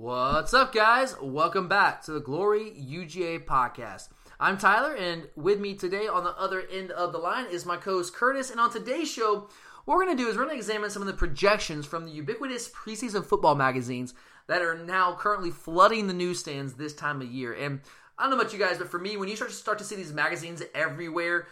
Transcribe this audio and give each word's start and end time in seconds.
What's 0.00 0.54
up, 0.54 0.72
guys? 0.72 1.14
Welcome 1.20 1.68
back 1.68 2.02
to 2.04 2.12
the 2.12 2.20
Glory 2.20 2.70
UGA 2.70 3.44
podcast. 3.44 4.08
I'm 4.40 4.56
Tyler, 4.56 4.94
and 4.94 5.28
with 5.36 5.60
me 5.60 5.74
today 5.74 6.08
on 6.08 6.24
the 6.24 6.34
other 6.38 6.62
end 6.72 6.90
of 6.90 7.12
the 7.12 7.18
line 7.18 7.44
is 7.50 7.66
my 7.66 7.76
co 7.76 7.98
host 7.98 8.14
Curtis. 8.14 8.50
And 8.50 8.58
on 8.58 8.72
today's 8.72 9.12
show, 9.12 9.50
what 9.84 9.98
we're 9.98 10.06
going 10.06 10.16
to 10.16 10.22
do 10.22 10.30
is 10.30 10.38
we're 10.38 10.44
going 10.44 10.54
to 10.54 10.58
examine 10.58 10.88
some 10.88 11.02
of 11.02 11.06
the 11.06 11.12
projections 11.12 11.84
from 11.84 12.06
the 12.06 12.12
ubiquitous 12.12 12.70
preseason 12.70 13.22
football 13.22 13.54
magazines 13.54 14.14
that 14.46 14.62
are 14.62 14.74
now 14.74 15.16
currently 15.16 15.50
flooding 15.50 16.06
the 16.06 16.14
newsstands 16.14 16.72
this 16.72 16.94
time 16.94 17.20
of 17.20 17.28
year. 17.28 17.52
And 17.52 17.80
I 18.18 18.22
don't 18.22 18.30
know 18.30 18.40
about 18.40 18.54
you 18.54 18.58
guys, 18.58 18.78
but 18.78 18.88
for 18.88 18.98
me, 18.98 19.18
when 19.18 19.28
you 19.28 19.36
start 19.36 19.50
to 19.50 19.56
start 19.56 19.76
to 19.80 19.84
see 19.84 19.96
these 19.96 20.14
magazines 20.14 20.62
everywhere, 20.74 21.46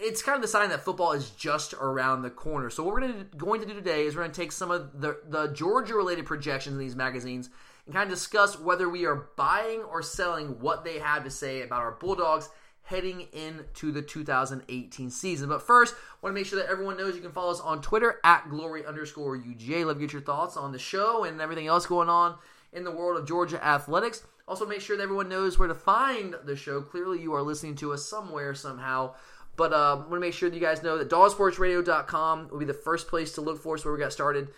it's 0.00 0.22
kind 0.22 0.36
of 0.36 0.42
the 0.42 0.48
sign 0.48 0.70
that 0.70 0.80
football 0.80 1.12
is 1.12 1.30
just 1.30 1.74
around 1.74 2.22
the 2.22 2.30
corner. 2.30 2.70
So 2.70 2.82
what 2.82 2.94
we're 2.94 3.00
gonna, 3.00 3.26
going 3.36 3.60
to 3.60 3.66
do 3.66 3.74
today 3.74 4.06
is 4.06 4.14
we're 4.14 4.22
going 4.22 4.32
to 4.32 4.40
take 4.40 4.52
some 4.52 4.70
of 4.70 5.00
the, 5.00 5.18
the 5.28 5.48
Georgia 5.48 5.94
related 5.94 6.26
projections 6.26 6.74
in 6.74 6.80
these 6.80 6.96
magazines 6.96 7.50
and 7.86 7.94
kind 7.94 8.10
of 8.10 8.14
discuss 8.14 8.58
whether 8.58 8.88
we 8.88 9.06
are 9.06 9.28
buying 9.36 9.80
or 9.82 10.02
selling 10.02 10.60
what 10.60 10.84
they 10.84 10.98
have 10.98 11.24
to 11.24 11.30
say 11.30 11.62
about 11.62 11.80
our 11.80 11.92
Bulldogs 11.92 12.48
heading 12.82 13.28
into 13.32 13.92
the 13.92 14.00
2018 14.00 15.10
season. 15.10 15.48
But 15.48 15.62
first, 15.62 15.94
I 15.94 15.98
want 16.22 16.34
to 16.34 16.40
make 16.40 16.46
sure 16.46 16.58
that 16.58 16.70
everyone 16.70 16.96
knows 16.96 17.14
you 17.14 17.20
can 17.20 17.32
follow 17.32 17.50
us 17.50 17.60
on 17.60 17.82
Twitter 17.82 18.18
at 18.24 18.48
glory 18.48 18.86
underscore 18.86 19.36
UGA. 19.36 19.84
Love 19.84 19.96
to 19.96 20.00
get 20.00 20.12
your 20.12 20.22
thoughts 20.22 20.56
on 20.56 20.72
the 20.72 20.78
show 20.78 21.24
and 21.24 21.40
everything 21.40 21.66
else 21.66 21.84
going 21.84 22.08
on 22.08 22.36
in 22.72 22.84
the 22.84 22.90
world 22.90 23.18
of 23.20 23.28
Georgia 23.28 23.62
athletics. 23.64 24.22
Also, 24.46 24.64
make 24.64 24.80
sure 24.80 24.96
that 24.96 25.02
everyone 25.02 25.28
knows 25.28 25.58
where 25.58 25.68
to 25.68 25.74
find 25.74 26.34
the 26.44 26.56
show. 26.56 26.80
Clearly, 26.80 27.20
you 27.20 27.34
are 27.34 27.42
listening 27.42 27.74
to 27.76 27.92
us 27.92 28.08
somewhere, 28.08 28.54
somehow. 28.54 29.14
But 29.58 29.74
I 29.74 29.94
want 29.94 30.12
to 30.12 30.20
make 30.20 30.34
sure 30.34 30.48
that 30.48 30.54
you 30.54 30.62
guys 30.62 30.84
know 30.84 30.96
that 30.98 31.10
dogsportsradio.com 31.10 32.48
will 32.48 32.58
be 32.60 32.64
the 32.64 32.72
first 32.72 33.08
place 33.08 33.32
to 33.32 33.40
look 33.40 33.60
for 33.60 33.74
us 33.74 33.84
where 33.84 33.92
we 33.92 33.98
got 33.98 34.12
started. 34.12 34.48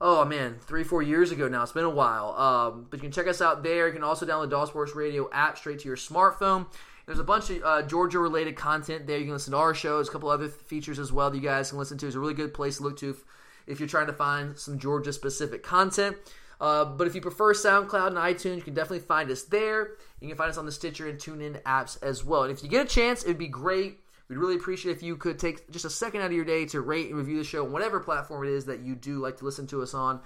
Oh 0.00 0.24
man, 0.24 0.56
three, 0.60 0.82
four 0.82 1.02
years 1.02 1.30
ago 1.30 1.46
now. 1.46 1.62
It's 1.62 1.72
been 1.72 1.84
a 1.84 1.90
while. 1.90 2.32
Um, 2.32 2.86
but 2.90 2.96
you 2.98 3.02
can 3.02 3.12
check 3.12 3.28
us 3.28 3.42
out 3.42 3.62
there. 3.62 3.86
You 3.86 3.92
can 3.92 4.02
also 4.02 4.24
download 4.24 4.50
Dog 4.50 4.96
Radio 4.96 5.28
app 5.30 5.58
straight 5.58 5.80
to 5.80 5.88
your 5.88 5.98
smartphone. 5.98 6.66
There's 7.04 7.18
a 7.18 7.24
bunch 7.24 7.50
of 7.50 7.62
uh, 7.62 7.82
Georgia 7.82 8.18
related 8.18 8.56
content 8.56 9.06
there. 9.06 9.18
You 9.18 9.24
can 9.24 9.34
listen 9.34 9.52
to 9.52 9.58
our 9.58 9.74
shows, 9.74 10.08
a 10.08 10.12
couple 10.12 10.30
other 10.30 10.48
features 10.48 10.98
as 10.98 11.12
well 11.12 11.30
that 11.30 11.36
you 11.36 11.42
guys 11.42 11.68
can 11.68 11.78
listen 11.78 11.98
to. 11.98 12.06
It's 12.06 12.16
a 12.16 12.20
really 12.20 12.34
good 12.34 12.54
place 12.54 12.78
to 12.78 12.82
look 12.82 12.98
to 13.00 13.10
if, 13.10 13.24
if 13.66 13.78
you're 13.78 13.88
trying 13.88 14.06
to 14.06 14.14
find 14.14 14.58
some 14.58 14.78
Georgia 14.78 15.12
specific 15.12 15.62
content. 15.62 16.16
Uh, 16.60 16.86
but 16.86 17.06
if 17.06 17.14
you 17.14 17.20
prefer 17.20 17.52
SoundCloud 17.52 18.08
and 18.08 18.16
iTunes, 18.16 18.56
you 18.56 18.62
can 18.62 18.74
definitely 18.74 19.00
find 19.00 19.30
us 19.30 19.42
there. 19.42 19.90
You 20.20 20.28
can 20.28 20.36
find 20.36 20.50
us 20.50 20.56
on 20.56 20.64
the 20.64 20.72
Stitcher 20.72 21.06
and 21.06 21.18
TuneIn 21.18 21.62
apps 21.62 22.02
as 22.02 22.24
well. 22.24 22.42
And 22.44 22.50
if 22.50 22.62
you 22.62 22.70
get 22.70 22.86
a 22.86 22.88
chance, 22.88 23.22
it 23.22 23.28
would 23.28 23.38
be 23.38 23.48
great. 23.48 24.00
We'd 24.28 24.38
really 24.38 24.56
appreciate 24.56 24.96
if 24.96 25.02
you 25.02 25.16
could 25.16 25.38
take 25.38 25.70
just 25.70 25.84
a 25.84 25.90
second 25.90 26.20
out 26.20 26.26
of 26.26 26.32
your 26.32 26.44
day 26.44 26.66
to 26.66 26.80
rate 26.80 27.08
and 27.08 27.16
review 27.16 27.38
the 27.38 27.44
show 27.44 27.64
on 27.64 27.72
whatever 27.72 28.00
platform 28.00 28.44
it 28.44 28.50
is 28.50 28.64
that 28.66 28.80
you 28.80 28.94
do 28.94 29.20
like 29.20 29.36
to 29.38 29.44
listen 29.44 29.66
to 29.68 29.82
us 29.82 29.94
on. 29.94 30.20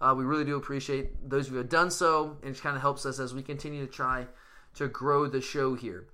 Uh, 0.00 0.14
we 0.16 0.24
really 0.24 0.44
do 0.44 0.56
appreciate 0.56 1.28
those 1.28 1.46
of 1.46 1.52
you 1.52 1.52
who 1.54 1.58
have 1.62 1.70
done 1.70 1.90
so, 1.90 2.36
and 2.42 2.54
it 2.54 2.62
kind 2.62 2.76
of 2.76 2.82
helps 2.82 3.06
us 3.06 3.18
as 3.18 3.32
we 3.32 3.42
continue 3.42 3.86
to 3.86 3.90
try 3.90 4.26
to 4.74 4.88
grow 4.88 5.26
the 5.26 5.40
show 5.40 5.74
here. 5.74 6.06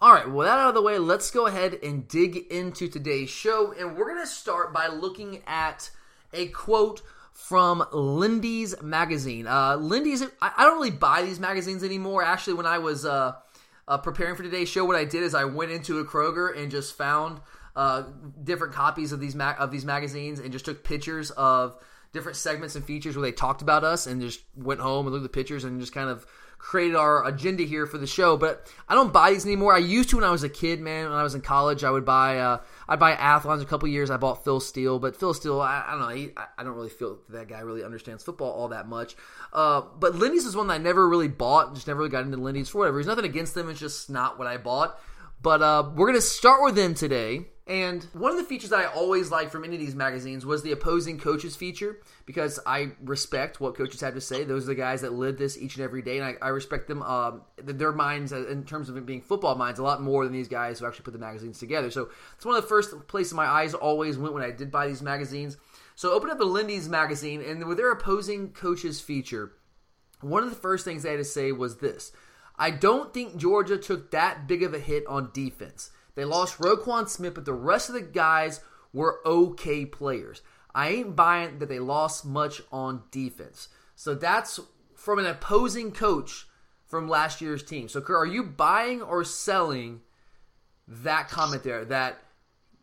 All 0.00 0.12
right, 0.12 0.30
well, 0.30 0.46
that 0.46 0.60
out 0.60 0.68
of 0.68 0.74
the 0.74 0.82
way, 0.82 0.98
let's 0.98 1.32
go 1.32 1.46
ahead 1.46 1.80
and 1.82 2.06
dig 2.06 2.36
into 2.52 2.86
today's 2.86 3.30
show. 3.30 3.74
And 3.76 3.96
we're 3.96 4.08
going 4.08 4.24
to 4.24 4.30
start 4.30 4.72
by 4.72 4.86
looking 4.86 5.42
at 5.44 5.90
a 6.32 6.46
quote 6.48 7.02
from 7.32 7.84
Lindy's 7.92 8.80
magazine. 8.80 9.48
Uh, 9.48 9.74
Lindy's, 9.74 10.22
I, 10.40 10.52
I 10.56 10.64
don't 10.64 10.76
really 10.76 10.92
buy 10.92 11.22
these 11.22 11.40
magazines 11.40 11.82
anymore. 11.82 12.22
Actually, 12.22 12.54
when 12.54 12.66
I 12.66 12.78
was 12.78 13.04
uh, 13.04 13.34
uh, 13.88 13.98
preparing 13.98 14.36
for 14.36 14.42
today's 14.42 14.68
show, 14.68 14.84
what 14.84 14.96
I 14.96 15.04
did 15.04 15.22
is 15.22 15.34
I 15.34 15.44
went 15.44 15.72
into 15.72 15.98
a 15.98 16.04
Kroger 16.04 16.56
and 16.56 16.70
just 16.70 16.96
found 16.96 17.40
uh, 17.74 18.04
different 18.44 18.74
copies 18.74 19.12
of 19.12 19.20
these 19.20 19.34
ma- 19.34 19.56
of 19.58 19.70
these 19.70 19.84
magazines 19.84 20.38
and 20.38 20.52
just 20.52 20.66
took 20.66 20.84
pictures 20.84 21.30
of 21.32 21.76
different 22.12 22.36
segments 22.36 22.74
and 22.74 22.84
features 22.84 23.16
where 23.16 23.22
they 23.22 23.32
talked 23.32 23.62
about 23.62 23.84
us 23.84 24.06
and 24.06 24.20
just 24.20 24.40
went 24.56 24.80
home 24.80 25.06
and 25.06 25.12
looked 25.12 25.24
at 25.24 25.30
the 25.30 25.36
pictures 25.36 25.64
and 25.64 25.80
just 25.80 25.92
kind 25.92 26.08
of 26.08 26.26
created 26.58 26.96
our 26.96 27.26
agenda 27.26 27.62
here 27.62 27.86
for 27.86 27.98
the 27.98 28.06
show. 28.06 28.36
But 28.36 28.70
I 28.88 28.94
don't 28.94 29.12
buy 29.12 29.30
these 29.30 29.46
anymore. 29.46 29.74
I 29.74 29.78
used 29.78 30.10
to 30.10 30.16
when 30.16 30.24
I 30.24 30.30
was 30.30 30.42
a 30.42 30.48
kid, 30.48 30.80
man. 30.80 31.04
When 31.04 31.18
I 31.18 31.22
was 31.22 31.34
in 31.34 31.40
college, 31.40 31.84
I 31.84 31.90
would 31.90 32.04
buy 32.04 32.38
uh, 32.40 32.60
I'd 32.88 32.98
buy 32.98 33.12
Athlons. 33.12 33.62
A 33.62 33.66
couple 33.66 33.88
years, 33.88 34.10
I 34.10 34.16
bought 34.16 34.44
Phil 34.44 34.60
Steele, 34.60 34.98
but 34.98 35.16
Phil 35.16 35.34
Steele, 35.34 35.60
I, 35.60 35.84
I 35.86 35.90
don't 35.90 36.00
know. 36.00 36.08
He, 36.08 36.30
I 36.56 36.64
don't 36.64 36.74
really 36.74 36.88
feel 36.88 37.18
that 37.28 37.48
guy 37.48 37.60
really 37.60 37.84
understands 37.84 38.24
football 38.24 38.50
all 38.50 38.68
that 38.68 38.88
much. 38.88 39.14
Uh, 39.52 39.82
but 39.98 40.14
Lindy's 40.14 40.46
is 40.46 40.56
one 40.56 40.68
that 40.68 40.74
I 40.74 40.78
never 40.78 41.06
really 41.08 41.28
bought. 41.28 41.74
Just 41.74 41.86
never 41.86 41.98
really 41.98 42.10
got 42.10 42.24
into 42.24 42.38
Lindy's 42.38 42.70
for 42.70 42.78
whatever. 42.78 42.96
There's 42.96 43.06
nothing 43.06 43.26
against 43.26 43.54
them. 43.54 43.68
It's 43.68 43.80
just 43.80 44.08
not 44.08 44.38
what 44.38 44.48
I 44.48 44.56
bought. 44.56 44.98
But 45.42 45.62
uh, 45.62 45.90
we're 45.94 46.06
gonna 46.06 46.20
start 46.20 46.64
with 46.64 46.74
them 46.74 46.94
today. 46.94 47.46
And 47.68 48.02
one 48.14 48.30
of 48.30 48.38
the 48.38 48.44
features 48.44 48.70
that 48.70 48.80
I 48.80 48.86
always 48.86 49.30
liked 49.30 49.52
from 49.52 49.62
any 49.62 49.74
of 49.74 49.80
these 49.80 49.94
magazines 49.94 50.46
was 50.46 50.62
the 50.62 50.72
opposing 50.72 51.18
coaches 51.18 51.54
feature 51.54 51.98
because 52.24 52.58
I 52.64 52.92
respect 53.04 53.60
what 53.60 53.76
coaches 53.76 54.00
have 54.00 54.14
to 54.14 54.22
say. 54.22 54.42
Those 54.42 54.64
are 54.64 54.68
the 54.68 54.74
guys 54.74 55.02
that 55.02 55.12
live 55.12 55.36
this 55.36 55.58
each 55.58 55.76
and 55.76 55.84
every 55.84 56.00
day, 56.00 56.18
and 56.18 56.26
I, 56.26 56.46
I 56.46 56.48
respect 56.48 56.88
them, 56.88 57.02
um, 57.02 57.42
their 57.62 57.92
minds 57.92 58.32
in 58.32 58.64
terms 58.64 58.88
of 58.88 58.96
it 58.96 59.04
being 59.04 59.20
football 59.20 59.54
minds, 59.54 59.78
a 59.78 59.82
lot 59.82 60.00
more 60.00 60.24
than 60.24 60.32
these 60.32 60.48
guys 60.48 60.78
who 60.78 60.86
actually 60.86 61.04
put 61.04 61.12
the 61.12 61.18
magazines 61.18 61.58
together. 61.58 61.90
So 61.90 62.08
it's 62.34 62.46
one 62.46 62.56
of 62.56 62.62
the 62.62 62.68
first 62.68 63.06
places 63.06 63.34
my 63.34 63.44
eyes 63.44 63.74
always 63.74 64.16
went 64.16 64.32
when 64.32 64.42
I 64.42 64.50
did 64.50 64.70
buy 64.70 64.88
these 64.88 65.02
magazines. 65.02 65.58
So 65.94 66.12
open 66.12 66.30
up 66.30 66.38
the 66.38 66.46
Lindy's 66.46 66.88
magazine, 66.88 67.42
and 67.42 67.66
with 67.66 67.76
their 67.76 67.92
opposing 67.92 68.52
coaches 68.52 69.02
feature, 69.02 69.52
one 70.22 70.42
of 70.42 70.48
the 70.48 70.56
first 70.56 70.86
things 70.86 71.02
they 71.02 71.10
had 71.10 71.18
to 71.18 71.24
say 71.24 71.52
was 71.52 71.76
this. 71.76 72.12
I 72.56 72.70
don't 72.70 73.12
think 73.12 73.36
Georgia 73.36 73.76
took 73.76 74.10
that 74.12 74.48
big 74.48 74.62
of 74.62 74.72
a 74.72 74.78
hit 74.78 75.06
on 75.06 75.30
defense. 75.34 75.90
They 76.18 76.24
lost 76.24 76.58
Roquan 76.58 77.08
Smith, 77.08 77.34
but 77.34 77.44
the 77.44 77.52
rest 77.52 77.88
of 77.88 77.94
the 77.94 78.00
guys 78.00 78.60
were 78.92 79.20
okay 79.24 79.86
players. 79.86 80.42
I 80.74 80.88
ain't 80.88 81.14
buying 81.14 81.60
that 81.60 81.68
they 81.68 81.78
lost 81.78 82.24
much 82.24 82.60
on 82.72 83.04
defense. 83.12 83.68
So 83.94 84.16
that's 84.16 84.58
from 84.96 85.20
an 85.20 85.26
opposing 85.26 85.92
coach 85.92 86.48
from 86.86 87.08
last 87.08 87.40
year's 87.40 87.62
team. 87.62 87.88
So, 87.88 88.02
are 88.08 88.26
you 88.26 88.42
buying 88.42 89.00
or 89.00 89.22
selling 89.22 90.00
that 90.88 91.28
comment 91.28 91.62
there 91.62 91.84
that 91.84 92.18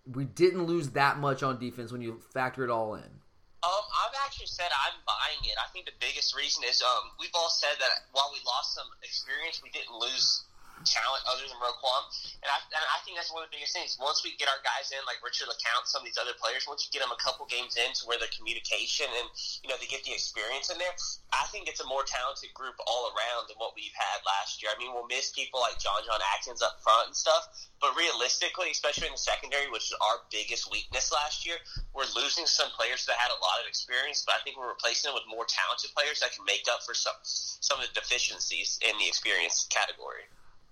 we 0.10 0.24
didn't 0.24 0.64
lose 0.64 0.92
that 0.92 1.20
much 1.20 1.44
on 1.44 1.60
defense 1.60 1.92
when 1.92 2.00
you 2.00 2.22
factor 2.32 2.64
it 2.64 2.70
all 2.70 2.96
in? 2.96 3.04
Um, 3.04 3.86
I've 4.06 4.16
actually 4.26 4.48
said 4.48 4.68
I'm 4.88 4.98
buying 5.06 5.44
it. 5.44 5.58
I 5.60 5.68
think 5.74 5.88
the 5.88 6.00
biggest 6.00 6.38
reason 6.38 6.64
is 6.70 6.82
um, 6.82 7.12
we've 7.20 7.36
all 7.36 7.50
said 7.50 7.76
that 7.80 8.08
while 8.14 8.30
we 8.32 8.40
lost 8.46 8.76
some 8.76 8.88
experience, 9.04 9.60
we 9.62 9.72
didn't 9.72 9.92
lose 9.92 10.46
talent 10.86 11.22
other 11.28 11.44
than 11.46 11.58
Roquan. 11.60 12.02
And 12.46 12.50
I, 12.50 12.58
and 12.72 12.86
I 12.94 12.98
think 13.04 13.18
that's 13.18 13.34
one 13.34 13.42
of 13.42 13.50
the 13.50 13.56
biggest 13.58 13.74
things. 13.74 13.98
Once 14.00 14.22
we 14.22 14.38
get 14.38 14.48
our 14.48 14.62
guys 14.62 14.94
in, 14.94 15.02
like 15.10 15.20
Richard 15.26 15.50
LeCounte, 15.50 15.90
some 15.90 16.02
of 16.02 16.08
these 16.08 16.22
other 16.22 16.38
players, 16.38 16.70
once 16.70 16.86
you 16.86 16.94
get 16.94 17.02
them 17.02 17.12
a 17.12 17.20
couple 17.20 17.50
games 17.50 17.76
in 17.76 17.92
to 17.98 18.02
where 18.06 18.22
their 18.22 18.32
communication 18.32 19.10
and, 19.10 19.28
you 19.66 19.68
know, 19.68 19.76
they 19.82 19.90
get 19.90 20.06
the 20.06 20.14
experience 20.14 20.70
in 20.70 20.78
there, 20.78 20.94
I 21.34 21.50
think 21.52 21.68
it's 21.68 21.82
a 21.82 21.90
more 21.90 22.06
talented 22.06 22.54
group 22.54 22.78
all 22.86 23.12
around 23.12 23.50
than 23.50 23.58
what 23.58 23.74
we've 23.76 23.94
had 23.98 24.24
last 24.24 24.62
year. 24.62 24.72
I 24.72 24.78
mean, 24.80 24.94
we'll 24.94 25.10
miss 25.10 25.34
people 25.34 25.60
like 25.60 25.82
John 25.82 26.06
John 26.06 26.22
Atkins 26.38 26.62
up 26.62 26.80
front 26.80 27.12
and 27.12 27.18
stuff, 27.18 27.50
but 27.82 27.92
realistically, 27.98 28.72
especially 28.72 29.10
in 29.10 29.16
the 29.18 29.22
secondary, 29.22 29.68
which 29.70 29.92
is 29.92 29.98
our 30.00 30.24
biggest 30.32 30.72
weakness 30.72 31.12
last 31.12 31.46
year, 31.46 31.58
we're 31.94 32.08
losing 32.16 32.46
some 32.46 32.70
players 32.72 33.06
that 33.06 33.18
had 33.18 33.34
a 33.34 33.40
lot 33.42 33.60
of 33.62 33.68
experience, 33.68 34.24
but 34.26 34.36
I 34.36 34.44
think 34.44 34.58
we're 34.58 34.72
replacing 34.72 35.10
them 35.10 35.18
with 35.18 35.28
more 35.28 35.46
talented 35.50 35.92
players 35.98 36.22
that 36.22 36.32
can 36.32 36.46
make 36.46 36.66
up 36.72 36.84
for 36.86 36.94
some 36.94 37.18
some 37.24 37.80
of 37.80 37.88
the 37.88 37.94
deficiencies 38.00 38.80
in 38.86 38.96
the 38.98 39.08
experience 39.08 39.68
category. 39.70 40.28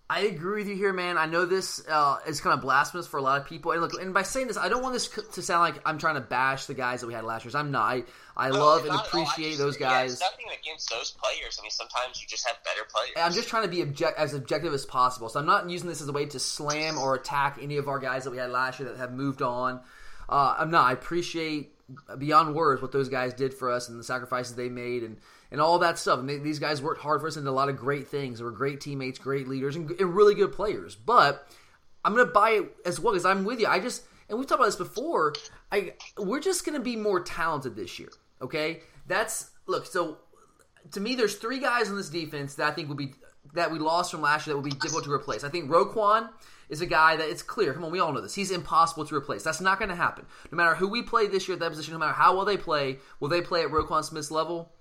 I 0.09 0.21
agree 0.21 0.61
with 0.61 0.67
you 0.67 0.75
here, 0.75 0.91
man. 0.91 1.17
I 1.17 1.25
know 1.25 1.45
this 1.45 1.81
uh, 1.87 2.19
is 2.27 2.41
kind 2.41 2.53
of 2.53 2.61
blasphemous 2.61 3.07
for 3.07 3.17
a 3.17 3.21
lot 3.21 3.39
of 3.39 3.47
people, 3.47 3.71
and 3.71 3.81
look, 3.81 3.99
and 3.99 4.13
by 4.13 4.23
saying 4.23 4.47
this, 4.47 4.57
I 4.57 4.67
don't 4.67 4.83
want 4.83 4.93
this 4.93 5.07
to 5.07 5.41
sound 5.41 5.61
like 5.61 5.81
I'm 5.87 5.97
trying 5.97 6.15
to 6.15 6.21
bash 6.21 6.65
the 6.65 6.73
guys 6.73 7.01
that 7.01 7.07
we 7.07 7.13
had 7.13 7.23
last 7.23 7.45
year. 7.45 7.53
I'm 7.55 7.71
not. 7.71 7.83
I, 7.89 8.03
I 8.35 8.49
no, 8.49 8.59
love 8.59 8.85
and 8.85 8.93
appreciate 8.93 9.51
just, 9.51 9.59
those 9.59 9.77
guys. 9.77 10.19
Yeah, 10.19 10.27
nothing 10.27 10.45
against 10.61 10.89
those 10.89 11.11
players. 11.11 11.57
I 11.59 11.63
mean, 11.63 11.71
sometimes 11.71 12.21
you 12.21 12.27
just 12.27 12.45
have 12.45 12.57
better 12.65 12.81
players. 12.93 13.11
I'm 13.15 13.31
just 13.31 13.47
trying 13.47 13.63
to 13.63 13.69
be 13.69 13.81
object- 13.81 14.19
as 14.19 14.33
objective 14.33 14.73
as 14.73 14.85
possible. 14.85 15.29
So 15.29 15.39
I'm 15.39 15.45
not 15.45 15.69
using 15.69 15.87
this 15.87 16.01
as 16.01 16.09
a 16.09 16.13
way 16.13 16.25
to 16.25 16.39
slam 16.39 16.97
or 16.97 17.15
attack 17.15 17.57
any 17.61 17.77
of 17.77 17.87
our 17.87 17.99
guys 17.99 18.25
that 18.25 18.31
we 18.31 18.37
had 18.37 18.51
last 18.51 18.79
year 18.79 18.89
that 18.89 18.97
have 18.97 19.13
moved 19.13 19.41
on. 19.41 19.79
Uh, 20.27 20.55
I'm 20.59 20.69
not. 20.69 20.85
I 20.85 20.91
appreciate 20.91 21.73
beyond 22.17 22.55
words 22.55 22.81
what 22.81 22.91
those 22.91 23.09
guys 23.09 23.33
did 23.33 23.53
for 23.53 23.71
us 23.71 23.89
and 23.89 23.99
the 23.99 24.03
sacrifices 24.03 24.55
they 24.55 24.69
made 24.69 25.03
and 25.03 25.17
and 25.53 25.61
all 25.61 25.79
that 25.79 25.99
stuff. 25.99 26.19
And 26.19 26.27
they, 26.27 26.39
these 26.39 26.59
guys 26.59 26.81
worked 26.81 27.01
hard 27.01 27.21
for 27.21 27.27
us 27.27 27.37
and 27.37 27.45
did 27.45 27.49
a 27.49 27.53
lot 27.53 27.69
of 27.69 27.77
great 27.77 28.07
things. 28.07 28.39
They 28.39 28.43
were 28.43 28.51
great 28.51 28.81
teammates, 28.81 29.19
great 29.19 29.47
leaders, 29.47 29.75
and, 29.77 29.89
and 29.91 30.15
really 30.15 30.33
good 30.33 30.51
players. 30.51 30.95
But 30.95 31.47
I'm 32.03 32.13
going 32.13 32.25
to 32.25 32.33
buy 32.33 32.49
it 32.49 32.75
as 32.85 32.99
well 32.99 33.13
because 33.13 33.25
I'm 33.25 33.45
with 33.45 33.61
you. 33.61 33.67
I 33.67 33.79
just 33.79 34.03
and 34.27 34.39
we've 34.39 34.47
talked 34.47 34.59
about 34.59 34.65
this 34.65 34.75
before. 34.75 35.33
I 35.71 35.93
we're 36.17 36.39
just 36.39 36.65
going 36.65 36.77
to 36.77 36.83
be 36.83 36.95
more 36.95 37.21
talented 37.21 37.75
this 37.75 37.99
year. 37.99 38.09
Okay, 38.41 38.81
that's 39.07 39.51
look. 39.67 39.85
So 39.85 40.17
to 40.91 40.99
me, 40.99 41.13
there's 41.15 41.35
three 41.35 41.59
guys 41.59 41.87
on 41.87 41.95
this 41.95 42.09
defense 42.09 42.55
that 42.55 42.67
I 42.67 42.73
think 42.73 42.89
would 42.89 42.97
be 42.97 43.13
that 43.53 43.71
we 43.71 43.77
lost 43.77 44.09
from 44.09 44.21
last 44.21 44.47
year 44.47 44.55
that 44.55 44.61
would 44.61 44.69
be 44.69 44.75
difficult 44.75 45.03
to 45.03 45.11
replace. 45.11 45.43
I 45.43 45.49
think 45.49 45.69
Roquan 45.69 46.29
is 46.69 46.81
a 46.81 46.87
guy 46.87 47.15
that 47.15 47.29
it's 47.29 47.43
clear. 47.43 47.73
Come 47.73 47.85
on, 47.85 47.91
we 47.91 47.99
all 47.99 48.11
know 48.11 48.21
this. 48.21 48.33
He's 48.33 48.49
impossible 48.49 49.05
to 49.05 49.15
replace. 49.15 49.43
That's 49.43 49.61
not 49.61 49.77
going 49.77 49.89
to 49.89 49.95
happen. 49.95 50.25
No 50.51 50.55
matter 50.55 50.73
who 50.73 50.87
we 50.87 51.03
play 51.03 51.27
this 51.27 51.47
year 51.47 51.53
at 51.53 51.59
that 51.59 51.69
position, 51.69 51.93
no 51.93 51.99
matter 51.99 52.13
how 52.13 52.35
well 52.35 52.45
they 52.45 52.57
play, 52.57 52.97
will 53.19 53.29
they 53.29 53.41
play 53.41 53.61
at 53.61 53.69
Roquan 53.69 54.03
Smith's 54.03 54.31
level? 54.31 54.71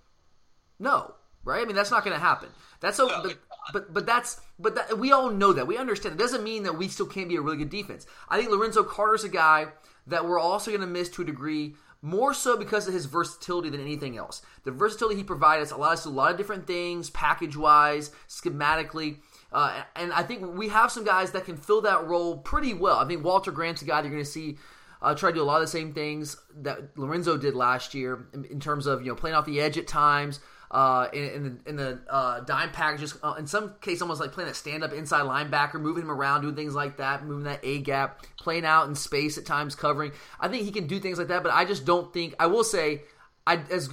No, 0.82 1.14
right? 1.44 1.62
I 1.62 1.64
mean, 1.64 1.76
that's 1.76 1.90
not 1.90 2.05
going 2.05 2.17
to 2.17 2.20
happen. 2.20 2.49
That's 2.81 2.96
so, 2.96 3.08
but, 3.23 3.38
but 3.73 3.94
but 3.94 4.06
that's 4.06 4.40
but 4.58 4.75
that, 4.75 4.99
we 4.99 5.12
all 5.12 5.31
know 5.31 5.52
that. 5.52 5.67
We 5.67 5.79
understand. 5.79 6.17
It 6.17 6.19
doesn't 6.19 6.43
mean 6.43 6.64
that 6.64 6.76
we 6.76 6.88
still 6.88 7.06
can't 7.06 7.29
be 7.29 7.37
a 7.37 7.40
really 7.40 7.58
good 7.58 7.70
defense. 7.70 8.06
I 8.29 8.37
think 8.37 8.50
Lorenzo 8.50 8.82
Carter's 8.82 9.25
a 9.25 9.29
guy 9.29 9.69
that 10.08 10.26
we're 10.26 10.38
also 10.38 10.70
going 10.70 10.81
to 10.81 10.87
miss 10.87 11.08
to 11.11 11.23
a 11.23 11.25
degree. 11.25 11.76
more 12.02 12.34
so 12.34 12.56
because 12.56 12.88
of 12.88 12.94
his 12.94 13.06
versatility 13.06 13.70
than 13.70 13.81
anything 13.81 14.19
else. 14.19 14.43
The 14.64 14.73
versatility 14.73 15.17
he 15.17 15.25
provided 15.25 15.62
us 15.62 15.70
allowed 15.70 15.93
us 15.93 16.02
to 16.02 16.08
do 16.08 16.14
a 16.14 16.17
lot 16.17 16.32
of 16.32 16.37
different 16.37 16.67
things, 16.67 17.08
package 17.11 17.56
wise, 17.56 18.11
schematically. 18.28 19.19
Uh, 19.52 19.82
and 19.94 20.12
I 20.12 20.25
think 20.25 20.56
we 20.56 20.69
have 20.69 20.90
some 20.90 21.05
guys 21.05 21.31
that 21.32 21.44
can 21.44 21.56
fill 21.56 21.82
that 21.82 22.06
role 22.06 22.38
pretty 22.38 22.75
well. 22.75 22.99
I 22.99 23.06
think 23.06 23.25
Walter 23.25 23.52
Grant's 23.52 23.82
a 23.82 23.85
guy 23.85 24.00
you're 24.00 24.11
going 24.11 24.25
to 24.25 24.28
see 24.28 24.58
uh, 25.00 25.14
try 25.14 25.31
to 25.31 25.37
do 25.37 25.43
a 25.43 25.44
lot 25.44 25.56
of 25.56 25.62
the 25.62 25.67
same 25.78 25.93
things 25.93 26.37
that 26.56 26.96
Lorenzo 26.99 27.37
did 27.37 27.55
last 27.55 27.94
year 27.94 28.26
in, 28.35 28.44
in 28.46 28.61
terms 28.61 28.87
of 28.87 29.02
you 29.02 29.08
know 29.08 29.14
playing 29.14 29.37
off 29.37 29.46
the 29.46 29.61
edge 29.61 29.78
at 29.78 29.87
times, 29.87 30.40
uh, 30.72 31.08
in, 31.12 31.24
in, 31.24 31.42
the, 31.44 31.70
in 31.70 31.76
the 31.76 32.00
uh, 32.08 32.40
dime 32.40 32.70
packages. 32.70 33.16
Uh, 33.22 33.34
in 33.38 33.46
some 33.46 33.74
case, 33.80 34.00
almost 34.00 34.20
like 34.20 34.32
playing 34.32 34.50
a 34.50 34.54
stand 34.54 34.82
up 34.82 34.92
inside 34.92 35.22
linebacker, 35.22 35.80
moving 35.80 36.04
him 36.04 36.10
around, 36.10 36.42
doing 36.42 36.56
things 36.56 36.74
like 36.74 36.96
that, 36.96 37.24
moving 37.24 37.44
that 37.44 37.60
A 37.62 37.78
gap, 37.80 38.24
playing 38.38 38.64
out 38.64 38.88
in 38.88 38.94
space 38.94 39.36
at 39.36 39.44
times, 39.44 39.74
covering. 39.74 40.12
I 40.40 40.48
think 40.48 40.64
he 40.64 40.72
can 40.72 40.86
do 40.86 40.98
things 40.98 41.19
like 41.19 41.28
that, 41.28 41.42
but 41.42 41.52
I 41.52 41.66
just 41.66 41.84
don't 41.84 42.12
think. 42.12 42.34
I 42.40 42.46
will 42.46 42.64
say, 42.64 43.02
I 43.46 43.60
as 43.70 43.90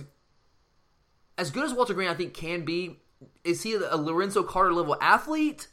as 1.37 1.51
good 1.51 1.65
as 1.65 1.73
Walter 1.73 1.93
Green, 1.93 2.09
I 2.09 2.13
think 2.13 2.33
can 2.33 2.63
be. 2.63 2.97
Is 3.43 3.61
he 3.63 3.73
a 3.73 3.97
Lorenzo 3.97 4.43
Carter 4.43 4.73
level 4.73 4.95
athlete? 5.01 5.67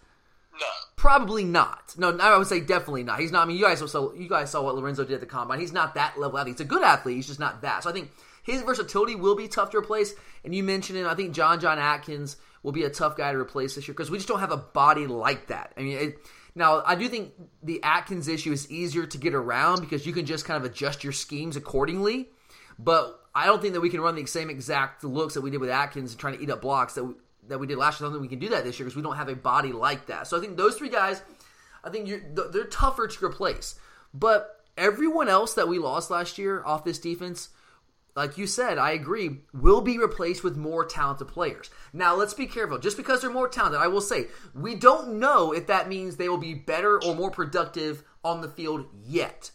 Probably 1.06 1.44
not. 1.44 1.94
No, 1.97 2.19
I 2.19 2.37
would 2.37 2.49
say 2.49 2.58
definitely 2.58 3.05
not. 3.05 3.20
He's 3.20 3.31
not. 3.31 3.44
I 3.44 3.47
mean, 3.47 3.56
you 3.56 3.62
guys 3.62 3.79
saw 3.79 4.12
you 4.12 4.29
guys 4.29 4.50
saw 4.50 4.62
what 4.62 4.75
Lorenzo 4.75 5.05
did 5.05 5.14
at 5.14 5.20
the 5.20 5.26
combine. 5.26 5.61
He's 5.61 5.73
not 5.73 5.94
that 5.94 6.19
level 6.19 6.37
athlete. 6.37 6.56
He's 6.56 6.61
a 6.62 6.69
good 6.69 6.82
athlete. 6.82 7.14
He's 7.14 7.29
just 7.29 7.38
not 7.38 7.62
that. 7.62 7.85
So 7.85 7.91
I 7.91 7.93
think 7.93 8.11
his 8.43 8.62
versatility 8.62 9.14
will 9.14 9.37
be 9.37 9.47
tough 9.47 9.70
to 9.70 9.79
replace. 9.79 10.14
And 10.44 10.53
you 10.53 10.64
mentioned 10.64 10.99
him. 10.99 11.06
I 11.06 11.14
think 11.14 11.32
John 11.32 11.61
John 11.61 11.79
Atkins 11.79 12.38
will 12.64 12.73
be 12.73 12.82
a 12.82 12.91
tough 12.91 13.17
guy 13.17 13.31
to 13.31 13.38
replace 13.38 13.76
this 13.76 13.87
year 13.87 13.94
because 13.94 14.11
we 14.11 14.19
just 14.19 14.26
don't 14.26 14.41
have 14.41 14.50
a 14.50 14.56
body 14.56 15.06
like 15.06 15.47
that. 15.47 15.73
I 15.76 15.82
mean, 15.82 15.97
it, 15.97 16.19
now 16.56 16.82
I 16.85 16.97
do 16.97 17.09
think 17.09 17.35
the 17.62 17.81
Atkins 17.85 18.26
issue 18.26 18.50
is 18.50 18.69
easier 18.69 19.06
to 19.06 19.17
get 19.17 19.32
around 19.32 19.82
because 19.82 20.06
you 20.06 20.12
can 20.12 20.26
just 20.26 20.44
kind 20.44 20.56
of 20.56 20.69
adjust 20.69 21.05
your 21.05 21.12
schemes 21.12 21.55
accordingly. 21.55 22.31
But 22.81 23.20
I 23.32 23.47
don't 23.47 23.62
think 23.62 23.75
that 23.75 23.81
we 23.81 23.91
can 23.91 24.00
run 24.00 24.17
the 24.17 24.26
same 24.26 24.50
exact 24.50 25.05
looks 25.05 25.35
that 25.35 25.43
we 25.43 25.52
did 25.52 25.61
with 25.61 25.70
Atkins 25.70 26.11
and 26.11 26.19
trying 26.19 26.37
to 26.37 26.43
eat 26.43 26.50
up 26.50 26.62
blocks 26.62 26.94
that 26.94 27.14
that 27.49 27.59
we 27.59 27.67
did 27.67 27.79
last 27.79 28.01
year. 28.01 28.07
I 28.07 28.11
don't 28.11 28.21
think 28.21 28.31
we 28.31 28.37
can 28.37 28.47
do 28.47 28.55
that 28.55 28.65
this 28.65 28.79
year 28.79 28.85
because 28.85 28.97
we 28.97 29.03
don't 29.03 29.17
have 29.17 29.29
a 29.29 29.37
body 29.37 29.73
like 29.73 30.07
that. 30.07 30.27
So 30.27 30.37
I 30.37 30.41
think 30.41 30.57
those 30.57 30.77
three 30.77 30.89
guys, 30.89 31.23
I 31.85 31.91
think 31.91 32.09
they're 32.35 32.65
tougher 32.65 33.07
to 33.07 33.25
replace. 33.25 33.79
But 34.13 34.65
everyone 34.77 35.29
else 35.29 35.55
that 35.55 35.69
we 35.69 35.79
lost 35.79 36.11
last 36.11 36.39
year 36.39 36.63
off 36.65 36.85
this 36.85 36.99
defense, 36.99 37.51
like 38.15 38.39
you 38.39 38.47
said, 38.47 38.79
I 38.79 38.93
agree, 38.93 39.43
will 39.53 39.83
be 39.83 39.99
replaced 39.99 40.43
with 40.43 40.57
more 40.57 40.87
talented 40.87 41.29
players. 41.29 41.71
Now, 41.93 42.15
let's 42.15 42.33
be 42.35 42.47
careful. 42.47 42.79
Just 42.79 42.97
because 42.97 43.21
they're 43.21 43.31
more 43.31 43.49
talented, 43.49 43.81
I 43.81 43.89
will 43.89 44.01
say, 44.01 44.29
we 44.55 44.75
don't 44.75 45.19
know 45.19 45.53
if 45.53 45.67
that 45.67 45.89
means 45.89 46.17
they 46.17 46.29
will 46.29 46.39
be 46.39 46.55
better 46.55 47.03
or 47.03 47.15
more 47.15 47.31
productive 47.31 48.03
on 48.25 48.41
the 48.41 48.49
field 48.49 48.87
yet. 49.05 49.51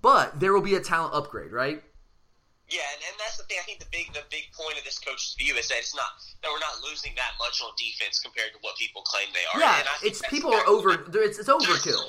But 0.00 0.38
there 0.38 0.52
will 0.52 0.62
be 0.62 0.76
a 0.76 0.80
talent 0.80 1.14
upgrade, 1.14 1.50
right? 1.52 1.82
Yeah, 2.68 2.82
and, 2.94 3.00
and 3.06 3.14
that's 3.18 3.36
the 3.36 3.44
thing. 3.44 3.58
I 3.60 3.64
think 3.64 3.78
the 3.78 3.90
big 3.92 4.12
the 4.12 4.26
big 4.30 4.50
point 4.50 4.76
of 4.76 4.84
this 4.84 4.98
coach's 4.98 5.36
view 5.38 5.54
is 5.54 5.68
that 5.68 5.78
it's 5.78 5.94
not 5.94 6.18
that 6.42 6.50
we're 6.50 6.58
not 6.58 6.82
losing 6.82 7.14
that 7.14 7.38
much 7.38 7.62
on 7.62 7.70
defense 7.78 8.18
compared 8.18 8.52
to 8.52 8.58
what 8.60 8.76
people 8.76 9.02
claim 9.02 9.28
they 9.32 9.46
are. 9.54 9.60
Yeah, 9.60 9.82
it's 10.02 10.20
people 10.28 10.52
are 10.52 10.66
over. 10.66 11.06
It's, 11.14 11.38
it's 11.38 11.48
overkill. 11.48 12.02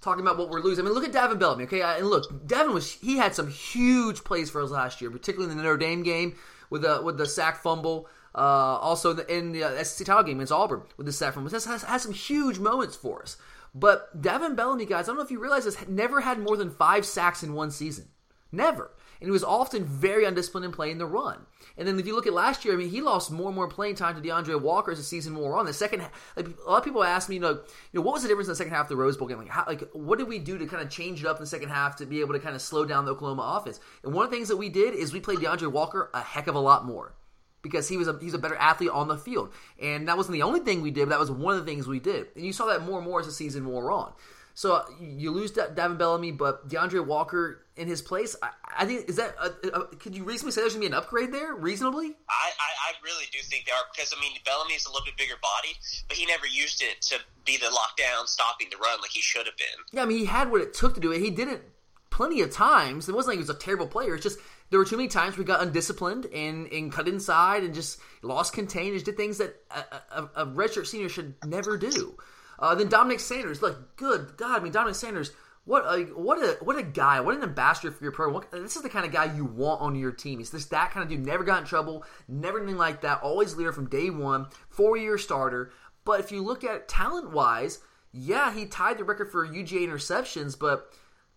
Talking 0.00 0.22
about 0.22 0.38
what 0.38 0.50
we're 0.50 0.60
losing. 0.60 0.84
I 0.84 0.88
mean, 0.88 0.94
look 0.94 1.04
at 1.04 1.12
Davin 1.12 1.40
Bellamy. 1.40 1.64
Okay, 1.64 1.82
and 1.82 2.06
look, 2.06 2.30
Davin 2.46 2.72
was 2.72 2.92
he 2.92 3.16
had 3.16 3.34
some 3.34 3.48
huge 3.48 4.22
plays 4.22 4.48
for 4.48 4.62
us 4.62 4.70
last 4.70 5.00
year, 5.00 5.10
particularly 5.10 5.50
in 5.50 5.58
the 5.58 5.64
Notre 5.64 5.78
Dame 5.78 6.04
game 6.04 6.36
with 6.70 6.82
the 6.82 7.02
with 7.02 7.18
the 7.18 7.26
sack 7.26 7.60
fumble. 7.62 8.08
Uh, 8.36 8.78
also 8.82 9.10
in 9.10 9.16
the, 9.16 9.36
in 9.36 9.52
the 9.52 9.62
uh, 9.62 9.84
SEC 9.84 10.08
title 10.08 10.24
game 10.24 10.38
against 10.38 10.52
Auburn 10.52 10.82
with 10.96 11.06
the 11.06 11.12
sack 11.12 11.34
fumble. 11.34 11.50
Has, 11.50 11.64
has, 11.66 11.84
has 11.84 12.02
some 12.02 12.12
huge 12.12 12.58
moments 12.58 12.96
for 12.96 13.22
us. 13.22 13.36
But 13.72 14.20
Davin 14.20 14.56
Bellamy, 14.56 14.86
guys, 14.86 15.04
I 15.04 15.06
don't 15.06 15.16
know 15.16 15.24
if 15.24 15.30
you 15.30 15.38
realize 15.40 15.64
this, 15.64 15.76
never 15.86 16.20
had 16.20 16.40
more 16.40 16.56
than 16.56 16.70
five 16.70 17.06
sacks 17.06 17.44
in 17.44 17.54
one 17.54 17.70
season. 17.70 18.08
Never 18.50 18.90
and 19.24 19.28
he 19.30 19.32
was 19.32 19.42
often 19.42 19.86
very 19.86 20.26
undisciplined 20.26 20.66
in 20.66 20.70
playing 20.70 20.98
the 20.98 21.06
run. 21.06 21.46
And 21.78 21.88
then 21.88 21.98
if 21.98 22.06
you 22.06 22.14
look 22.14 22.26
at 22.26 22.34
last 22.34 22.62
year, 22.62 22.74
I 22.74 22.76
mean, 22.76 22.90
he 22.90 23.00
lost 23.00 23.30
more 23.30 23.46
and 23.46 23.56
more 23.56 23.68
playing 23.68 23.94
time 23.94 24.14
to 24.14 24.20
D'Andre 24.20 24.54
Walker 24.54 24.92
as 24.92 24.98
the 24.98 25.04
season 25.04 25.34
wore 25.34 25.56
on. 25.56 25.64
The 25.64 25.72
second, 25.72 26.02
like, 26.36 26.46
a 26.46 26.70
lot 26.70 26.76
of 26.76 26.84
people 26.84 27.02
ask 27.02 27.30
me, 27.30 27.36
you 27.36 27.40
know, 27.40 27.52
you 27.52 27.60
know, 27.94 28.02
what 28.02 28.12
was 28.12 28.20
the 28.20 28.28
difference 28.28 28.48
in 28.48 28.52
the 28.52 28.56
second 28.56 28.74
half 28.74 28.84
of 28.84 28.88
the 28.90 28.96
Rose 28.96 29.16
Bowl 29.16 29.26
game? 29.26 29.38
Like, 29.38 29.48
how, 29.48 29.64
like, 29.66 29.88
what 29.94 30.18
did 30.18 30.28
we 30.28 30.38
do 30.38 30.58
to 30.58 30.66
kind 30.66 30.82
of 30.82 30.90
change 30.90 31.22
it 31.22 31.26
up 31.26 31.38
in 31.38 31.42
the 31.42 31.46
second 31.46 31.70
half 31.70 31.96
to 31.96 32.04
be 32.04 32.20
able 32.20 32.34
to 32.34 32.38
kind 32.38 32.54
of 32.54 32.60
slow 32.60 32.84
down 32.84 33.06
the 33.06 33.12
Oklahoma 33.12 33.58
offense? 33.58 33.80
And 34.02 34.12
one 34.12 34.26
of 34.26 34.30
the 34.30 34.36
things 34.36 34.48
that 34.48 34.58
we 34.58 34.68
did 34.68 34.92
is 34.92 35.14
we 35.14 35.20
played 35.20 35.40
D'Andre 35.40 35.68
Walker 35.68 36.10
a 36.12 36.20
heck 36.20 36.46
of 36.46 36.54
a 36.54 36.60
lot 36.60 36.84
more 36.84 37.14
because 37.62 37.88
he 37.88 37.96
was 37.96 38.08
a 38.08 38.18
he's 38.20 38.34
a 38.34 38.38
better 38.38 38.56
athlete 38.56 38.90
on 38.90 39.08
the 39.08 39.16
field. 39.16 39.50
And 39.80 40.06
that 40.08 40.18
wasn't 40.18 40.34
the 40.34 40.42
only 40.42 40.60
thing 40.60 40.82
we 40.82 40.90
did, 40.90 41.06
but 41.06 41.10
that 41.12 41.18
was 41.18 41.30
one 41.30 41.54
of 41.54 41.64
the 41.64 41.66
things 41.72 41.86
we 41.86 41.98
did. 41.98 42.26
And 42.36 42.44
you 42.44 42.52
saw 42.52 42.66
that 42.66 42.82
more 42.82 42.98
and 42.98 43.08
more 43.08 43.20
as 43.20 43.26
the 43.26 43.32
season 43.32 43.66
wore 43.66 43.90
on. 43.90 44.12
So 44.54 44.74
uh, 44.74 44.84
you 45.00 45.32
lose 45.32 45.50
Davin 45.52 45.98
Bellamy, 45.98 46.30
but 46.30 46.68
D'Andre 46.68 47.00
Walker 47.00 47.66
in 47.76 47.88
his 47.88 48.00
place, 48.00 48.36
I, 48.40 48.50
I 48.78 48.86
think 48.86 49.08
is 49.08 49.16
that. 49.16 49.34
A, 49.42 49.68
a, 49.68 49.86
could 49.96 50.16
you 50.16 50.22
reasonably 50.22 50.52
say 50.52 50.60
there's 50.60 50.74
gonna 50.74 50.82
be 50.82 50.86
an 50.86 50.94
upgrade 50.94 51.32
there? 51.32 51.54
Reasonably, 51.54 52.06
I, 52.28 52.50
I, 52.60 52.70
I 52.88 52.92
really 53.02 53.24
do 53.32 53.38
think 53.42 53.66
there 53.66 53.74
are 53.74 53.82
because 53.92 54.14
I 54.16 54.20
mean 54.20 54.32
Bellamy's 54.44 54.86
a 54.86 54.90
little 54.90 55.04
bit 55.04 55.16
bigger 55.16 55.34
body, 55.42 55.74
but 56.06 56.16
he 56.16 56.24
never 56.26 56.46
used 56.46 56.82
it 56.82 57.02
to 57.02 57.16
be 57.44 57.56
the 57.56 57.66
lockdown 57.66 58.28
stopping 58.28 58.68
the 58.70 58.76
run 58.76 59.00
like 59.00 59.10
he 59.10 59.20
should 59.20 59.46
have 59.46 59.56
been. 59.56 59.84
Yeah, 59.92 60.02
I 60.02 60.06
mean 60.06 60.18
he 60.18 60.24
had 60.24 60.52
what 60.52 60.60
it 60.60 60.72
took 60.72 60.94
to 60.94 61.00
do 61.00 61.10
it. 61.10 61.20
He 61.20 61.30
did 61.30 61.48
it 61.48 61.68
plenty 62.10 62.40
of 62.42 62.52
times. 62.52 63.08
It 63.08 63.14
wasn't 63.14 63.32
like 63.32 63.38
he 63.38 63.42
was 63.42 63.50
a 63.50 63.58
terrible 63.58 63.88
player. 63.88 64.14
It's 64.14 64.22
just 64.22 64.38
there 64.70 64.78
were 64.78 64.84
too 64.84 64.96
many 64.96 65.08
times 65.08 65.36
we 65.36 65.44
got 65.44 65.60
undisciplined 65.62 66.26
and, 66.26 66.68
and 66.68 66.92
cut 66.92 67.08
inside 67.08 67.64
and 67.64 67.74
just 67.74 67.98
lost 68.22 68.52
contain. 68.52 68.92
Just 68.92 69.06
did 69.06 69.16
things 69.16 69.38
that 69.38 69.56
a, 69.70 70.20
a, 70.20 70.30
a 70.36 70.46
redshirt 70.46 70.86
senior 70.86 71.08
should 71.08 71.34
never 71.44 71.76
do. 71.76 72.16
Uh, 72.58 72.74
then 72.74 72.88
Dominic 72.88 73.20
Sanders, 73.20 73.62
like, 73.62 73.74
good 73.96 74.36
God, 74.36 74.60
I 74.60 74.62
mean 74.62 74.72
Dominic 74.72 74.96
Sanders, 74.96 75.32
what 75.64 75.84
a 75.86 76.02
what 76.12 76.38
a 76.38 76.62
what 76.62 76.78
a 76.78 76.82
guy, 76.82 77.20
what 77.20 77.34
an 77.34 77.42
ambassador 77.42 77.90
for 77.90 78.04
your 78.04 78.12
program. 78.12 78.34
What, 78.34 78.50
this 78.52 78.76
is 78.76 78.82
the 78.82 78.90
kind 78.90 79.06
of 79.06 79.12
guy 79.12 79.34
you 79.34 79.46
want 79.46 79.80
on 79.80 79.94
your 79.96 80.12
team. 80.12 80.38
He's 80.38 80.50
just 80.50 80.70
that 80.70 80.90
kind 80.90 81.02
of 81.02 81.08
dude. 81.08 81.24
Never 81.24 81.42
got 81.42 81.60
in 81.60 81.66
trouble, 81.66 82.04
never 82.28 82.58
anything 82.58 82.76
like 82.76 83.00
that. 83.00 83.22
Always 83.22 83.56
leader 83.56 83.72
from 83.72 83.88
day 83.88 84.10
one, 84.10 84.46
four 84.68 84.96
year 84.96 85.16
starter. 85.16 85.72
But 86.04 86.20
if 86.20 86.30
you 86.30 86.42
look 86.42 86.64
at 86.64 86.86
talent 86.86 87.30
wise, 87.30 87.78
yeah, 88.12 88.52
he 88.52 88.66
tied 88.66 88.98
the 88.98 89.04
record 89.04 89.30
for 89.30 89.46
UGA 89.46 89.88
interceptions, 89.88 90.58
but 90.58 90.92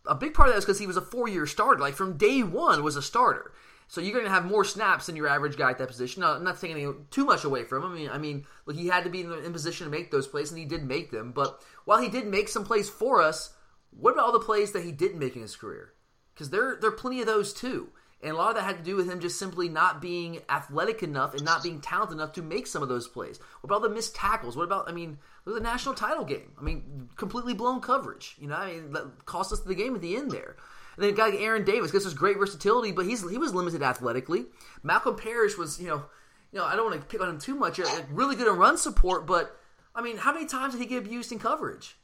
a 0.05 0.15
big 0.15 0.33
part 0.33 0.49
of 0.49 0.53
that 0.53 0.59
is 0.59 0.65
because 0.65 0.79
he 0.79 0.87
was 0.87 0.97
a 0.97 1.01
four 1.01 1.29
year 1.29 1.45
starter. 1.45 1.79
Like 1.79 1.95
from 1.95 2.17
day 2.17 2.43
one 2.43 2.83
was 2.83 2.97
a 2.97 3.01
starter. 3.01 3.53
So 3.87 4.01
you're 4.01 4.13
going 4.13 4.25
to 4.25 4.31
have 4.31 4.45
more 4.45 4.65
snaps 4.65 5.05
than 5.05 5.15
your 5.15 5.27
average 5.27 5.57
guy 5.57 5.71
at 5.71 5.77
that 5.77 5.87
position. 5.87 6.21
Now, 6.21 6.33
I'm 6.33 6.43
not 6.43 6.59
taking 6.59 7.05
too 7.09 7.25
much 7.25 7.45
away 7.45 7.63
from 7.63 7.83
him. 7.83 7.91
I 7.91 7.95
mean, 7.95 8.09
I 8.09 8.17
mean, 8.17 8.45
look, 8.65 8.75
he 8.75 8.87
had 8.87 9.05
to 9.05 9.09
be 9.09 9.21
in, 9.21 9.31
in 9.31 9.53
position 9.53 9.85
to 9.85 9.91
make 9.91 10.11
those 10.11 10.27
plays, 10.27 10.51
and 10.51 10.59
he 10.59 10.65
did 10.65 10.83
make 10.83 11.11
them. 11.11 11.31
But 11.31 11.61
while 11.85 12.01
he 12.01 12.09
did 12.09 12.27
make 12.27 12.49
some 12.49 12.65
plays 12.65 12.89
for 12.89 13.21
us, 13.21 13.53
what 13.91 14.11
about 14.11 14.25
all 14.25 14.31
the 14.33 14.39
plays 14.39 14.73
that 14.73 14.83
he 14.83 14.91
didn't 14.91 15.19
make 15.19 15.35
in 15.35 15.41
his 15.41 15.55
career? 15.55 15.93
Because 16.33 16.49
there, 16.49 16.77
there 16.79 16.89
are 16.89 16.93
plenty 16.93 17.21
of 17.21 17.27
those 17.27 17.53
too. 17.53 17.89
And 18.21 18.31
a 18.31 18.35
lot 18.35 18.49
of 18.49 18.55
that 18.55 18.63
had 18.63 18.77
to 18.77 18.83
do 18.83 18.95
with 18.95 19.07
him 19.07 19.19
just 19.19 19.37
simply 19.37 19.69
not 19.69 20.01
being 20.01 20.39
athletic 20.49 21.03
enough 21.03 21.35
and 21.35 21.45
not 21.45 21.61
being 21.61 21.81
talented 21.81 22.17
enough 22.17 22.33
to 22.33 22.41
make 22.41 22.65
some 22.65 22.81
of 22.81 22.89
those 22.89 23.07
plays. 23.07 23.39
What 23.61 23.69
about 23.69 23.87
the 23.87 23.93
missed 23.93 24.15
tackles? 24.15 24.57
What 24.57 24.63
about, 24.63 24.89
I 24.89 24.91
mean, 24.91 25.19
look 25.45 25.56
at 25.56 25.63
the 25.63 25.69
national 25.69 25.94
title 25.94 26.25
game. 26.25 26.51
I 26.59 26.63
mean, 26.63 27.09
completely 27.15 27.53
blown 27.53 27.79
coverage. 27.79 28.35
You 28.39 28.47
know, 28.47 28.56
I 28.56 28.73
mean, 28.73 28.91
that 28.94 29.25
cost 29.25 29.53
us 29.53 29.59
the 29.59 29.75
game 29.75 29.94
at 29.95 30.01
the 30.01 30.15
end 30.15 30.31
there. 30.31 30.57
And 30.97 31.06
then 31.06 31.13
a 31.13 31.16
guy 31.16 31.30
like 31.30 31.39
Aaron 31.39 31.63
Davis 31.63 31.92
gives 31.92 32.07
us 32.07 32.13
great 32.16 32.37
versatility, 32.37 32.92
but 32.92 33.06
he's 33.06 33.27
he 33.30 33.37
was 33.37 33.54
limited 33.54 33.83
athletically. 33.83 34.47
Malcolm 34.81 35.16
Parrish 35.16 35.56
was, 35.56 35.80
you 35.80 35.87
know, 35.87 36.06
you 36.51 36.59
know, 36.59 36.66
I 36.66 36.75
don't 36.75 36.89
want 36.89 36.99
to 36.99 37.07
pick 37.07 37.21
on 37.21 37.30
him 37.30 37.39
too 37.39 37.56
much. 37.56 37.80
Uh, 37.80 37.85
really 38.09 38.35
good 38.35 38.47
in 38.47 38.57
run 38.57 38.77
support, 38.77 39.27
but 39.27 39.59
I 39.94 40.01
mean, 40.01 40.18
how 40.18 40.33
many 40.33 40.47
times 40.47 40.73
did 40.73 40.81
he 40.81 40.87
get 40.87 41.06
abused 41.06 41.31
in 41.31 41.37
coverage? 41.37 41.97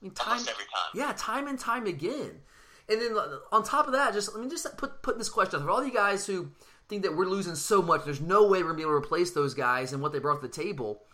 I 0.00 0.04
mean, 0.04 0.14
time, 0.14 0.40
every 0.40 0.52
time. 0.52 0.90
Yeah, 0.94 1.14
time 1.16 1.48
and 1.48 1.58
time 1.58 1.86
again. 1.86 2.40
And 2.90 3.00
then 3.00 3.16
uh, 3.16 3.38
on 3.50 3.64
top 3.64 3.86
of 3.86 3.94
that, 3.94 4.12
just 4.12 4.34
let 4.34 4.44
me 4.44 4.50
just 4.50 4.76
put 4.76 5.02
put 5.02 5.16
this 5.16 5.30
question 5.30 5.60
out 5.60 5.64
for 5.64 5.70
all 5.70 5.82
you 5.84 5.92
guys 5.92 6.26
who 6.26 6.50
think 6.88 7.02
that 7.04 7.16
we're 7.16 7.24
losing 7.24 7.54
so 7.54 7.80
much. 7.80 8.04
There's 8.04 8.20
no 8.20 8.46
way 8.46 8.62
we're 8.62 8.68
gonna 8.68 8.76
be 8.76 8.82
able 8.82 8.92
to 8.92 8.96
replace 8.96 9.30
those 9.30 9.54
guys 9.54 9.94
and 9.94 10.02
what 10.02 10.12
they 10.12 10.18
brought 10.18 10.42
to 10.42 10.46
the 10.46 10.52
table. 10.52 11.04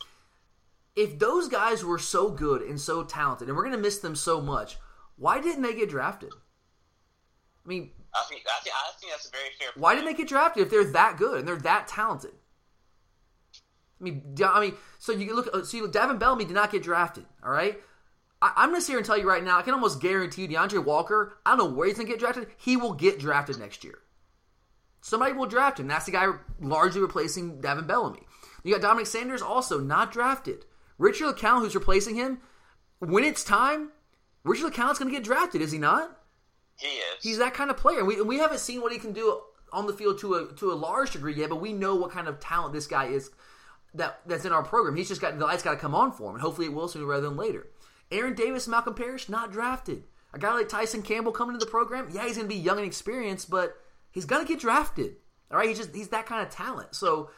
If 0.97 1.21
those 1.21 1.49
guys 1.49 1.85
were 1.85 1.99
so 1.99 2.31
good 2.31 2.63
and 2.63 2.81
so 2.81 3.05
talented, 3.05 3.47
and 3.47 3.57
we're 3.57 3.63
gonna 3.63 3.79
miss 3.79 3.99
them 3.99 4.17
so 4.17 4.41
much, 4.41 4.77
why 5.17 5.41
didn't 5.41 5.63
they 5.63 5.75
get 5.75 5.91
drafted? 5.91 6.33
I 7.65 7.69
mean, 7.69 7.91
I 8.15 8.23
think 8.29 8.43
I 8.47 8.63
think, 8.63 8.75
I 8.75 8.91
think 8.99 9.13
that's 9.13 9.27
a 9.27 9.31
very 9.31 9.51
fair. 9.59 9.69
Point. 9.73 9.83
Why 9.83 9.95
didn't 9.95 10.07
they 10.07 10.15
get 10.15 10.29
drafted 10.29 10.63
if 10.63 10.71
they're 10.71 10.93
that 10.93 11.17
good 11.17 11.41
and 11.41 11.49
they're 11.49 11.57
that 11.57 11.89
talented? 11.89 12.33
I 14.01 14.05
mean, 14.05 14.35
I 14.43 14.61
mean, 14.61 14.75
so 14.99 15.13
you 15.13 15.35
look. 15.35 15.49
Uh, 15.53 15.63
so 15.65 15.77
you, 15.77 15.89
Davin 15.89 16.19
Bellamy 16.19 16.47
did 16.47 16.55
not 16.55 16.73
get 16.73 16.83
drafted. 16.83 17.27
All 17.45 17.51
right. 17.51 17.79
I, 18.43 18.65
am 18.65 18.75
to 18.75 18.81
sit 18.81 18.93
here 18.93 18.99
and 18.99 19.07
tell 19.07 19.19
you 19.19 19.29
right 19.29 19.45
now. 19.45 19.59
I 19.59 19.63
can 19.63 19.75
almost 19.75 20.01
guarantee 20.01 20.43
you, 20.43 20.49
D'Andre 20.49 20.79
Walker. 20.79 21.35
I 21.45 21.51
don't 21.51 21.59
know 21.59 21.77
where 21.77 21.87
he's 21.87 21.97
going 21.97 22.07
to 22.07 22.13
get 22.13 22.21
drafted. 22.21 22.49
He 22.57 22.77
will 22.77 22.95
get 22.95 23.19
drafted 23.19 23.59
next 23.59 23.85
year. 23.85 23.99
Somebody 25.03 25.35
will 25.35 25.47
draft 25.47 25.79
him. 25.79 25.89
That's 25.89 26.07
the 26.07 26.13
guy 26.13 26.27
largely 26.61 27.03
replacing 27.03 27.61
Davin 27.61 27.87
Bellamy. 27.87 28.21
You 28.65 28.73
got 28.73 28.83
Dominic 28.83 29.07
Sanders 29.07 29.43
also 29.43 29.79
not 29.79 30.13
drafted. 30.13 30.65
Richard 30.99 31.35
LeCounte, 31.35 31.61
who's 31.61 31.75
replacing 31.75 32.17
him, 32.17 32.41
when 32.99 33.25
it's 33.25 33.45
time, 33.45 33.91
Richard 34.45 34.73
LeCounte's 34.73 34.99
going 34.99 35.11
to 35.11 35.17
get 35.17 35.25
drafted, 35.25 35.63
is 35.63 35.73
he 35.73 35.79
not? 35.79 36.20
He 36.81 36.87
is. 36.87 37.23
He's 37.23 37.39
that 37.39 37.55
kind 37.55 37.71
of 37.71 37.77
player. 37.77 38.05
We 38.05 38.21
we 38.23 38.39
haven't 38.39 38.61
seen 38.61 38.81
what 38.81 38.93
he 38.93 38.99
can 38.99 39.13
do 39.13 39.41
on 39.73 39.87
the 39.87 39.93
field 39.93 40.19
to 40.21 40.35
a 40.35 40.53
to 40.55 40.73
a 40.73 40.75
large 40.75 41.13
degree 41.13 41.35
yet, 41.35 41.51
but 41.51 41.61
we 41.61 41.73
know 41.73 41.95
what 41.95 42.11
kind 42.11 42.27
of 42.27 42.41
talent 42.41 42.73
this 42.73 42.87
guy 42.87 43.07
is 43.07 43.31
that 43.95 44.21
that's 44.27 44.45
in 44.45 44.53
our 44.53 44.63
program. 44.63 44.97
He's 44.97 45.09
just 45.09 45.21
got 45.21 45.39
the 45.39 45.45
lights 45.45 45.63
got 45.63 45.73
to 45.73 45.77
come 45.77 45.95
on 45.95 46.13
for 46.13 46.31
him, 46.31 46.37
and 46.37 46.43
hopefully 46.43 46.67
it 46.67 46.73
will 46.73 46.89
sooner 46.89 47.05
rather 47.05 47.29
than 47.29 47.37
later. 47.37 47.67
Aaron 48.11 48.35
Davis, 48.35 48.67
Malcolm 48.67 48.95
Parrish, 48.95 49.29
not 49.29 49.53
drafted. 49.53 50.05
A 50.33 50.39
guy 50.39 50.53
like 50.55 50.69
Tyson 50.69 51.03
Campbell 51.03 51.33
coming 51.33 51.59
to 51.59 51.65
the 51.65 51.71
program, 51.71 52.09
yeah, 52.13 52.27
he's 52.27 52.37
going 52.37 52.49
to 52.49 52.55
be 52.55 52.61
young 52.61 52.79
and 52.79 52.87
experienced, 52.87 53.51
but 53.51 53.77
he's 54.11 54.25
going 54.25 54.45
to 54.45 54.51
get 54.51 54.61
drafted. 54.61 55.17
All 55.51 55.59
right, 55.59 55.69
he's 55.69 55.79
just 55.79 55.95
he's 55.95 56.09
that 56.09 56.27
kind 56.27 56.47
of 56.47 56.53
talent. 56.53 56.95
So, 56.95 57.31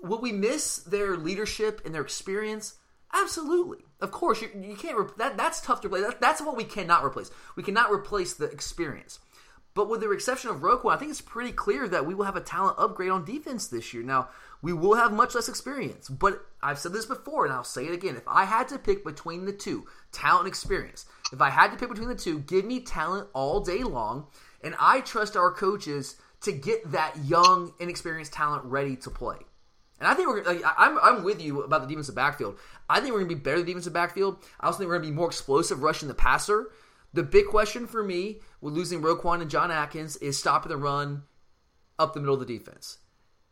will 0.00 0.20
we 0.20 0.32
miss 0.32 0.78
their 0.78 1.16
leadership 1.16 1.82
and 1.84 1.94
their 1.94 2.02
experience? 2.02 2.76
Absolutely. 3.12 3.78
Of 4.00 4.10
course, 4.10 4.40
you, 4.40 4.48
you 4.60 4.76
can't. 4.76 4.96
Re- 4.96 5.06
that 5.18 5.36
that's 5.36 5.60
tough 5.60 5.80
to 5.82 5.88
replace. 5.88 6.04
That, 6.06 6.20
that's 6.20 6.40
what 6.40 6.56
we 6.56 6.64
cannot 6.64 7.04
replace. 7.04 7.30
We 7.56 7.62
cannot 7.62 7.90
replace 7.90 8.34
the 8.34 8.46
experience. 8.46 9.18
But 9.74 9.88
with 9.88 10.00
the 10.00 10.10
exception 10.10 10.50
of 10.50 10.60
Roquan, 10.60 10.92
I 10.92 10.96
think 10.96 11.10
it's 11.10 11.22
pretty 11.22 11.52
clear 11.52 11.88
that 11.88 12.04
we 12.04 12.14
will 12.14 12.26
have 12.26 12.36
a 12.36 12.42
talent 12.42 12.76
upgrade 12.78 13.10
on 13.10 13.24
defense 13.24 13.68
this 13.68 13.94
year. 13.94 14.02
Now, 14.02 14.28
we 14.60 14.72
will 14.72 14.94
have 14.94 15.12
much 15.12 15.34
less 15.34 15.48
experience, 15.48 16.08
but 16.08 16.44
I've 16.62 16.78
said 16.78 16.92
this 16.92 17.06
before 17.06 17.46
and 17.46 17.54
I'll 17.54 17.64
say 17.64 17.86
it 17.86 17.94
again. 17.94 18.16
If 18.16 18.28
I 18.28 18.44
had 18.44 18.68
to 18.68 18.78
pick 18.78 19.02
between 19.02 19.46
the 19.46 19.52
two, 19.52 19.86
talent 20.12 20.40
and 20.40 20.48
experience, 20.48 21.06
if 21.32 21.40
I 21.40 21.48
had 21.48 21.70
to 21.70 21.78
pick 21.78 21.88
between 21.88 22.08
the 22.08 22.14
two, 22.14 22.40
give 22.40 22.66
me 22.66 22.80
talent 22.80 23.28
all 23.32 23.60
day 23.60 23.82
long, 23.82 24.26
and 24.62 24.74
I 24.78 25.00
trust 25.00 25.36
our 25.36 25.50
coaches 25.50 26.16
to 26.42 26.52
get 26.52 26.92
that 26.92 27.16
young, 27.24 27.72
inexperienced 27.80 28.32
talent 28.34 28.64
ready 28.64 28.96
to 28.96 29.10
play. 29.10 29.38
And 30.02 30.10
I 30.10 30.14
think 30.14 30.28
we're 30.28 30.42
like 30.42 30.60
I'm 30.76 30.98
I'm 31.00 31.22
with 31.22 31.40
you 31.40 31.62
about 31.62 31.82
the 31.82 31.86
defensive 31.86 32.16
backfield. 32.16 32.58
I 32.90 32.98
think 32.98 33.12
we're 33.12 33.20
gonna 33.20 33.28
be 33.28 33.36
better 33.36 33.58
than 33.58 33.66
defensive 33.66 33.92
backfield. 33.92 34.38
I 34.58 34.66
also 34.66 34.78
think 34.78 34.88
we're 34.88 34.98
gonna 34.98 35.10
be 35.10 35.14
more 35.14 35.28
explosive 35.28 35.84
rushing 35.84 36.08
the 36.08 36.14
passer. 36.14 36.72
The 37.12 37.22
big 37.22 37.46
question 37.46 37.86
for 37.86 38.02
me 38.02 38.40
with 38.60 38.74
losing 38.74 39.00
Roquan 39.00 39.42
and 39.42 39.50
John 39.50 39.70
Atkins 39.70 40.16
is 40.16 40.36
stopping 40.36 40.70
the 40.70 40.76
run 40.76 41.22
up 42.00 42.14
the 42.14 42.20
middle 42.20 42.34
of 42.34 42.40
the 42.40 42.46
defense. 42.46 42.98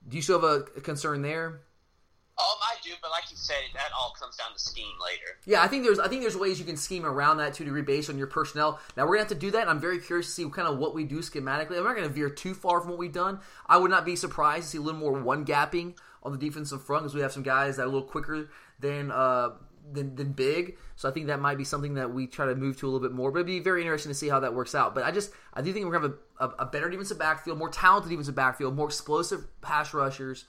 Do 0.09 0.16
you 0.16 0.23
still 0.23 0.40
have 0.40 0.50
a, 0.50 0.78
a 0.78 0.80
concern 0.80 1.23
there? 1.23 1.61
Um, 2.40 2.59
I 2.62 2.75
do, 2.83 2.90
but 3.00 3.12
like 3.12 3.30
you 3.30 3.37
said, 3.37 3.59
that 3.75 3.90
all 3.97 4.14
comes 4.19 4.35
down 4.35 4.52
to 4.52 4.59
scheme 4.59 4.97
later. 5.00 5.38
Yeah, 5.45 5.62
I 5.62 5.69
think 5.69 5.85
there's 5.85 6.00
I 6.00 6.09
think 6.09 6.23
there's 6.23 6.37
ways 6.37 6.59
you 6.59 6.64
can 6.64 6.76
scheme 6.76 7.07
around 7.07 7.37
that 7.37 7.54
to 7.54 7.64
degree 7.64 7.83
based 7.83 8.11
on 8.11 8.19
your 8.19 8.26
personnel. 8.26 8.80
Now 8.97 9.04
we're 9.04 9.19
gonna 9.19 9.28
have 9.28 9.28
to 9.28 9.35
do 9.37 9.52
that. 9.52 9.69
I'm 9.69 9.78
very 9.78 10.00
curious 10.00 10.26
to 10.26 10.33
see 10.33 10.50
kind 10.50 10.66
of 10.66 10.78
what 10.78 10.95
we 10.95 11.04
do 11.04 11.19
schematically. 11.19 11.78
I'm 11.78 11.85
not 11.85 11.95
gonna 11.95 12.09
veer 12.09 12.30
too 12.30 12.54
far 12.54 12.80
from 12.80 12.90
what 12.90 12.99
we've 12.99 13.12
done. 13.12 13.38
I 13.69 13.76
would 13.76 13.90
not 13.92 14.04
be 14.04 14.16
surprised 14.16 14.64
to 14.64 14.71
see 14.71 14.78
a 14.78 14.80
little 14.80 14.99
more 14.99 15.12
one 15.12 15.45
gapping 15.45 15.95
on 16.22 16.32
the 16.32 16.38
defensive 16.38 16.82
front 16.84 17.04
because 17.04 17.14
we 17.14 17.20
have 17.20 17.32
some 17.32 17.42
guys 17.42 17.76
that 17.76 17.82
are 17.82 17.86
a 17.86 17.88
little 17.88 18.06
quicker 18.06 18.48
than 18.78 19.10
uh, 19.10 19.50
than, 19.92 20.14
than 20.14 20.32
big. 20.32 20.76
So 20.96 21.08
I 21.08 21.12
think 21.12 21.26
that 21.28 21.40
might 21.40 21.58
be 21.58 21.64
something 21.64 21.94
that 21.94 22.12
we 22.12 22.26
try 22.26 22.46
to 22.46 22.54
move 22.54 22.78
to 22.78 22.86
a 22.86 22.88
little 22.88 23.06
bit 23.06 23.14
more. 23.14 23.30
But 23.30 23.40
it'd 23.40 23.46
be 23.46 23.60
very 23.60 23.82
interesting 23.82 24.10
to 24.10 24.14
see 24.14 24.28
how 24.28 24.40
that 24.40 24.54
works 24.54 24.74
out. 24.74 24.94
But 24.94 25.04
I 25.04 25.10
just 25.10 25.32
I 25.54 25.62
do 25.62 25.72
think 25.72 25.86
we're 25.86 25.92
gonna 25.92 26.14
have 26.38 26.50
a, 26.50 26.62
a, 26.62 26.64
a 26.64 26.66
better 26.66 26.88
defensive 26.90 27.18
backfield, 27.18 27.58
more 27.58 27.68
talented 27.68 28.10
defensive 28.10 28.34
backfield, 28.34 28.76
more 28.76 28.86
explosive 28.86 29.46
pass 29.60 29.94
rushers. 29.94 30.44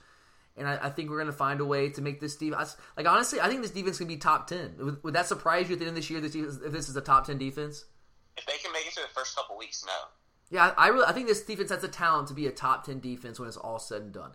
And 0.56 0.68
I, 0.68 0.78
I 0.82 0.90
think 0.90 1.08
we're 1.08 1.16
going 1.16 1.28
to 1.28 1.32
find 1.32 1.60
a 1.60 1.64
way 1.64 1.88
to 1.88 2.02
make 2.02 2.20
this 2.20 2.36
defense. 2.36 2.76
Like 2.94 3.08
honestly, 3.08 3.40
I 3.40 3.48
think 3.48 3.62
this 3.62 3.70
defense 3.70 3.96
can 3.96 4.06
be 4.06 4.18
top 4.18 4.46
ten. 4.46 4.74
Would, 4.78 5.02
would, 5.02 5.14
that 5.14 5.26
surprise 5.26 5.68
you 5.68 5.74
at 5.74 5.78
the 5.78 5.86
end 5.86 5.90
of 5.90 5.96
this 5.96 6.10
year? 6.10 6.20
This 6.20 6.32
defense, 6.32 6.58
if 6.62 6.72
this 6.72 6.90
is 6.90 6.96
a 6.96 7.00
top 7.00 7.26
ten 7.26 7.38
defense, 7.38 7.86
if 8.36 8.44
they 8.44 8.58
can 8.62 8.70
make 8.72 8.86
it 8.86 8.92
through 8.92 9.04
the 9.04 9.14
first 9.14 9.34
couple 9.34 9.56
weeks, 9.56 9.84
no. 9.86 9.92
Yeah, 10.50 10.74
I 10.76 10.88
really 10.88 11.06
I 11.06 11.12
think 11.12 11.26
this 11.26 11.42
defense 11.42 11.70
has 11.70 11.80
the 11.80 11.88
talent 11.88 12.28
to 12.28 12.34
be 12.34 12.46
a 12.46 12.52
top 12.52 12.84
ten 12.84 13.00
defense 13.00 13.40
when 13.40 13.48
it's 13.48 13.56
all 13.56 13.78
said 13.78 14.02
and 14.02 14.12
done. 14.12 14.32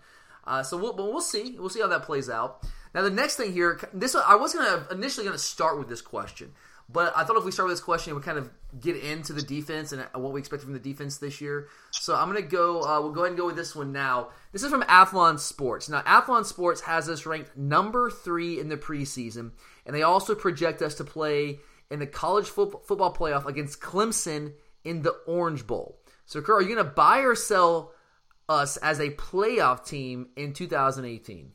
Uh, 0.48 0.64
so 0.64 0.78
we'll, 0.78 0.96
we'll 0.96 1.22
see. 1.22 1.56
We'll 1.60 1.70
see 1.70 1.82
how 1.82 1.88
that 1.88 2.04
plays 2.04 2.30
out. 2.30 2.64
Now 2.96 3.02
the 3.02 3.12
next 3.12 3.36
thing 3.36 3.54
here, 3.54 3.80
this 3.94 4.16
I 4.16 4.36
was 4.36 4.54
gonna 4.54 4.88
initially 4.90 5.26
gonna 5.26 5.38
start 5.38 5.78
with 5.78 5.90
this 5.90 6.02
question, 6.02 6.54
but 6.90 7.14
I 7.16 7.24
thought 7.24 7.36
if 7.36 7.44
we 7.44 7.52
start 7.52 7.68
with 7.68 7.78
this 7.78 7.84
question, 7.84 8.16
we 8.16 8.22
kind 8.22 8.38
of 8.38 8.50
get 8.80 8.96
into 8.96 9.34
the 9.34 9.42
defense 9.42 9.92
and 9.92 10.08
what 10.14 10.32
we 10.32 10.40
expect 10.40 10.64
from 10.64 10.74
the 10.74 10.80
defense 10.80 11.18
this 11.18 11.42
year. 11.42 11.68
So 11.92 12.16
I'm 12.16 12.28
gonna 12.28 12.42
go. 12.42 12.82
Uh, 12.82 13.02
we'll 13.02 13.12
go 13.12 13.22
ahead 13.22 13.32
and 13.32 13.38
go 13.38 13.46
with 13.46 13.58
this 13.58 13.76
one 13.76 13.92
now. 13.92 14.30
This 14.54 14.64
is 14.64 14.72
from 14.72 14.84
Athlon 14.84 15.38
Sports. 15.38 15.90
Now 15.90 16.02
Athlon 16.02 16.46
Sports 16.46 16.82
has 16.82 17.10
us 17.10 17.26
ranked 17.26 17.58
number 17.58 18.10
three 18.10 18.60
in 18.60 18.70
the 18.70 18.78
preseason, 18.78 19.52
and 19.86 19.96
they 19.96 20.04
also 20.04 20.34
project 20.34 20.82
us 20.82 20.96
to 20.96 21.04
play 21.04 21.60
in 21.92 22.00
the 22.00 22.08
college 22.08 22.48
fo- 22.48 22.82
football 22.86 23.14
playoff 23.14 23.46
against 23.46 23.82
Clemson 23.82 24.54
in 24.84 25.02
the 25.02 25.12
Orange 25.28 25.68
Bowl. 25.68 26.00
So, 26.26 26.42
Kerr, 26.42 26.56
are 26.56 26.62
you 26.62 26.76
gonna 26.76 26.90
buy 26.90 27.20
or 27.20 27.36
sell? 27.36 27.92
Us 28.50 28.78
as 28.78 29.00
a 29.00 29.10
playoff 29.12 29.86
team 29.86 30.30
in 30.36 30.54
2018? 30.54 31.52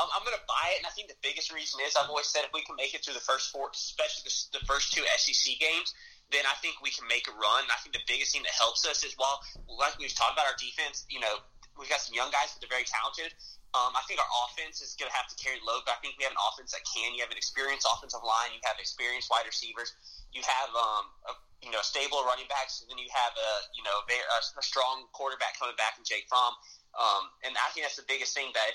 Um, 0.00 0.08
I'm 0.16 0.24
going 0.24 0.36
to 0.36 0.46
buy 0.48 0.76
it, 0.76 0.80
and 0.80 0.88
I 0.88 0.92
think 0.96 1.08
the 1.08 1.20
biggest 1.20 1.52
reason 1.52 1.80
is 1.84 1.96
I've 1.96 2.08
always 2.08 2.28
said 2.28 2.44
if 2.44 2.52
we 2.52 2.64
can 2.64 2.76
make 2.76 2.96
it 2.96 3.04
through 3.04 3.16
the 3.16 3.24
first 3.24 3.52
four, 3.52 3.68
especially 3.72 4.28
the, 4.28 4.60
the 4.60 4.64
first 4.64 4.92
two 4.92 5.04
SEC 5.16 5.60
games, 5.60 5.92
then 6.32 6.46
I 6.48 6.56
think 6.64 6.80
we 6.80 6.88
can 6.88 7.04
make 7.08 7.28
a 7.28 7.34
run. 7.36 7.68
I 7.68 7.76
think 7.84 7.92
the 7.92 8.04
biggest 8.08 8.32
thing 8.32 8.44
that 8.48 8.54
helps 8.56 8.86
us 8.88 9.04
is 9.04 9.12
while, 9.20 9.40
like 9.68 9.98
we've 10.00 10.14
talked 10.14 10.36
about 10.36 10.48
our 10.48 10.56
defense, 10.56 11.04
you 11.10 11.20
know, 11.20 11.44
we've 11.76 11.90
got 11.90 12.00
some 12.00 12.16
young 12.16 12.32
guys, 12.32 12.54
but 12.54 12.64
they're 12.64 12.72
very 12.72 12.86
talented. 12.88 13.32
Um, 13.76 13.94
I 13.94 14.02
think 14.10 14.18
our 14.18 14.32
offense 14.48 14.82
is 14.82 14.98
going 14.98 15.12
to 15.12 15.16
have 15.16 15.30
to 15.30 15.36
carry 15.38 15.60
load, 15.62 15.86
but 15.86 15.94
I 15.94 15.98
think 16.02 16.18
we 16.18 16.26
have 16.26 16.34
an 16.34 16.42
offense 16.52 16.74
that 16.74 16.82
can. 16.88 17.14
You 17.14 17.22
have 17.22 17.30
an 17.30 17.38
experienced 17.38 17.86
offensive 17.86 18.24
line. 18.24 18.50
You 18.50 18.62
have 18.66 18.80
experienced 18.82 19.30
wide 19.30 19.46
receivers. 19.46 19.94
You 20.34 20.42
have 20.42 20.70
um, 20.74 21.04
a 21.30 21.34
you 21.60 21.70
know, 21.70 21.84
stable 21.84 22.24
running 22.24 22.48
backs, 22.48 22.80
and 22.80 22.88
then 22.88 22.96
you 22.96 23.08
have 23.12 23.36
a 23.36 23.50
you 23.76 23.84
know 23.84 23.96
a, 24.08 24.38
a 24.40 24.64
strong 24.64 25.04
quarterback 25.12 25.60
coming 25.60 25.76
back 25.76 26.00
in 26.00 26.04
Jake 26.04 26.24
Fromm. 26.28 26.56
Um, 26.96 27.28
and 27.44 27.52
I 27.54 27.68
think 27.72 27.84
that's 27.84 28.00
the 28.00 28.08
biggest 28.08 28.32
thing 28.32 28.50
that 28.56 28.72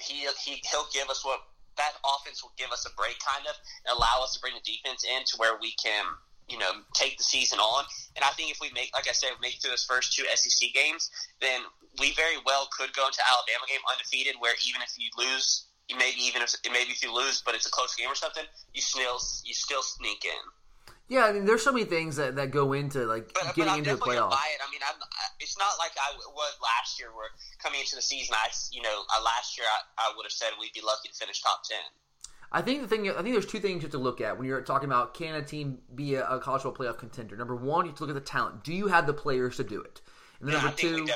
he 0.00 0.28
he 0.44 0.60
he'll 0.68 0.88
give 0.92 1.08
us 1.08 1.24
what 1.24 1.40
that 1.80 1.94
offense 2.04 2.42
will 2.42 2.54
give 2.58 2.70
us 2.70 2.84
a 2.84 2.92
break, 2.98 3.16
kind 3.22 3.46
of, 3.46 3.54
and 3.86 3.96
allow 3.96 4.20
us 4.20 4.34
to 4.34 4.40
bring 4.42 4.54
the 4.54 4.66
defense 4.66 5.06
in 5.06 5.24
to 5.24 5.34
where 5.38 5.56
we 5.56 5.72
can 5.80 6.04
you 6.48 6.58
know 6.58 6.84
take 6.92 7.16
the 7.16 7.24
season 7.24 7.58
on. 7.58 7.84
And 8.16 8.24
I 8.24 8.30
think 8.36 8.52
if 8.52 8.60
we 8.60 8.68
make, 8.74 8.92
like 8.92 9.08
I 9.08 9.16
said, 9.16 9.32
make 9.40 9.56
it 9.56 9.62
through 9.62 9.72
those 9.72 9.88
first 9.88 10.12
two 10.12 10.28
SEC 10.28 10.74
games, 10.74 11.08
then 11.40 11.64
we 12.00 12.12
very 12.12 12.36
well 12.44 12.68
could 12.76 12.92
go 12.92 13.06
into 13.06 13.24
Alabama 13.24 13.64
game 13.68 13.80
undefeated, 13.88 14.36
where 14.38 14.54
even 14.66 14.82
if 14.82 14.92
you 14.98 15.08
lose. 15.16 15.64
Maybe 15.88 16.20
even 16.20 16.42
if 16.42 16.52
maybe 16.70 16.92
if 16.92 17.02
you 17.02 17.08
lose, 17.16 17.40
but 17.40 17.54
it's 17.54 17.64
a 17.64 17.70
close 17.70 17.94
game 17.94 18.12
or 18.12 18.14
something, 18.14 18.44
you 18.74 18.82
still 18.82 19.16
you 19.48 19.54
still 19.54 19.80
sneak 19.80 20.22
in. 20.22 20.44
Yeah, 21.08 21.24
I 21.24 21.32
mean, 21.32 21.46
there's 21.46 21.62
so 21.62 21.72
many 21.72 21.86
things 21.86 22.16
that, 22.16 22.36
that 22.36 22.50
go 22.50 22.74
into 22.74 23.06
like 23.06 23.32
but, 23.32 23.54
getting 23.54 23.72
but 23.72 23.78
into 23.78 23.96
the 23.96 24.00
playoffs. 24.00 24.30
Buy 24.30 24.48
it. 24.52 24.60
I 24.60 24.70
mean, 24.70 24.80
I'm, 24.86 25.00
it's 25.40 25.58
not 25.58 25.72
like 25.78 25.92
I 25.96 26.14
was 26.16 26.52
last 26.62 27.00
year, 27.00 27.08
where 27.14 27.28
coming 27.62 27.80
into 27.80 27.96
the 27.96 28.02
season, 28.02 28.34
I 28.38 28.48
you 28.70 28.82
know, 28.82 29.02
uh, 29.16 29.24
last 29.24 29.56
year 29.56 29.66
I, 29.66 30.08
I 30.08 30.12
would 30.16 30.24
have 30.24 30.32
said 30.32 30.50
we'd 30.60 30.72
be 30.74 30.82
lucky 30.84 31.08
to 31.08 31.14
finish 31.14 31.40
top 31.40 31.62
ten. 31.64 31.78
I 32.52 32.62
think 32.62 32.82
the 32.82 32.88
thing, 32.88 33.08
I 33.10 33.22
think 33.22 33.34
there's 33.34 33.46
two 33.46 33.58
things 33.58 33.76
you 33.76 33.80
have 33.82 33.90
to 33.92 33.98
look 33.98 34.20
at 34.20 34.38
when 34.38 34.46
you're 34.46 34.60
talking 34.62 34.88
about 34.88 35.14
can 35.14 35.34
a 35.34 35.42
team 35.42 35.78
be 35.94 36.14
a, 36.14 36.26
a 36.26 36.40
college 36.40 36.62
football 36.62 36.86
playoff 36.86 36.98
contender. 36.98 37.36
Number 37.36 37.56
one, 37.56 37.84
you 37.84 37.90
have 37.90 37.98
to 37.98 38.04
look 38.04 38.16
at 38.16 38.22
the 38.22 38.28
talent. 38.28 38.64
Do 38.64 38.72
you 38.74 38.86
have 38.88 39.06
the 39.06 39.12
players 39.12 39.56
to 39.56 39.64
do 39.64 39.80
it? 39.80 40.00
And 40.40 40.48
then 40.48 40.56
yeah, 40.56 40.62
number 40.62 40.76
two, 40.76 41.06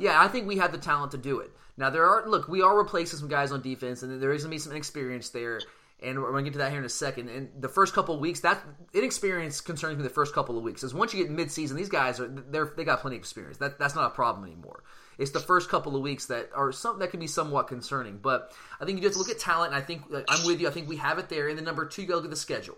yeah, 0.00 0.20
I 0.20 0.28
think 0.28 0.46
we 0.46 0.56
have 0.56 0.72
the 0.72 0.78
talent 0.78 1.12
to 1.12 1.18
do 1.18 1.40
it. 1.40 1.50
Now 1.76 1.90
there 1.90 2.06
are 2.06 2.28
look, 2.28 2.48
we 2.48 2.62
are 2.62 2.76
replacing 2.76 3.18
some 3.18 3.28
guys 3.28 3.52
on 3.52 3.60
defense, 3.62 4.02
and 4.02 4.22
there 4.22 4.32
is 4.32 4.42
going 4.42 4.50
to 4.50 4.54
be 4.54 4.58
some 4.58 4.72
inexperience 4.72 5.30
there 5.30 5.60
and 6.04 6.20
we're 6.20 6.30
going 6.30 6.44
to 6.44 6.50
get 6.50 6.54
to 6.54 6.58
that 6.58 6.70
here 6.70 6.78
in 6.78 6.84
a 6.84 6.90
second. 6.90 7.28
And 7.28 7.50
the 7.58 7.68
first 7.68 7.94
couple 7.94 8.14
of 8.14 8.20
weeks, 8.20 8.40
that 8.40 8.62
inexperience 8.92 9.60
concerns 9.60 9.96
me. 9.96 10.02
The 10.02 10.10
first 10.10 10.34
couple 10.34 10.58
of 10.58 10.64
weeks, 10.64 10.82
because 10.82 10.94
once 10.94 11.14
you 11.14 11.22
get 11.22 11.32
mid-season, 11.32 11.76
these 11.76 11.88
guys 11.88 12.20
are 12.20 12.28
they're 12.28 12.72
they 12.76 12.84
got 12.84 13.00
plenty 13.00 13.16
of 13.16 13.20
experience. 13.20 13.58
That 13.58 13.78
that's 13.78 13.94
not 13.94 14.06
a 14.06 14.14
problem 14.14 14.44
anymore. 14.44 14.84
It's 15.18 15.30
the 15.30 15.40
first 15.40 15.68
couple 15.68 15.96
of 15.96 16.02
weeks 16.02 16.26
that 16.26 16.50
are 16.54 16.72
some 16.72 16.98
that 16.98 17.10
can 17.10 17.20
be 17.20 17.26
somewhat 17.26 17.68
concerning. 17.68 18.18
But 18.18 18.52
I 18.80 18.84
think 18.84 19.02
you 19.02 19.08
to 19.08 19.18
look 19.18 19.28
at 19.28 19.38
talent. 19.38 19.72
And 19.72 19.82
I 19.82 19.84
think 19.84 20.02
I'm 20.28 20.46
with 20.46 20.60
you. 20.60 20.68
I 20.68 20.70
think 20.70 20.88
we 20.88 20.96
have 20.96 21.18
it 21.18 21.28
there. 21.28 21.48
And 21.48 21.56
then 21.56 21.64
number 21.64 21.86
two, 21.86 22.02
you 22.02 22.08
to 22.08 22.16
look 22.16 22.24
at 22.24 22.30
the 22.30 22.36
schedule. 22.36 22.76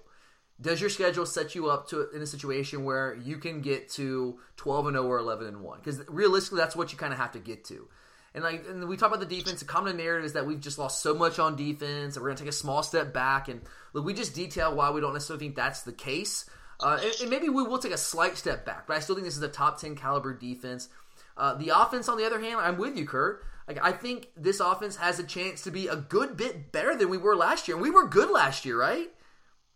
Does 0.61 0.81
your 0.81 0.89
schedule 0.89 1.27
set 1.27 1.55
you 1.55 1.69
up 1.69 1.89
to 1.89 2.09
in 2.11 2.23
a 2.23 2.27
situation 2.27 2.85
where 2.85 3.15
you 3.15 3.37
can 3.37 3.61
get 3.61 3.91
to 3.91 4.39
12 4.57 4.87
and 4.87 4.95
0 4.95 5.07
or 5.07 5.19
11 5.19 5.47
and 5.47 5.61
1? 5.61 5.79
Because 5.79 6.03
realistically, 6.09 6.59
that's 6.59 6.75
what 6.75 6.93
you 6.93 6.99
kind 6.99 7.13
of 7.13 7.19
have 7.19 7.33
to 7.33 7.39
get 7.39 7.65
to. 7.67 7.89
And 8.37 8.45
like, 8.45 8.67
and 8.69 8.87
we 8.87 8.99
talk 8.99 9.09
about 9.09 9.27
the 9.27 9.35
defense. 9.35 9.61
The 9.61 9.65
common 9.65 9.97
narrative 9.97 10.27
is 10.27 10.35
that 10.35 10.47
we've 10.47 10.61
just 10.61 10.79
lost 10.79 11.01
so 11.01 11.15
much 11.15 11.39
on 11.39 11.57
defense, 11.57 12.17
and 12.17 12.23
we're 12.23 12.29
going 12.29 12.37
to 12.37 12.43
take 12.43 12.51
a 12.51 12.55
small 12.55 12.83
step 12.83 13.15
back. 13.15 13.49
And 13.49 13.63
look, 13.95 14.05
we 14.05 14.13
just 14.13 14.35
detail 14.35 14.75
why 14.75 14.91
we 14.91 15.01
don't 15.01 15.15
necessarily 15.15 15.47
think 15.47 15.57
that's 15.57 15.83
the 15.83 15.93
case. 15.93 16.45
Uh, 16.79 16.99
and, 17.03 17.13
and, 17.23 17.31
maybe 17.31 17.49
we 17.49 17.63
will 17.63 17.79
take 17.79 17.93
a 17.93 17.99
slight 17.99 18.37
step 18.37 18.67
back, 18.67 18.87
but 18.87 18.95
I 18.95 19.01
still 19.01 19.15
think 19.15 19.25
this 19.25 19.39
is 19.39 19.43
a 19.43 19.49
top 19.49 19.81
ten 19.81 19.97
caliber 19.97 20.35
defense. 20.35 20.91
Uh, 21.35 21.55
the 21.55 21.71
offense, 21.71 22.11
on 22.11 22.19
the 22.19 22.27
other 22.27 22.39
hand, 22.39 22.61
I'm 22.61 22.77
with 22.77 22.99
you, 22.99 23.07
Kurt. 23.07 23.43
Like, 23.67 23.83
I 23.83 23.93
think 23.93 24.29
this 24.37 24.61
offense 24.61 24.97
has 24.97 25.19
a 25.19 25.25
chance 25.25 25.63
to 25.63 25.71
be 25.71 25.89
a 25.89 25.97
good 25.97 26.37
bit 26.37 26.73
better 26.73 26.95
than 26.95 27.09
we 27.09 27.17
were 27.17 27.35
last 27.35 27.67
year. 27.67 27.79
And 27.79 27.83
we 27.83 27.91
were 27.91 28.07
good 28.07 28.31
last 28.31 28.67
year, 28.67 28.79
right? 28.79 29.09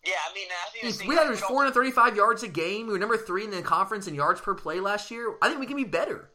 Yeah, 0.04 0.12
I 0.30 0.34
mean, 0.34 0.48
I 0.50 0.92
think 0.92 1.08
we 1.08 1.14
had 1.14 1.34
435 1.34 2.14
yards 2.14 2.42
a 2.42 2.48
game. 2.48 2.86
We 2.86 2.92
were 2.92 2.98
number 2.98 3.16
three 3.16 3.44
in 3.44 3.50
the 3.50 3.62
conference 3.62 4.06
in 4.06 4.14
yards 4.14 4.42
per 4.42 4.54
play 4.54 4.80
last 4.80 5.10
year. 5.10 5.34
I 5.40 5.48
think 5.48 5.60
we 5.60 5.66
can 5.66 5.76
be 5.76 5.84
better. 5.84 6.28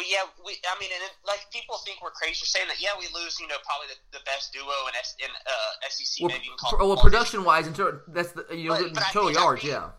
Well, 0.00 0.08
yeah, 0.08 0.24
we. 0.40 0.56
I 0.64 0.80
mean, 0.80 0.88
and 0.96 1.04
it, 1.04 1.12
like 1.28 1.44
people 1.52 1.76
think 1.84 2.00
we're 2.00 2.16
crazy 2.16 2.40
for 2.40 2.48
saying 2.48 2.72
that. 2.72 2.80
Yeah, 2.80 2.96
we 2.96 3.04
lose. 3.12 3.36
You 3.36 3.44
know, 3.52 3.60
probably 3.68 3.92
the, 3.92 4.16
the 4.16 4.24
best 4.24 4.48
duo 4.48 4.72
in, 4.88 4.96
S, 4.96 5.12
in 5.20 5.28
uh, 5.28 5.92
SEC, 5.92 6.24
well, 6.24 6.32
maybe. 6.32 6.48
Well, 6.80 6.96
production 6.96 7.44
wise, 7.44 7.68
and 7.68 7.76
that's 8.08 8.32
the 8.32 8.48
you 8.48 8.72
know 8.72 8.80
but, 8.80 8.96
but 8.96 9.12
total 9.12 9.28
yards. 9.28 9.60
I 9.60 9.76
yeah. 9.76 9.92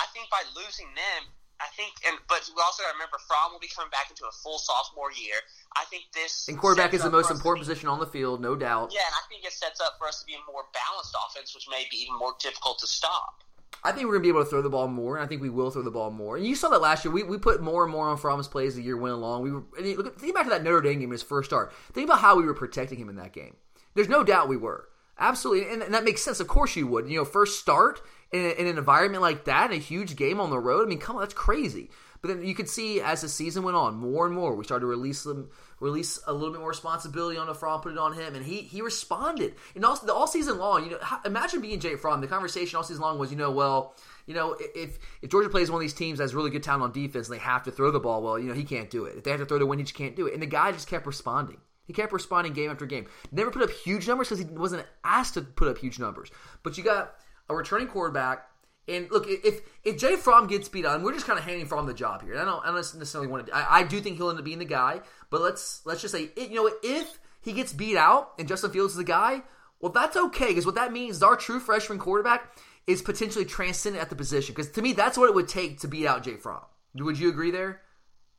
I 0.00 0.08
think 0.16 0.32
by 0.32 0.40
losing 0.56 0.88
them, 0.96 1.28
I 1.60 1.68
think, 1.76 1.92
and 2.08 2.16
but 2.32 2.48
we 2.48 2.64
also 2.64 2.80
remember, 2.96 3.20
Fromm 3.28 3.52
will 3.52 3.60
be 3.60 3.68
coming 3.68 3.92
back 3.92 4.08
into 4.08 4.24
a 4.24 4.32
full 4.40 4.56
sophomore 4.56 5.12
year. 5.12 5.36
I 5.76 5.84
think 5.92 6.08
this 6.16 6.48
and 6.48 6.56
quarterback 6.56 6.96
is 6.96 7.04
the 7.04 7.12
most 7.12 7.28
important 7.28 7.60
be, 7.60 7.68
position 7.68 7.92
on 7.92 8.00
the 8.00 8.08
field, 8.08 8.40
no 8.40 8.56
doubt. 8.56 8.88
Yeah, 8.88 9.04
and 9.04 9.14
I 9.20 9.22
think 9.28 9.44
it 9.44 9.52
sets 9.52 9.84
up 9.84 10.00
for 10.00 10.08
us 10.08 10.24
to 10.24 10.26
be 10.26 10.32
a 10.32 10.42
more 10.48 10.64
balanced 10.72 11.12
offense, 11.12 11.52
which 11.52 11.68
may 11.68 11.84
be 11.92 12.08
even 12.08 12.16
more 12.16 12.32
difficult 12.40 12.80
to 12.80 12.88
stop. 12.88 13.44
I 13.84 13.92
think 13.92 14.06
we're 14.06 14.14
gonna 14.14 14.22
be 14.22 14.28
able 14.28 14.44
to 14.44 14.50
throw 14.50 14.62
the 14.62 14.70
ball 14.70 14.88
more. 14.88 15.16
And 15.16 15.24
I 15.24 15.28
think 15.28 15.42
we 15.42 15.50
will 15.50 15.70
throw 15.70 15.82
the 15.82 15.90
ball 15.90 16.10
more. 16.10 16.36
And 16.36 16.46
you 16.46 16.54
saw 16.54 16.68
that 16.68 16.80
last 16.80 17.04
year. 17.04 17.12
We, 17.12 17.22
we 17.22 17.38
put 17.38 17.60
more 17.60 17.82
and 17.82 17.92
more 17.92 18.08
on 18.08 18.16
Fromm's 18.16 18.48
plays 18.48 18.70
as 18.70 18.76
the 18.76 18.82
year 18.82 18.96
went 18.96 19.14
along. 19.14 19.42
We 19.42 19.52
were 19.52 19.64
look, 19.96 20.18
think 20.18 20.34
back 20.34 20.44
to 20.44 20.50
that 20.50 20.62
Notre 20.62 20.80
Dame 20.80 21.00
game, 21.00 21.10
his 21.10 21.22
first 21.22 21.50
start. 21.50 21.72
Think 21.92 22.08
about 22.08 22.20
how 22.20 22.36
we 22.36 22.44
were 22.44 22.54
protecting 22.54 22.98
him 22.98 23.08
in 23.08 23.16
that 23.16 23.32
game. 23.32 23.56
There's 23.94 24.08
no 24.08 24.24
doubt 24.24 24.48
we 24.48 24.56
were. 24.56 24.88
Absolutely, 25.18 25.72
and, 25.72 25.82
and 25.82 25.94
that 25.94 26.04
makes 26.04 26.22
sense. 26.22 26.40
Of 26.40 26.48
course, 26.48 26.74
you 26.74 26.86
would. 26.86 27.08
You 27.08 27.18
know, 27.18 27.24
first 27.24 27.60
start 27.60 28.00
in, 28.32 28.40
in, 28.40 28.66
an 28.66 28.78
environment 28.78 29.22
like 29.22 29.44
that, 29.44 29.70
in 29.70 29.76
a 29.76 29.80
huge 29.80 30.16
game 30.16 30.40
on 30.40 30.50
the 30.50 30.58
road. 30.58 30.86
I 30.86 30.88
mean, 30.88 30.98
come 30.98 31.16
on, 31.16 31.22
that's 31.22 31.34
crazy. 31.34 31.90
But 32.20 32.28
then 32.28 32.44
you 32.44 32.54
could 32.54 32.68
see 32.68 33.00
as 33.00 33.20
the 33.20 33.28
season 33.28 33.62
went 33.62 33.76
on, 33.76 33.96
more 33.96 34.26
and 34.26 34.34
more, 34.34 34.54
we 34.54 34.64
started 34.64 34.82
to 34.82 34.86
release 34.86 35.22
them, 35.22 35.50
release 35.82 36.20
a 36.26 36.32
little 36.32 36.50
bit 36.50 36.60
more 36.60 36.68
responsibility 36.68 37.36
on 37.36 37.48
the 37.48 37.54
Fromm, 37.54 37.80
put 37.80 37.92
it 37.92 37.98
on 37.98 38.14
him, 38.14 38.34
and 38.34 38.44
he 38.44 38.62
he 38.62 38.80
responded. 38.80 39.54
And 39.74 39.84
also, 39.84 40.06
the, 40.06 40.14
all 40.14 40.26
season 40.26 40.58
long, 40.58 40.84
you 40.84 40.90
know, 40.90 40.98
imagine 41.24 41.60
being 41.60 41.80
Jake 41.80 41.98
Fromm. 41.98 42.20
The 42.20 42.28
conversation 42.28 42.76
all 42.76 42.84
season 42.84 43.02
long 43.02 43.18
was, 43.18 43.30
you 43.30 43.36
know, 43.36 43.50
well, 43.50 43.94
you 44.26 44.34
know, 44.34 44.56
if 44.58 44.98
if 45.20 45.30
Georgia 45.30 45.50
plays 45.50 45.70
one 45.70 45.78
of 45.78 45.82
these 45.82 45.92
teams 45.92 46.18
that 46.18 46.24
has 46.24 46.34
really 46.34 46.50
good 46.50 46.62
talent 46.62 46.84
on 46.84 46.92
defense 46.92 47.28
and 47.28 47.36
they 47.36 47.42
have 47.42 47.64
to 47.64 47.72
throw 47.72 47.90
the 47.90 48.00
ball, 48.00 48.22
well, 48.22 48.38
you 48.38 48.48
know, 48.48 48.54
he 48.54 48.64
can't 48.64 48.90
do 48.90 49.04
it. 49.04 49.16
If 49.18 49.24
they 49.24 49.32
have 49.32 49.40
to 49.40 49.46
throw 49.46 49.58
the 49.58 49.66
win, 49.66 49.78
he 49.78 49.84
just 49.84 49.96
can't 49.96 50.16
do 50.16 50.26
it. 50.26 50.34
And 50.34 50.42
the 50.42 50.46
guy 50.46 50.72
just 50.72 50.88
kept 50.88 51.06
responding. 51.06 51.58
He 51.84 51.92
kept 51.92 52.12
responding 52.12 52.52
game 52.52 52.70
after 52.70 52.86
game. 52.86 53.06
Never 53.32 53.50
put 53.50 53.62
up 53.62 53.70
huge 53.70 54.06
numbers 54.06 54.28
because 54.28 54.44
he 54.44 54.50
wasn't 54.54 54.86
asked 55.04 55.34
to 55.34 55.42
put 55.42 55.68
up 55.68 55.78
huge 55.78 55.98
numbers. 55.98 56.30
But 56.62 56.78
you 56.78 56.84
got 56.84 57.14
a 57.48 57.56
returning 57.56 57.88
quarterback. 57.88 58.48
And 58.88 59.10
look, 59.10 59.26
if 59.28 59.60
if 59.84 59.98
Jay 59.98 60.16
Fromm 60.16 60.48
gets 60.48 60.68
beat 60.68 60.84
on, 60.84 61.02
we're 61.02 61.12
just 61.12 61.26
kind 61.26 61.38
of 61.38 61.44
handing 61.44 61.66
Fromm 61.66 61.86
the 61.86 61.94
job 61.94 62.22
here. 62.22 62.38
I 62.38 62.44
don't, 62.44 62.62
I 62.62 62.66
don't 62.66 62.74
necessarily 62.74 63.28
want 63.28 63.46
to. 63.46 63.56
I, 63.56 63.78
I, 63.78 63.82
do 63.84 64.00
think 64.00 64.16
he'll 64.16 64.30
end 64.30 64.38
up 64.38 64.44
being 64.44 64.58
the 64.58 64.64
guy, 64.64 65.00
but 65.30 65.40
let's 65.40 65.82
let's 65.84 66.00
just 66.00 66.12
say, 66.12 66.30
you 66.36 66.54
know, 66.54 66.70
if 66.82 67.18
he 67.42 67.52
gets 67.52 67.72
beat 67.72 67.96
out 67.96 68.32
and 68.38 68.48
Justin 68.48 68.72
Fields 68.72 68.94
is 68.94 68.96
the 68.96 69.04
guy, 69.04 69.42
well, 69.80 69.92
that's 69.92 70.16
okay 70.16 70.48
because 70.48 70.66
what 70.66 70.74
that 70.74 70.92
means 70.92 71.16
is 71.16 71.22
our 71.22 71.36
true 71.36 71.60
freshman 71.60 71.98
quarterback 71.98 72.56
is 72.86 73.02
potentially 73.02 73.44
transcendent 73.44 74.02
at 74.02 74.10
the 74.10 74.16
position. 74.16 74.54
Because 74.54 74.70
to 74.72 74.82
me, 74.82 74.92
that's 74.92 75.16
what 75.16 75.28
it 75.28 75.34
would 75.34 75.48
take 75.48 75.80
to 75.80 75.88
beat 75.88 76.06
out 76.06 76.24
Jay 76.24 76.36
Fromm. 76.36 76.62
Would 76.94 77.18
you 77.18 77.28
agree 77.28 77.50
there? 77.50 77.80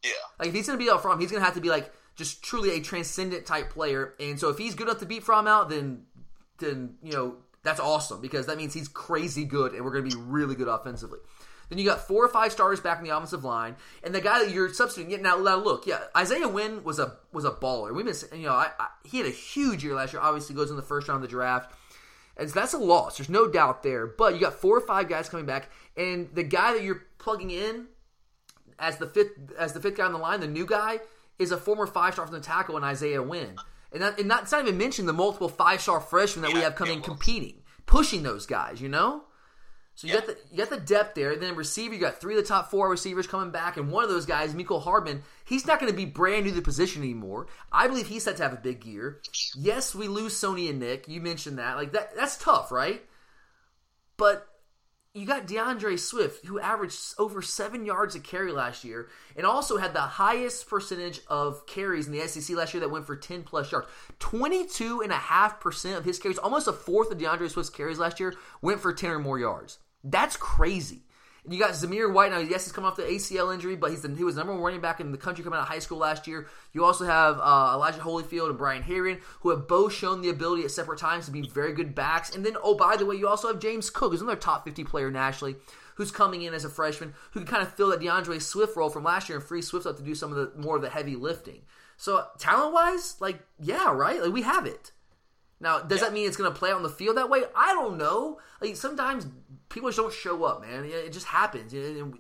Yeah. 0.04 0.12
Like 0.40 0.50
if 0.50 0.54
he's 0.54 0.68
going 0.68 0.78
to 0.78 0.84
beat 0.84 0.92
out 0.92 1.02
Fromm, 1.02 1.20
he's 1.20 1.32
going 1.32 1.42
to 1.42 1.46
have 1.46 1.56
to 1.56 1.62
be 1.62 1.70
like 1.70 1.92
just 2.16 2.44
truly 2.44 2.72
a 2.72 2.82
transcendent 2.82 3.46
type 3.46 3.70
player. 3.70 4.14
And 4.20 4.40
so 4.40 4.50
if 4.50 4.58
he's 4.58 4.76
good 4.76 4.88
enough 4.88 5.00
to 5.00 5.06
beat 5.06 5.24
Fromm 5.24 5.48
out, 5.48 5.70
then 5.70 6.04
then 6.60 6.96
you 7.02 7.14
know 7.14 7.36
that's 7.64 7.80
awesome 7.80 8.22
because 8.22 8.46
that 8.48 8.58
means 8.58 8.74
he's 8.74 8.88
crazy 8.88 9.46
good, 9.46 9.74
and 9.74 9.84
we're 9.84 9.92
going 9.92 10.10
to 10.10 10.16
be 10.16 10.22
really 10.22 10.56
good 10.56 10.68
offensively. 10.68 11.20
Then 11.70 11.80
you 11.80 11.86
got 11.86 12.08
four 12.08 12.24
or 12.24 12.28
five 12.28 12.52
stars 12.52 12.80
back 12.80 13.00
in 13.00 13.06
the 13.06 13.16
offensive 13.16 13.44
line, 13.44 13.76
and 14.04 14.14
the 14.14 14.22
guy 14.22 14.44
that 14.44 14.54
you're 14.54 14.72
substituting. 14.74 15.22
Now, 15.22 15.38
now 15.38 15.56
look, 15.56 15.88
yeah, 15.88 16.00
Isaiah 16.16 16.48
Wynn 16.48 16.84
was 16.84 17.00
a 17.00 17.18
was 17.32 17.46
a 17.46 17.52
baller. 17.52 17.96
We 17.96 18.04
miss, 18.04 18.28
you 18.34 18.44
know, 18.44 18.54
I, 18.54 18.70
I, 18.78 18.88
he 19.04 19.18
had 19.18 19.28
a 19.28 19.32
huge 19.32 19.84
year 19.84 19.96
last 19.96 20.14
year. 20.14 20.22
Obviously, 20.22 20.56
goes 20.56 20.70
in 20.70 20.76
the 20.76 20.82
first 20.82 21.08
round 21.08 21.24
of 21.24 21.30
the 21.30 21.34
draft. 21.34 21.74
And 22.36 22.50
so 22.50 22.60
that's 22.60 22.74
a 22.74 22.80
loss. 22.80 23.18
There's 23.18 23.30
no 23.30 23.48
doubt 23.48 23.84
there. 23.84 24.08
But 24.08 24.34
you 24.34 24.40
got 24.40 24.56
four 24.56 24.76
or 24.76 24.82
five 24.82 25.08
guys 25.08 25.30
coming 25.30 25.46
back, 25.46 25.70
and 25.96 26.30
the 26.34 26.44
guy 26.44 26.74
that 26.74 26.84
you're 26.84 27.04
plugging 27.18 27.52
in 27.52 27.88
as 28.80 28.98
the 28.98 29.08
fifth 29.08 29.32
as 29.58 29.74
the 29.74 29.80
fifth 29.80 29.98
guy 29.98 30.06
on 30.06 30.14
the 30.14 30.20
line, 30.20 30.40
the 30.40 30.48
new 30.48 30.66
guy, 30.66 31.00
is 31.40 31.52
a 31.52 31.58
former 31.58 31.88
five 31.88 32.14
star 32.14 32.26
from 32.26 32.36
the 32.36 32.42
tackle 32.42 32.76
in 32.78 32.84
Isaiah 32.84 33.22
Wynn. 33.22 33.56
And, 33.94 34.02
that, 34.02 34.20
and 34.20 34.28
not, 34.28 34.52
not 34.52 34.62
even 34.62 34.78
mentioning 34.78 35.08
the 35.08 35.14
multiple 35.14 35.50
five 35.50 35.82
star 35.82 36.00
freshmen 36.00 36.42
that 36.42 36.50
yeah, 36.50 36.58
we 36.58 36.64
have 36.64 36.76
coming 36.76 37.02
competing, 37.02 37.62
pushing 37.86 38.24
those 38.24 38.46
guys, 38.46 38.82
you 38.82 38.90
know? 38.90 39.24
So 39.96 40.08
you 40.08 40.14
got 40.14 40.26
the 40.26 40.38
you 40.52 40.58
got 40.58 40.72
the 40.72 40.80
depth 40.80 41.14
there. 41.14 41.36
Then 41.36 41.56
receiver, 41.56 41.94
you 41.94 42.00
got 42.00 42.20
three 42.20 42.36
of 42.36 42.42
the 42.42 42.48
top 42.48 42.72
four 42.72 42.90
receivers 42.90 43.28
coming 43.28 43.52
back, 43.52 43.78
and 43.78 43.92
one 43.92 44.04
of 44.04 44.10
those 44.10 44.26
guys, 44.26 44.56
Mecole 44.56 44.82
Hardman, 44.82 45.22
he's 45.46 45.68
not 45.68 45.80
going 45.80 45.92
to 45.92 45.96
be 45.96 46.06
brand 46.06 46.46
new 46.46 46.50
to 46.50 46.56
the 46.56 46.64
position 46.64 47.04
anymore. 47.04 47.46
I 47.72 47.88
believe 47.88 48.08
he's 48.08 48.24
set 48.24 48.38
to 48.38 48.44
have 48.44 48.54
a 48.54 48.58
big 48.58 48.86
year. 48.86 49.22
Yes, 49.56 49.94
we 49.94 50.08
lose 50.08 50.34
Sony 50.34 50.68
and 50.70 50.80
Nick. 50.80 51.08
You 51.08 51.22
mentioned 51.22 51.60
that. 51.60 51.78
Like 51.78 51.92
that 51.92 52.16
that's 52.16 52.38
tough, 52.38 52.72
right? 52.72 53.04
But 54.18 54.48
you 55.14 55.28
got 55.28 55.46
D'Andre 55.46 55.96
Swift, 55.96 56.46
who 56.46 56.60
averaged 56.60 57.14
over 57.20 57.44
seven 57.44 57.86
yards 57.86 58.16
a 58.16 58.20
carry 58.20 58.52
last 58.52 58.84
year, 58.84 59.10
and 59.36 59.46
also 59.46 59.78
had 59.78 59.94
the 59.94 60.00
highest 60.00 60.68
percentage 60.68 61.22
of 61.28 61.68
carries 61.68 62.08
in 62.08 62.14
the 62.14 62.28
SEC 62.28 62.56
last 62.58 62.74
year 62.74 62.82
that 62.82 62.90
went 62.90 63.06
for 63.06 63.16
10 63.16 63.44
plus 63.44 63.72
yards. 63.72 63.88
22.5% 64.20 65.98
of 65.98 66.06
his 66.06 66.18
carries, 66.18 66.40
almost 66.40 66.68
a 66.68 66.74
fourth 66.74 67.12
of 67.12 67.20
D'Andre 67.20 67.48
Swift's 67.48 67.70
carries 67.70 68.00
last 68.00 68.20
year, 68.20 68.34
went 68.64 68.80
for 68.80 68.92
10 68.92 69.12
or 69.12 69.20
more 69.20 69.38
yards. 69.38 69.78
That's 70.04 70.36
crazy. 70.36 71.04
You 71.50 71.60
got 71.60 71.72
Zamir 71.72 72.12
White 72.12 72.32
now. 72.32 72.40
Yes, 72.40 72.64
he's 72.64 72.72
coming 72.72 72.90
off 72.90 72.96
the 72.96 73.04
ACL 73.04 73.54
injury, 73.54 73.76
but 73.76 73.92
he's 73.92 74.02
the, 74.02 74.16
he 74.16 74.24
was 74.24 74.36
the 74.36 74.42
number 74.42 74.54
one 74.54 74.62
running 74.62 74.80
back 74.80 75.02
in 75.02 75.12
the 75.12 75.18
country 75.18 75.44
coming 75.44 75.60
out 75.60 75.64
of 75.64 75.68
high 75.68 75.80
school 75.80 75.98
last 75.98 76.26
year. 76.26 76.48
You 76.72 76.86
also 76.86 77.06
have 77.06 77.38
uh, 77.38 77.72
Elijah 77.74 78.00
Holyfield 78.00 78.48
and 78.48 78.58
Brian 78.58 78.82
Herrien, 78.82 79.20
who 79.42 79.50
have 79.50 79.68
both 79.68 79.92
shown 79.92 80.22
the 80.22 80.30
ability 80.30 80.64
at 80.64 80.72
separate 80.72 81.00
times 81.00 81.26
to 81.26 81.32
be 81.32 81.42
very 81.42 81.74
good 81.74 81.94
backs. 81.94 82.34
And 82.34 82.46
then, 82.46 82.56
oh, 82.64 82.76
by 82.76 82.96
the 82.96 83.06
way, 83.06 83.18
you 83.18 83.28
also 83.28 83.50
have 83.50 83.60
James 83.60 83.90
Cook, 83.90 84.12
who's 84.12 84.22
another 84.22 84.40
top 84.40 84.64
50 84.64 84.86
player 84.86 85.12
nationally, 85.12 85.58
who's 85.96 86.12
coming 86.12 86.44
in 86.44 86.54
as 86.54 86.64
a 86.64 86.70
freshman, 86.70 87.14
who 87.32 87.42
can 87.42 87.48
kind 87.48 87.64
of 87.64 87.74
fill 87.74 87.90
that 87.90 88.00
D'Andre 88.00 88.40
Swift 88.40 88.78
role 88.78 88.90
from 88.90 89.04
last 89.04 89.28
year 89.28 89.38
and 89.38 89.46
free 89.46 89.62
Swift 89.62 89.86
up 89.86 89.98
to 89.98 90.04
do 90.04 90.16
some 90.16 90.32
of 90.32 90.38
the 90.38 90.62
more 90.62 90.78
of 90.78 90.82
the 90.82 90.90
heavy 90.90 91.18
lifting. 91.18 91.64
So 91.98 92.26
talent 92.40 92.74
wise, 92.74 93.18
like 93.20 93.40
yeah, 93.60 93.92
right, 93.94 94.22
like 94.22 94.34
we 94.34 94.42
have 94.44 94.66
it. 94.66 94.92
Now, 95.64 95.80
does 95.80 96.02
yeah. 96.02 96.08
that 96.08 96.14
mean 96.14 96.28
it's 96.28 96.36
going 96.36 96.52
to 96.52 96.60
play 96.60 96.72
on 96.72 96.84
the 96.84 96.90
field 96.90 97.16
that 97.16 97.30
way? 97.30 97.44
I 97.56 97.74
don't 97.74 97.98
know. 97.98 98.40
Like 98.60 98.76
sometimes 98.76 99.26
people 99.70 99.88
just 99.90 99.98
don't 99.98 100.14
show 100.14 100.44
up, 100.44 100.62
man. 100.62 100.84
It 100.84 101.14
just 101.14 101.26
happens. 101.26 101.74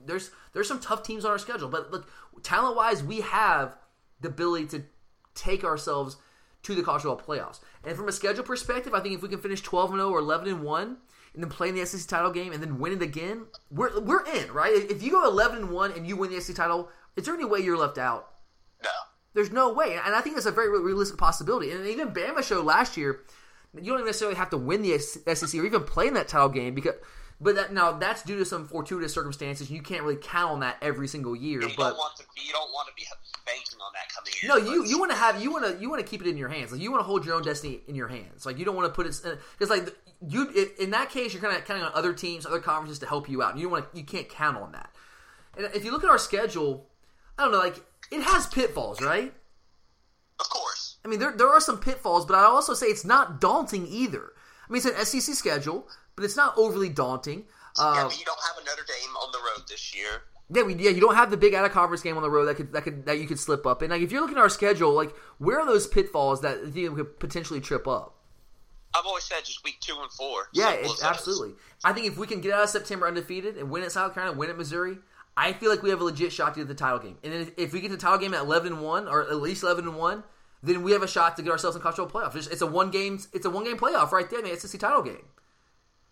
There's 0.05 0.31
there's 0.53 0.67
some 0.67 0.79
tough 0.79 1.03
teams 1.03 1.25
on 1.25 1.31
our 1.31 1.37
schedule, 1.37 1.67
but 1.67 1.91
look, 1.91 2.09
talent 2.41 2.77
wise, 2.77 3.03
we 3.03 3.19
have 3.19 3.75
the 4.21 4.29
ability 4.29 4.67
to 4.67 4.83
take 5.35 5.65
ourselves 5.65 6.15
to 6.63 6.73
the 6.73 6.81
college 6.81 7.01
football 7.01 7.35
playoffs. 7.35 7.59
And 7.83 7.97
from 7.97 8.07
a 8.07 8.13
schedule 8.13 8.45
perspective, 8.45 8.93
I 8.93 9.01
think 9.01 9.15
if 9.15 9.21
we 9.21 9.27
can 9.27 9.41
finish 9.41 9.61
12 9.61 9.91
and 9.91 9.99
0 9.99 10.09
or 10.09 10.19
11 10.19 10.47
and 10.47 10.63
1 10.63 10.97
and 11.33 11.43
then 11.43 11.49
play 11.49 11.67
in 11.67 11.75
the 11.75 11.85
SEC 11.85 12.07
title 12.07 12.31
game 12.31 12.53
and 12.53 12.63
then 12.63 12.79
win 12.79 12.93
it 12.93 13.01
again, 13.01 13.47
we're 13.69 13.99
we're 13.99 14.25
in, 14.25 14.53
right? 14.53 14.73
If 14.73 15.03
you 15.03 15.11
go 15.11 15.27
11 15.27 15.57
and 15.57 15.69
1 15.69 15.91
and 15.91 16.07
you 16.07 16.15
win 16.15 16.31
the 16.31 16.39
SEC 16.39 16.55
title, 16.55 16.89
is 17.17 17.25
there 17.25 17.33
any 17.33 17.43
way 17.43 17.59
you're 17.59 17.77
left 17.77 17.97
out? 17.97 18.32
There's 19.33 19.51
no 19.51 19.73
way. 19.73 19.99
And 20.03 20.15
I 20.15 20.21
think 20.21 20.35
that's 20.35 20.45
a 20.45 20.51
very 20.51 20.69
realistic 20.69 21.17
possibility. 21.17 21.71
And 21.71 21.87
even 21.87 22.13
Bama 22.13 22.43
showed 22.43 22.65
last 22.65 22.97
year, 22.97 23.21
you 23.79 23.91
don't 23.91 24.05
necessarily 24.05 24.37
have 24.37 24.51
to 24.51 24.57
win 24.57 24.81
the 24.83 24.97
SEC 24.99 25.59
or 25.59 25.65
even 25.65 25.83
play 25.83 26.07
in 26.07 26.13
that 26.13 26.27
title 26.27 26.49
game 26.49 26.75
because 26.75 26.93
but 27.41 27.55
that, 27.55 27.73
now 27.73 27.91
that's 27.91 28.23
due 28.23 28.37
to 28.37 28.45
some 28.45 28.67
fortuitous 28.67 29.13
circumstances. 29.13 29.69
You 29.69 29.81
can't 29.81 30.03
really 30.03 30.15
count 30.15 30.51
on 30.51 30.59
that 30.61 30.77
every 30.81 31.07
single 31.07 31.35
year. 31.35 31.61
You 31.61 31.67
but 31.75 31.89
don't 31.89 31.97
want 31.97 32.15
to. 32.17 32.23
You 32.35 32.53
don't 32.53 32.71
want 32.71 32.87
to 32.87 32.93
be 32.95 33.05
banking 33.45 33.79
on 33.79 33.91
that 33.93 34.13
coming 34.13 34.33
in. 34.41 34.47
No, 34.47 34.73
you 34.73 34.85
you 34.85 34.99
want 34.99 35.11
to 35.11 35.17
have 35.17 35.41
you 35.41 35.51
want 35.51 35.65
to 35.65 35.81
you 35.81 35.89
want 35.89 36.03
to 36.03 36.09
keep 36.09 36.21
it 36.21 36.27
in 36.27 36.37
your 36.37 36.47
hands. 36.49 36.71
Like 36.71 36.79
you 36.79 36.91
want 36.91 37.01
to 37.01 37.05
hold 37.05 37.25
your 37.25 37.35
own 37.35 37.43
destiny 37.43 37.81
in 37.87 37.95
your 37.95 38.07
hands. 38.07 38.45
Like 38.45 38.57
you 38.57 38.65
don't 38.65 38.75
want 38.75 38.87
to 38.87 38.93
put 38.93 39.07
it 39.07 39.39
because 39.57 39.69
like 39.69 39.93
you 40.25 40.71
in 40.79 40.91
that 40.91 41.09
case 41.09 41.33
you're 41.33 41.41
kind 41.41 41.55
of 41.55 41.65
counting 41.65 41.83
on 41.83 41.91
other 41.93 42.13
teams, 42.13 42.45
other 42.45 42.59
conferences 42.59 42.99
to 42.99 43.07
help 43.07 43.27
you 43.27 43.41
out. 43.41 43.51
And 43.51 43.59
you 43.59 43.67
want 43.67 43.91
to 43.91 43.97
you 43.97 44.05
can't 44.05 44.29
count 44.29 44.57
on 44.57 44.71
that. 44.71 44.91
And 45.57 45.67
if 45.75 45.83
you 45.83 45.91
look 45.91 46.03
at 46.03 46.09
our 46.09 46.17
schedule, 46.17 46.87
I 47.37 47.43
don't 47.43 47.51
know, 47.51 47.59
like 47.59 47.83
it 48.13 48.23
has 48.23 48.47
pitfalls, 48.47 49.01
right? 49.01 49.33
Of 50.39 50.49
course. 50.49 50.97
I 51.03 51.07
mean, 51.07 51.19
there 51.19 51.31
there 51.35 51.49
are 51.49 51.61
some 51.61 51.79
pitfalls, 51.79 52.25
but 52.25 52.35
I 52.35 52.43
also 52.43 52.73
say 52.73 52.87
it's 52.87 53.05
not 53.05 53.41
daunting 53.41 53.87
either. 53.87 54.33
I 54.67 54.71
mean, 54.71 54.81
it's 54.85 55.13
an 55.13 55.21
SEC 55.21 55.35
schedule 55.35 55.87
but 56.15 56.25
it's 56.25 56.35
not 56.35 56.57
overly 56.57 56.89
daunting. 56.89 57.45
Uh, 57.77 57.93
yeah, 57.95 58.03
but 58.03 58.19
you 58.19 58.25
don't 58.25 58.39
have 58.39 58.63
Notre 58.65 58.85
Dame 58.87 59.15
on 59.15 59.31
the 59.31 59.39
road 59.39 59.67
this 59.67 59.95
year. 59.95 60.23
Yeah, 60.53 60.63
we, 60.63 60.75
yeah, 60.75 60.91
you 60.91 61.01
don't 61.01 61.15
have 61.15 61.31
the 61.31 61.37
big 61.37 61.53
out 61.53 61.65
of 61.65 61.71
conference 61.71 62.01
game 62.01 62.17
on 62.17 62.23
the 62.23 62.29
road 62.29 62.45
that 62.45 62.55
could 62.55 62.73
that 62.73 62.83
could 62.83 63.05
that 63.05 63.19
you 63.19 63.27
could 63.27 63.39
slip 63.39 63.65
up. 63.65 63.81
And 63.81 63.91
like 63.91 64.01
if 64.01 64.11
you're 64.11 64.21
looking 64.21 64.37
at 64.37 64.41
our 64.41 64.49
schedule, 64.49 64.93
like 64.93 65.15
where 65.39 65.59
are 65.59 65.65
those 65.65 65.87
pitfalls 65.87 66.41
that 66.41 66.75
you 66.75 66.93
could 66.93 67.19
potentially 67.19 67.61
trip 67.61 67.87
up? 67.87 68.15
I've 68.95 69.05
always 69.07 69.23
said 69.23 69.43
just 69.43 69.63
week 69.63 69.79
two 69.79 69.95
and 69.99 70.11
four. 70.11 70.49
Yeah, 70.53 70.75
absolutely. 71.03 71.53
I 71.83 71.93
think 71.93 72.05
if 72.05 72.17
we 72.17 72.27
can 72.27 72.41
get 72.41 72.53
out 72.53 72.63
of 72.63 72.69
September 72.69 73.07
undefeated 73.07 73.57
and 73.57 73.71
win 73.71 73.83
at 73.83 73.91
South 73.91 74.13
Carolina, 74.13 74.37
win 74.37 74.51
at 74.51 74.57
Missouri, 74.57 74.99
I 75.35 75.53
feel 75.53 75.69
like 75.69 75.81
we 75.81 75.89
have 75.89 76.01
a 76.01 76.03
legit 76.03 76.31
shot 76.31 76.53
to 76.53 76.59
get 76.59 76.67
the 76.67 76.75
title 76.75 76.99
game. 76.99 77.17
And 77.23 77.51
if 77.57 77.73
we 77.73 77.81
get 77.81 77.91
the 77.91 77.97
title 77.97 78.19
game 78.19 78.33
at 78.33 78.41
eleven 78.41 78.73
and 78.73 78.81
one, 78.81 79.07
or 79.07 79.21
at 79.21 79.35
least 79.37 79.63
eleven 79.63 79.87
and 79.87 79.97
one, 79.97 80.23
then 80.61 80.83
we 80.83 80.91
have 80.91 81.03
a 81.03 81.07
shot 81.07 81.35
to 81.37 81.43
get 81.43 81.51
ourselves 81.51 81.75
in 81.75 81.81
college 81.81 81.97
playoff. 81.97 82.35
It's 82.35 82.61
a 82.61 82.67
one 82.67 82.91
game, 82.91 83.19
it's 83.33 83.45
a 83.45 83.49
one 83.49 83.63
game 83.63 83.77
playoff 83.77 84.11
right 84.11 84.29
there 84.29 84.41
man. 84.41 84.53
It's 84.53 84.71
the 84.71 84.77
title 84.77 85.01
game. 85.01 85.25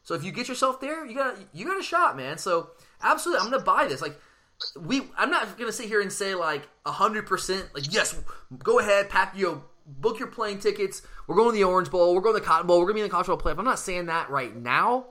So 0.04 0.16
if 0.16 0.24
you 0.24 0.32
get 0.32 0.48
yourself 0.48 0.82
there, 0.82 1.06
you 1.06 1.16
got 1.16 1.38
you 1.54 1.66
got 1.66 1.80
a 1.80 1.84
shot, 1.84 2.18
man. 2.18 2.38
So 2.38 2.72
absolutely, 3.02 3.46
I'm 3.46 3.52
gonna 3.52 3.64
buy 3.64 3.88
this. 3.88 4.02
Like 4.02 4.20
we, 4.80 5.04
I'm 5.18 5.30
not 5.30 5.58
gonna 5.58 5.72
sit 5.72 5.88
here 5.88 6.02
and 6.02 6.12
say 6.12 6.36
like 6.36 6.68
hundred 6.86 7.28
percent. 7.28 7.68
Like 7.74 7.94
yes, 7.94 8.20
go 8.60 8.80
ahead, 8.80 9.10
pack 9.10 9.34
you 9.38 9.46
know, 9.46 9.64
book 9.86 10.20
your 10.20 10.28
plane 10.28 10.60
tickets. 10.60 11.02
We're 11.28 11.36
going 11.36 11.52
to 11.52 11.56
the 11.56 11.64
Orange 11.64 11.90
Bowl. 11.90 12.14
We're 12.14 12.22
going 12.22 12.36
to 12.36 12.42
the 12.42 12.46
Cotton 12.46 12.68
Bowl. 12.68 12.80
We're 12.80 12.88
gonna 12.88 12.96
be 12.96 13.02
in 13.02 13.08
the 13.08 13.12
College 13.12 13.28
Bowl 13.28 13.38
playoff. 13.38 13.60
I'm 13.60 13.66
not 13.66 13.80
saying 13.80 14.08
that 14.08 14.30
right 14.30 14.56
now. 14.56 15.06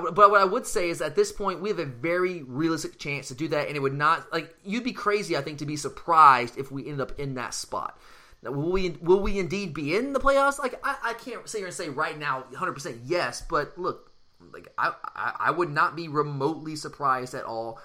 But 0.00 0.30
what 0.30 0.40
I 0.40 0.44
would 0.44 0.66
say 0.66 0.88
is 0.88 1.00
at 1.00 1.16
this 1.16 1.32
point 1.32 1.60
we 1.60 1.68
have 1.68 1.78
a 1.78 1.84
very 1.84 2.42
realistic 2.42 2.98
chance 2.98 3.28
to 3.28 3.34
do 3.34 3.48
that, 3.48 3.68
and 3.68 3.76
it 3.76 3.80
would 3.80 3.94
not 3.94 4.32
like 4.32 4.54
you'd 4.64 4.84
be 4.84 4.92
crazy, 4.92 5.36
I 5.36 5.42
think, 5.42 5.58
to 5.58 5.66
be 5.66 5.76
surprised 5.76 6.58
if 6.58 6.70
we 6.70 6.88
end 6.88 7.00
up 7.00 7.18
in 7.18 7.34
that 7.34 7.54
spot. 7.54 7.98
Now, 8.42 8.52
will 8.52 8.72
we 8.72 8.90
will 9.00 9.20
we 9.20 9.38
indeed 9.38 9.74
be 9.74 9.96
in 9.96 10.12
the 10.12 10.20
playoffs? 10.20 10.58
Like 10.58 10.80
I, 10.84 10.96
I 11.02 11.12
can't 11.14 11.48
sit 11.48 11.58
here 11.58 11.66
and 11.66 11.74
say 11.74 11.88
right 11.88 12.18
now, 12.18 12.40
100 12.50 12.72
percent 12.72 13.00
yes. 13.04 13.42
But 13.48 13.76
look, 13.78 14.12
like 14.52 14.68
I, 14.78 14.92
I, 15.14 15.36
I 15.40 15.50
would 15.50 15.70
not 15.70 15.96
be 15.96 16.08
remotely 16.08 16.76
surprised 16.76 17.34
at 17.34 17.44
all. 17.44 17.80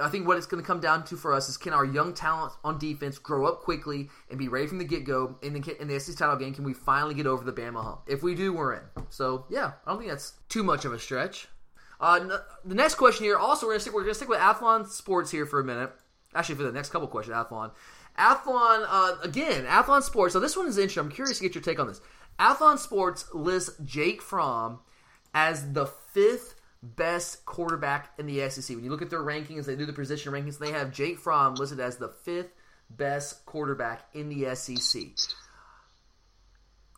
I 0.00 0.08
think 0.08 0.26
what 0.26 0.36
it's 0.36 0.46
going 0.46 0.62
to 0.62 0.66
come 0.66 0.80
down 0.80 1.04
to 1.04 1.16
for 1.16 1.32
us 1.32 1.48
is 1.48 1.56
can 1.56 1.72
our 1.72 1.84
young 1.84 2.14
talent 2.14 2.52
on 2.64 2.78
defense 2.78 3.18
grow 3.18 3.46
up 3.46 3.60
quickly 3.60 4.08
and 4.30 4.38
be 4.38 4.48
ready 4.48 4.66
from 4.66 4.78
the 4.78 4.84
get 4.84 5.04
go? 5.04 5.36
And 5.42 5.54
then 5.54 5.76
in 5.80 5.88
the 5.88 5.98
SEC 5.98 6.16
title 6.16 6.36
game, 6.36 6.54
can 6.54 6.64
we 6.64 6.74
finally 6.74 7.14
get 7.14 7.26
over 7.26 7.44
the 7.44 7.52
Bama 7.52 7.82
hump? 7.82 8.02
If 8.06 8.22
we 8.22 8.34
do, 8.34 8.52
we're 8.52 8.74
in. 8.74 8.82
So 9.10 9.46
yeah, 9.50 9.72
I 9.86 9.90
don't 9.90 9.98
think 9.98 10.10
that's 10.10 10.34
too 10.48 10.62
much 10.62 10.84
of 10.84 10.92
a 10.92 10.98
stretch. 10.98 11.48
Uh, 12.00 12.38
the 12.64 12.74
next 12.74 12.94
question 12.94 13.24
here, 13.24 13.36
also 13.36 13.66
we're 13.66 13.72
going 13.72 13.78
to 13.78 13.82
stick 13.82 13.94
we're 13.94 14.02
going 14.02 14.10
to 14.10 14.14
stick 14.14 14.28
with 14.28 14.38
Athlon 14.38 14.86
Sports 14.86 15.30
here 15.30 15.46
for 15.46 15.60
a 15.60 15.64
minute. 15.64 15.90
Actually, 16.34 16.56
for 16.56 16.62
the 16.62 16.72
next 16.72 16.90
couple 16.90 17.08
questions, 17.08 17.34
Athlon, 17.34 17.72
Athlon 18.18 18.84
uh, 18.88 19.16
again, 19.22 19.64
Athlon 19.64 20.02
Sports. 20.02 20.32
So 20.32 20.40
this 20.40 20.56
one 20.56 20.66
is 20.66 20.76
interesting. 20.76 21.04
I'm 21.04 21.10
curious 21.10 21.38
to 21.38 21.44
get 21.44 21.54
your 21.54 21.62
take 21.62 21.80
on 21.80 21.88
this. 21.88 22.00
Athlon 22.38 22.78
Sports 22.78 23.26
lists 23.32 23.76
Jake 23.84 24.22
Fromm 24.22 24.80
as 25.34 25.72
the 25.72 25.86
fifth 25.86 26.54
best 26.82 27.44
quarterback 27.44 28.10
in 28.18 28.26
the 28.26 28.48
SEC. 28.50 28.74
When 28.74 28.84
you 28.84 28.90
look 28.90 29.02
at 29.02 29.10
their 29.10 29.22
rankings, 29.22 29.66
they 29.66 29.76
do 29.76 29.86
the 29.86 29.92
position 29.92 30.32
rankings. 30.32 30.58
They 30.58 30.72
have 30.72 30.92
Jake 30.92 31.18
Fromm 31.18 31.54
listed 31.54 31.80
as 31.80 31.96
the 31.96 32.08
fifth 32.08 32.50
best 32.90 33.44
quarterback 33.46 34.06
in 34.14 34.28
the 34.28 34.54
SEC. 34.54 35.02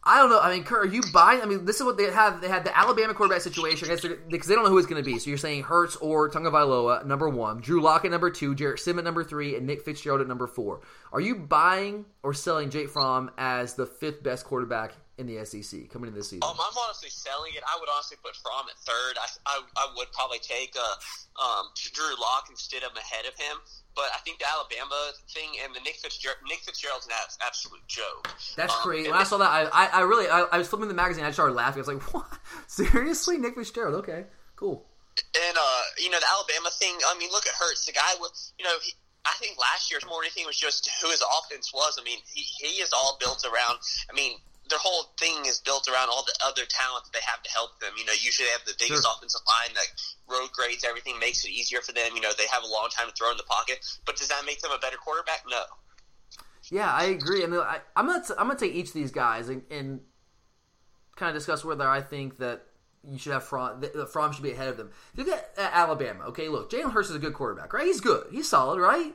I 0.02 0.18
don't 0.18 0.30
know. 0.30 0.40
I 0.40 0.54
mean, 0.54 0.64
Kurt, 0.64 0.86
are 0.86 0.90
you 0.90 1.02
buying? 1.12 1.42
I 1.42 1.44
mean, 1.44 1.66
this 1.66 1.76
is 1.76 1.82
what 1.82 1.98
they 1.98 2.04
have. 2.04 2.40
They 2.40 2.48
had 2.48 2.64
the 2.64 2.76
Alabama 2.76 3.12
quarterback 3.12 3.42
situation 3.42 3.86
because 3.86 4.48
they 4.48 4.54
don't 4.54 4.64
know 4.64 4.70
who 4.70 4.78
it's 4.78 4.86
going 4.86 5.02
to 5.02 5.08
be. 5.08 5.18
So 5.18 5.28
you're 5.28 5.36
saying 5.36 5.64
Hurts 5.64 5.96
or 5.96 6.30
Tagovailoa, 6.30 7.04
number 7.04 7.28
one, 7.28 7.60
Drew 7.60 7.82
Lock 7.82 8.06
at 8.06 8.10
number 8.10 8.30
two, 8.30 8.54
Jarrett 8.54 8.80
Sim 8.80 8.98
at 8.98 9.04
number 9.04 9.22
three, 9.22 9.56
and 9.56 9.66
Nick 9.66 9.82
Fitzgerald 9.82 10.22
at 10.22 10.26
number 10.26 10.46
four. 10.46 10.80
Are 11.12 11.20
you 11.20 11.34
buying 11.34 12.06
or 12.22 12.32
selling 12.32 12.70
Jake 12.70 12.88
Fromm 12.88 13.30
as 13.36 13.74
the 13.74 13.84
fifth 13.84 14.22
best 14.22 14.46
quarterback 14.46 14.94
in 15.20 15.28
the 15.28 15.44
SEC 15.44 15.92
coming 15.92 16.08
into 16.08 16.18
this 16.18 16.32
season? 16.32 16.42
Um, 16.42 16.56
I'm 16.56 16.76
honestly 16.88 17.12
selling 17.12 17.52
it. 17.54 17.62
I 17.68 17.76
would 17.78 17.88
honestly 17.92 18.16
put 18.24 18.34
Fromm 18.40 18.66
at 18.72 18.78
third. 18.80 19.20
I, 19.20 19.28
I, 19.44 19.56
I 19.76 19.84
would 19.96 20.08
probably 20.16 20.40
take 20.40 20.72
uh, 20.74 20.96
um, 21.36 21.68
Drew 21.76 22.16
Lock 22.16 22.48
instead 22.48 22.82
of 22.82 22.96
ahead 22.96 23.28
of 23.28 23.36
him. 23.36 23.60
But 23.94 24.08
I 24.16 24.18
think 24.24 24.40
the 24.40 24.48
Alabama 24.48 25.12
thing 25.28 25.60
and 25.62 25.76
the 25.76 25.80
Nick 25.80 26.00
Fitzgerald, 26.00 26.40
Nick 26.48 26.60
Fitzgerald's 26.64 27.06
an 27.06 27.12
absolute 27.44 27.84
joke. 27.86 28.32
That's 28.56 28.72
um, 28.72 28.80
crazy. 28.80 29.10
When 29.10 29.20
I 29.20 29.24
saw 29.24 29.38
that, 29.38 29.50
I, 29.50 29.68
I, 29.68 29.86
I 29.86 30.00
really, 30.02 30.28
I, 30.28 30.46
I, 30.52 30.58
was 30.58 30.68
flipping 30.68 30.88
the 30.88 30.94
magazine. 30.94 31.24
I 31.24 31.30
started 31.30 31.54
laughing. 31.54 31.84
I 31.84 31.84
was 31.84 31.88
like, 31.88 32.02
"What? 32.14 32.26
Seriously, 32.66 33.36
Nick 33.36 33.56
Fitzgerald? 33.56 33.96
Okay, 34.00 34.24
cool." 34.56 34.86
And 35.18 35.56
uh, 35.58 35.82
you 35.98 36.08
know 36.08 36.18
the 36.18 36.30
Alabama 36.30 36.70
thing. 36.70 36.96
I 37.04 37.18
mean, 37.18 37.30
look 37.30 37.46
at 37.46 37.52
Hurts. 37.52 37.84
The 37.84 37.92
guy 37.92 38.14
was, 38.20 38.54
you 38.58 38.64
know, 38.64 38.76
he, 38.80 38.92
I 39.26 39.32
think 39.38 39.58
last 39.58 39.90
year's 39.90 40.06
more 40.06 40.22
anything 40.22 40.46
was 40.46 40.56
just 40.56 40.88
who 41.02 41.10
his 41.10 41.22
offense 41.22 41.74
was. 41.74 41.98
I 42.00 42.04
mean, 42.04 42.18
he, 42.32 42.40
he 42.40 42.80
is 42.80 42.92
all 42.92 43.18
built 43.20 43.44
around. 43.44 43.78
I 44.08 44.14
mean, 44.14 44.38
their 44.70 44.78
whole 44.78 45.12
thing 45.18 45.44
is 45.46 45.60
built 45.60 45.88
around 45.88 46.08
all 46.08 46.24
the 46.24 46.34
other 46.46 46.62
talent 46.66 47.04
that 47.04 47.12
they 47.12 47.24
have 47.26 47.42
to 47.42 47.50
help 47.50 47.78
them. 47.80 47.92
You 47.98 48.06
know, 48.06 48.14
usually 48.14 48.46
they 48.46 48.54
have 48.54 48.64
the 48.64 48.78
biggest 48.78 49.02
sure. 49.02 49.12
offensive 49.12 49.42
line 49.46 49.74
that 49.74 49.88
road 50.30 50.50
grades 50.52 50.86
everything, 50.88 51.18
makes 51.18 51.44
it 51.44 51.50
easier 51.50 51.80
for 51.80 51.92
them. 51.92 52.14
You 52.14 52.22
know, 52.22 52.30
they 52.38 52.46
have 52.46 52.62
a 52.62 52.70
long 52.70 52.88
time 52.90 53.08
to 53.08 53.14
throw 53.14 53.30
in 53.30 53.36
the 53.36 53.48
pocket. 53.50 53.82
But 54.06 54.16
does 54.16 54.28
that 54.28 54.46
make 54.46 54.62
them 54.62 54.70
a 54.72 54.78
better 54.78 54.96
quarterback? 54.96 55.42
No. 55.50 55.62
Yeah, 56.70 56.90
I 56.90 57.04
agree. 57.12 57.42
Uh, 57.42 57.46
I 57.46 57.50
mean, 57.50 57.60
I, 57.60 57.78
am 57.96 58.06
gonna 58.06 58.24
t- 58.24 58.34
I'm 58.38 58.46
gonna 58.46 58.58
take 58.58 58.74
each 58.74 58.88
of 58.88 58.94
these 58.94 59.10
guys 59.10 59.48
and, 59.48 59.62
and 59.70 60.00
kind 61.16 61.28
of 61.28 61.34
discuss 61.34 61.64
whether 61.64 61.88
I 61.88 62.00
think 62.00 62.38
that 62.38 62.62
you 63.08 63.18
should 63.18 63.32
have 63.32 63.44
Fromm, 63.44 63.80
that 63.80 64.12
Fromm 64.12 64.32
should 64.32 64.42
be 64.42 64.52
ahead 64.52 64.68
of 64.68 64.76
them. 64.76 64.90
Look 65.16 65.28
at, 65.28 65.52
at 65.56 65.72
Alabama. 65.72 66.24
Okay, 66.26 66.48
look, 66.48 66.70
Jalen 66.70 66.92
Hurts 66.92 67.10
is 67.10 67.16
a 67.16 67.20
good 67.20 67.34
quarterback, 67.34 67.72
right? 67.72 67.86
He's 67.86 68.00
good. 68.00 68.26
He's 68.30 68.48
solid, 68.48 68.78
right? 68.78 69.14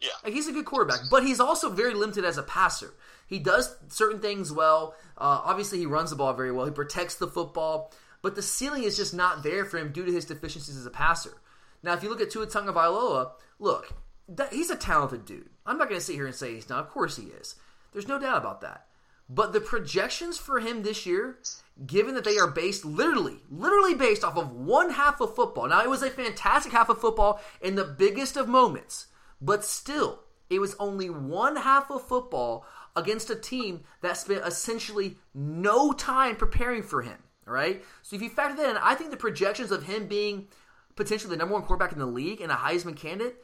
Yeah. 0.00 0.10
Like, 0.22 0.32
he's 0.32 0.46
a 0.46 0.52
good 0.52 0.64
quarterback, 0.64 1.00
but 1.10 1.24
he's 1.24 1.40
also 1.40 1.70
very 1.70 1.94
limited 1.94 2.24
as 2.24 2.38
a 2.38 2.42
passer. 2.42 2.94
He 3.28 3.38
does 3.38 3.76
certain 3.88 4.20
things 4.20 4.50
well. 4.50 4.94
Uh, 5.16 5.42
obviously, 5.44 5.78
he 5.78 5.86
runs 5.86 6.10
the 6.10 6.16
ball 6.16 6.32
very 6.32 6.50
well. 6.50 6.64
He 6.64 6.72
protects 6.72 7.14
the 7.14 7.28
football, 7.28 7.92
but 8.22 8.34
the 8.34 8.42
ceiling 8.42 8.82
is 8.82 8.96
just 8.96 9.14
not 9.14 9.42
there 9.42 9.64
for 9.64 9.78
him 9.78 9.92
due 9.92 10.04
to 10.04 10.12
his 10.12 10.24
deficiencies 10.24 10.76
as 10.76 10.86
a 10.86 10.90
passer. 10.90 11.34
Now, 11.82 11.92
if 11.92 12.02
you 12.02 12.08
look 12.08 12.20
at 12.20 12.30
Tua 12.30 12.46
Tagovailoa, 12.46 13.32
look, 13.58 13.92
that, 14.28 14.52
he's 14.52 14.70
a 14.70 14.76
talented 14.76 15.24
dude. 15.24 15.50
I'm 15.64 15.78
not 15.78 15.88
going 15.88 16.00
to 16.00 16.04
sit 16.04 16.14
here 16.14 16.26
and 16.26 16.34
say 16.34 16.54
he's 16.54 16.68
not. 16.68 16.80
Of 16.84 16.90
course 16.90 17.16
he 17.16 17.24
is. 17.24 17.54
There's 17.92 18.08
no 18.08 18.18
doubt 18.18 18.38
about 18.38 18.62
that. 18.62 18.86
But 19.28 19.52
the 19.52 19.60
projections 19.60 20.38
for 20.38 20.60
him 20.60 20.82
this 20.82 21.04
year, 21.04 21.38
given 21.86 22.14
that 22.14 22.24
they 22.24 22.38
are 22.38 22.50
based 22.50 22.84
literally, 22.84 23.42
literally 23.50 23.94
based 23.94 24.24
off 24.24 24.38
of 24.38 24.52
one 24.52 24.90
half 24.90 25.20
of 25.20 25.34
football. 25.34 25.68
Now, 25.68 25.82
it 25.82 25.90
was 25.90 26.02
a 26.02 26.10
fantastic 26.10 26.72
half 26.72 26.88
of 26.88 27.00
football 27.00 27.40
in 27.60 27.74
the 27.74 27.84
biggest 27.84 28.38
of 28.38 28.48
moments, 28.48 29.08
but 29.40 29.64
still, 29.64 30.20
it 30.48 30.60
was 30.60 30.74
only 30.78 31.10
one 31.10 31.56
half 31.56 31.90
of 31.90 32.08
football 32.08 32.66
against 32.98 33.30
a 33.30 33.36
team 33.36 33.84
that 34.02 34.16
spent 34.16 34.46
essentially 34.46 35.16
no 35.34 35.92
time 35.92 36.36
preparing 36.36 36.82
for 36.82 37.02
him. 37.02 37.18
All 37.46 37.54
right. 37.54 37.82
So 38.02 38.16
if 38.16 38.22
you 38.22 38.28
factor 38.28 38.56
that 38.56 38.70
in, 38.70 38.76
I 38.76 38.94
think 38.94 39.10
the 39.10 39.16
projections 39.16 39.70
of 39.70 39.84
him 39.84 40.06
being 40.06 40.48
potentially 40.96 41.30
the 41.30 41.36
number 41.36 41.54
one 41.54 41.62
quarterback 41.62 41.92
in 41.92 41.98
the 41.98 42.06
league 42.06 42.40
and 42.40 42.52
a 42.52 42.56
Heisman 42.56 42.96
candidate, 42.96 43.36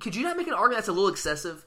could 0.00 0.16
you 0.16 0.24
not 0.24 0.36
make 0.36 0.48
an 0.48 0.54
argument 0.54 0.78
that's 0.78 0.88
a 0.88 0.92
little 0.92 1.08
excessive? 1.08 1.66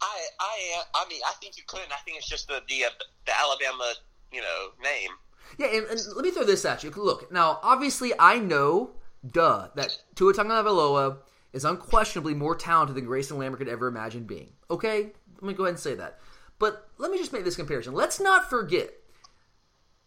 I 0.00 0.26
I 0.40 0.82
I 0.94 1.08
mean 1.08 1.20
I 1.26 1.32
think 1.40 1.56
you 1.56 1.62
could, 1.66 1.82
and 1.82 1.92
I 1.92 1.96
think 2.04 2.18
it's 2.18 2.28
just 2.28 2.48
the 2.48 2.60
the, 2.68 2.84
uh, 2.84 2.90
the 3.26 3.32
Alabama 3.38 3.92
you 4.32 4.42
know 4.42 4.70
name. 4.82 5.10
Yeah, 5.58 5.66
and, 5.78 5.86
and, 5.86 6.00
let 6.16 6.24
me 6.24 6.30
throw 6.30 6.44
this 6.44 6.64
at 6.64 6.82
you. 6.82 6.90
Look, 6.90 7.30
now 7.32 7.60
obviously 7.62 8.12
I 8.18 8.38
know, 8.38 8.90
duh, 9.26 9.68
that 9.76 9.96
Tua 10.14 10.34
Tagovailoa 10.34 11.18
is 11.52 11.64
unquestionably 11.64 12.34
more 12.34 12.56
talented 12.56 12.96
than 12.96 13.04
Grayson 13.04 13.38
Lambert 13.38 13.60
could 13.60 13.68
ever 13.68 13.86
imagine 13.86 14.24
being. 14.24 14.52
Okay, 14.70 15.12
let 15.34 15.42
me 15.42 15.54
go 15.54 15.64
ahead 15.64 15.74
and 15.74 15.80
say 15.80 15.94
that. 15.94 16.18
But 16.58 16.88
let 16.98 17.10
me 17.10 17.18
just 17.18 17.32
make 17.32 17.44
this 17.44 17.56
comparison. 17.56 17.94
Let's 17.94 18.20
not 18.20 18.48
forget 18.48 18.90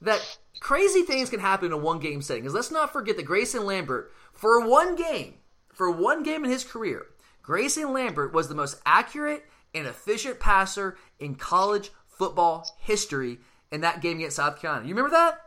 that 0.02 0.38
crazy 0.60 1.02
things 1.04 1.30
can 1.30 1.40
happen 1.40 1.68
in 1.68 1.72
a 1.72 1.78
one 1.78 2.00
game 2.00 2.22
setting. 2.22 2.44
Because 2.44 2.56
let's 2.56 2.72
not 2.72 2.94
forget 2.94 3.18
that 3.18 3.24
Grayson 3.24 3.66
Lambert, 3.66 4.12
for 4.34 4.66
one 4.66 4.96
game, 4.96 5.36
for 5.74 5.90
one 5.92 6.24
game 6.24 6.44
in 6.44 6.52
his 6.52 6.64
career, 6.64 7.06
Grayson 7.42 7.94
Lambert 7.94 8.34
was 8.34 8.48
the 8.48 8.56
most 8.56 8.82
accurate 8.86 9.46
and 9.74 9.88
efficient 9.88 10.40
passer 10.40 10.98
in 11.20 11.36
college 11.36 11.92
football 12.08 12.68
history 12.80 13.40
in 13.72 13.82
that 13.82 14.02
game 14.02 14.18
against 14.18 14.38
South 14.38 14.60
Carolina. 14.60 14.88
You 14.88 14.96
remember 14.96 15.16
that? 15.16 15.42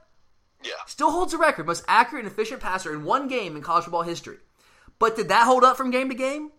Yeah. 0.62 0.73
Still 0.87 1.11
holds 1.11 1.33
the 1.33 1.38
record, 1.38 1.66
most 1.66 1.85
accurate 1.88 2.25
and 2.25 2.33
efficient 2.33 2.61
passer 2.61 2.93
in 2.93 3.05
one 3.05 3.29
game 3.29 3.57
in 3.57 3.62
college 3.62 3.85
football 3.85 4.03
history. 4.03 4.37
But 4.99 5.16
did 5.16 5.29
that 5.29 5.47
hold 5.47 5.64
up 5.64 5.77
from 5.77 5.90
game 5.90 6.11
to 6.11 6.14
game? 6.14 6.53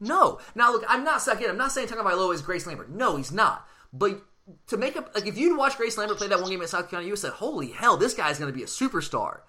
No. 0.00 0.40
Now 0.54 0.72
look, 0.72 0.84
I'm 0.88 1.04
not 1.04 1.26
again. 1.28 1.50
I'm 1.50 1.58
not 1.58 1.72
saying 1.72 1.88
Tagovailoa 1.88 2.34
is 2.34 2.42
Grace 2.42 2.66
Lambert. 2.66 2.90
No, 2.90 3.16
he's 3.16 3.30
not. 3.30 3.68
But 3.92 4.22
to 4.66 4.76
make 4.76 4.96
up, 4.96 5.14
like 5.14 5.26
if 5.26 5.36
you'd 5.36 5.56
watched 5.56 5.76
Grace 5.76 5.98
Lambert 5.98 6.18
play 6.18 6.28
that 6.28 6.40
one 6.40 6.50
game 6.50 6.62
at 6.62 6.70
South 6.70 6.88
Carolina, 6.88 7.06
you 7.06 7.12
would 7.12 7.18
have 7.18 7.32
said, 7.32 7.38
"Holy 7.38 7.68
hell, 7.68 7.96
this 7.96 8.14
guy's 8.14 8.38
going 8.38 8.50
to 8.50 8.56
be 8.56 8.64
a 8.64 8.66
superstar." 8.66 9.40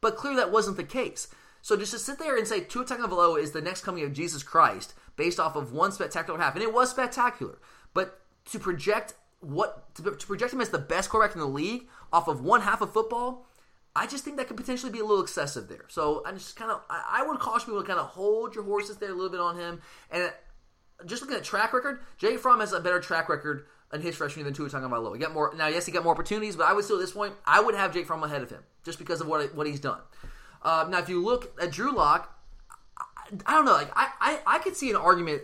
But 0.00 0.16
clearly, 0.16 0.38
that 0.38 0.50
wasn't 0.50 0.78
the 0.78 0.84
case. 0.84 1.28
So 1.62 1.76
just 1.76 1.92
to 1.92 1.98
sit 1.98 2.18
there 2.18 2.38
and 2.38 2.48
say 2.48 2.60
Tua 2.60 2.86
Tagovailoa 2.86 3.40
is 3.40 3.52
the 3.52 3.60
next 3.60 3.84
coming 3.84 4.04
of 4.04 4.14
Jesus 4.14 4.42
Christ 4.42 4.94
based 5.16 5.38
off 5.38 5.56
of 5.56 5.72
one 5.72 5.92
spectacular 5.92 6.38
half, 6.38 6.54
and 6.54 6.62
it 6.62 6.72
was 6.72 6.90
spectacular. 6.90 7.58
But 7.92 8.20
to 8.52 8.58
project 8.58 9.14
what 9.40 9.94
to, 9.96 10.02
to 10.02 10.26
project 10.26 10.52
him 10.52 10.60
as 10.60 10.70
the 10.70 10.78
best 10.78 11.10
quarterback 11.10 11.34
in 11.34 11.40
the 11.40 11.46
league 11.46 11.88
off 12.12 12.28
of 12.28 12.42
one 12.42 12.62
half 12.62 12.80
of 12.80 12.92
football, 12.92 13.46
I 13.94 14.06
just 14.06 14.24
think 14.24 14.36
that 14.36 14.46
could 14.46 14.56
potentially 14.56 14.92
be 14.92 15.00
a 15.00 15.04
little 15.04 15.22
excessive 15.22 15.68
there. 15.68 15.84
So 15.88 16.22
I'm 16.24 16.38
just 16.38 16.56
kind 16.56 16.70
of 16.70 16.82
I, 16.88 17.24
would 17.26 17.40
caution 17.40 17.66
people 17.66 17.82
to 17.82 17.86
kind 17.86 17.98
of 17.98 18.06
hold 18.06 18.54
your 18.54 18.64
horses 18.64 18.98
there 18.98 19.10
a 19.10 19.14
little 19.14 19.30
bit 19.30 19.40
on 19.40 19.56
him. 19.56 19.80
And 20.10 20.32
just 21.06 21.22
looking 21.22 21.36
at 21.36 21.44
track 21.44 21.72
record, 21.72 22.00
Jay 22.16 22.36
Fromm 22.36 22.60
has 22.60 22.72
a 22.72 22.80
better 22.80 23.00
track 23.00 23.28
record 23.28 23.66
in 23.92 24.00
his 24.00 24.14
freshman 24.14 24.44
year 24.44 24.52
than 24.52 24.54
Tua 24.54 24.70
Tagovailoa. 24.70 25.14
He 25.14 25.20
got 25.20 25.32
more 25.32 25.52
now. 25.56 25.66
Yes, 25.66 25.86
he 25.86 25.92
got 25.92 26.04
more 26.04 26.12
opportunities, 26.12 26.54
but 26.54 26.66
I 26.66 26.72
would 26.72 26.84
still 26.84 26.96
at 26.96 27.00
this 27.00 27.12
point 27.12 27.34
I 27.44 27.60
would 27.60 27.74
have 27.74 27.92
Jake 27.92 28.06
Fromm 28.06 28.22
ahead 28.22 28.42
of 28.42 28.50
him 28.50 28.62
just 28.84 28.98
because 28.98 29.20
of 29.20 29.26
what 29.26 29.54
what 29.54 29.66
he's 29.66 29.80
done. 29.80 29.98
Uh, 30.62 30.86
now, 30.88 30.98
if 30.98 31.08
you 31.08 31.22
look 31.24 31.58
at 31.60 31.72
Drew 31.72 31.94
Lock, 31.94 32.38
I, 32.96 33.04
I 33.46 33.54
don't 33.54 33.64
know. 33.64 33.72
Like 33.72 33.90
I, 33.94 34.10
I 34.20 34.38
I 34.46 34.58
could 34.58 34.76
see 34.76 34.90
an 34.90 34.96
argument 34.96 35.42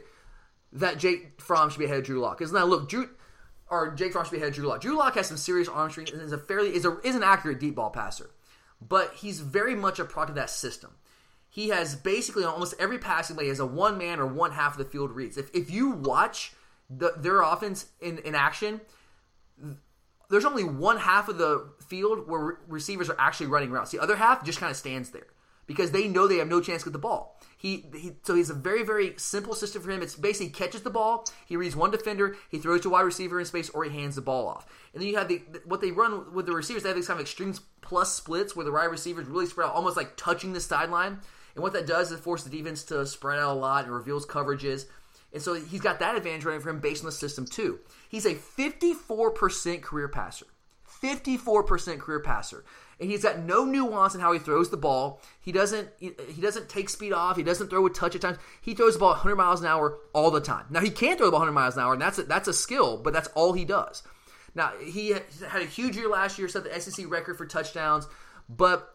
that 0.73 0.99
Jake 0.99 1.41
Fromm 1.41 1.71
should 1.71 1.79
be 1.79 1.87
ahead 1.87 1.99
of 1.99 2.05
Drew 2.05 2.21
Lock 2.21 2.39
because 2.39 2.53
now 2.53 2.65
look 2.65 2.89
Drew 2.89 3.09
or 3.69 3.93
Jake 3.95 4.13
Fromm 4.13 4.25
should 4.25 4.33
be 4.33 4.37
ahead 4.37 4.51
of 4.51 4.55
Drew 4.55 4.69
Lock. 4.69 4.81
Drew 4.81 4.97
Lock 4.97 5.17
has 5.17 5.27
some 5.27 5.37
serious 5.37 5.69
arm 5.69 5.91
strength 5.91 6.13
and 6.13 6.23
is 6.23 6.33
a 6.33 6.39
fairly 6.39 6.75
is 6.75 6.85
a 6.85 6.99
is 7.03 7.17
an 7.17 7.25
accurate 7.25 7.59
deep 7.59 7.75
ball 7.75 7.91
passer 7.91 8.31
but 8.81 9.15
he's 9.15 9.41
very 9.41 9.75
much 9.75 9.99
a 9.99 10.05
product 10.05 10.31
of 10.31 10.37
that 10.37 10.51
system. 10.51 10.93
He 11.49 11.69
has 11.71 11.97
basically 11.97 12.45
almost 12.45 12.75
every 12.79 12.99
passing 12.99 13.37
play 13.37 13.47
he 13.47 13.49
has 13.49 13.61
a 13.61 13.67
one 13.67 13.97
man 13.97 14.21
or 14.21 14.27
one 14.27 14.53
half 14.53 14.73
of 14.73 14.79
the 14.79 14.91
field 14.91 15.11
reads. 15.11 15.39
If, 15.39 15.55
if 15.55 15.71
you 15.71 15.91
watch 15.91 16.53
the, 16.91 17.15
their 17.17 17.41
offense 17.41 17.87
in, 18.01 18.19
in 18.19 18.35
action, 18.35 18.81
there's 20.29 20.45
only 20.45 20.65
one 20.65 20.99
half 20.99 21.29
of 21.29 21.39
the 21.39 21.69
field 21.89 22.29
where 22.29 22.41
re- 22.41 22.55
receivers 22.69 23.09
are 23.09 23.17
actually 23.19 23.47
running 23.47 23.71
routes. 23.71 23.91
The 23.91 24.01
other 24.01 24.17
half 24.17 24.45
just 24.45 24.59
kind 24.59 24.71
of 24.71 24.77
stands 24.77 25.11
there 25.11 25.29
because 25.67 25.93
they 25.93 26.09
know 26.09 26.27
they 26.27 26.39
have 26.39 26.49
no 26.49 26.61
chance 26.61 26.83
to 26.83 26.91
get 26.91 26.93
the 26.93 26.99
ball. 26.99 27.41
He, 27.57 27.87
he 27.95 28.13
so 28.23 28.35
he's 28.35 28.51
a 28.51 28.55
very 28.55 28.83
very 28.83 29.15
simple 29.17 29.55
system 29.55 29.83
for 29.83 29.91
him. 29.91 30.03
It's 30.03 30.15
basically 30.15 30.51
catches 30.51 30.83
the 30.83 30.91
ball, 30.91 31.27
he 31.47 31.57
reads 31.57 31.75
one 31.75 31.91
defender, 31.91 32.37
he 32.51 32.59
throws 32.59 32.83
to 32.83 32.91
wide 32.91 33.03
receiver 33.03 33.41
in 33.41 33.47
space, 33.47 33.71
or 33.71 33.85
he 33.85 33.91
hands 33.91 34.17
the 34.17 34.23
ball 34.23 34.49
off. 34.49 34.67
And 34.93 35.03
then 35.03 35.09
you 35.09 35.17
have 35.17 35.29
the 35.29 35.43
what 35.65 35.81
they 35.81 35.91
run 35.91 36.35
with 36.35 36.47
the 36.47 36.53
receivers. 36.53 36.83
They 36.83 36.91
have 36.91 36.97
these 36.97 37.07
kind 37.07 37.19
of 37.19 37.25
extreme 37.25 37.55
plus 37.81 38.15
splits 38.15 38.55
where 38.55 38.65
the 38.65 38.73
wide 38.73 38.85
receivers 38.85 39.27
really 39.27 39.47
spread 39.47 39.69
out, 39.69 39.75
almost 39.75 39.97
like 39.97 40.17
touching 40.17 40.53
the 40.53 40.61
sideline. 40.61 41.21
And 41.55 41.63
what 41.63 41.73
that 41.73 41.87
does 41.87 42.13
is 42.13 42.21
force 42.21 42.45
the 42.45 42.51
defense 42.51 42.85
to 42.85 43.07
spread 43.07 43.39
out 43.39 43.57
a 43.57 43.59
lot 43.59 43.85
and 43.85 43.95
reveals 43.95 44.27
coverages. 44.27 44.85
And 45.33 45.43
so 45.43 45.55
he's 45.55 45.81
got 45.81 45.99
that 46.01 46.15
advantage 46.15 46.45
running 46.45 46.61
for 46.61 46.71
him 46.71 46.81
based 46.81 47.03
on 47.03 47.07
the 47.07 47.13
system 47.13 47.47
too. 47.47 47.81
He's 48.09 48.27
a 48.27 48.35
54% 48.35 49.83
career 49.83 50.09
passer. 50.09 50.47
54% 51.03 51.99
career 51.99 52.21
passer 52.21 52.65
he's 52.99 53.23
got 53.23 53.39
no 53.41 53.65
nuance 53.65 54.15
in 54.15 54.21
how 54.21 54.33
he 54.33 54.39
throws 54.39 54.71
the 54.71 54.77
ball. 54.77 55.21
He 55.41 55.53
doesn't 55.53 55.89
he, 55.99 56.13
doesn't 56.41 56.69
take 56.69 56.89
speed 56.89 57.13
off. 57.13 57.37
He 57.37 57.43
doesn't 57.43 57.69
throw 57.69 57.85
a 57.87 57.91
touch 57.91 58.15
at 58.15 58.23
times. 58.23 58.39
He 58.61 58.75
throws 58.75 58.95
the 58.95 59.01
ball 59.01 59.11
100 59.11 59.37
miles 59.37 59.61
an 59.61 59.67
hour 59.67 59.99
all 60.13 60.31
the 60.31 60.41
time. 60.41 60.67
Now 60.71 60.81
he 60.81 60.91
can 60.91 61.17
throw 61.17 61.27
the 61.27 61.33
ball 61.33 61.41
100 61.41 61.53
miles 61.53 61.77
an 61.77 61.83
hour, 61.83 61.93
and 61.93 62.03
that's 62.03 62.19
a, 62.19 62.23
that's 62.23 62.49
a 62.49 62.55
skill, 62.55 62.97
but 62.97 63.13
that's 63.13 63.29
all 63.29 63.53
he 63.53 63.65
does. 63.65 64.03
Now 64.55 64.73
he 64.83 65.11
had 65.11 65.63
a 65.63 65.67
huge 65.67 65.97
year 65.97 66.09
last 66.09 66.39
year, 66.39 66.49
set 66.49 66.65
the 66.65 66.81
SEC 66.81 67.11
record 67.11 67.37
for 67.37 67.47
touchdowns, 67.47 68.07
but 68.49 68.95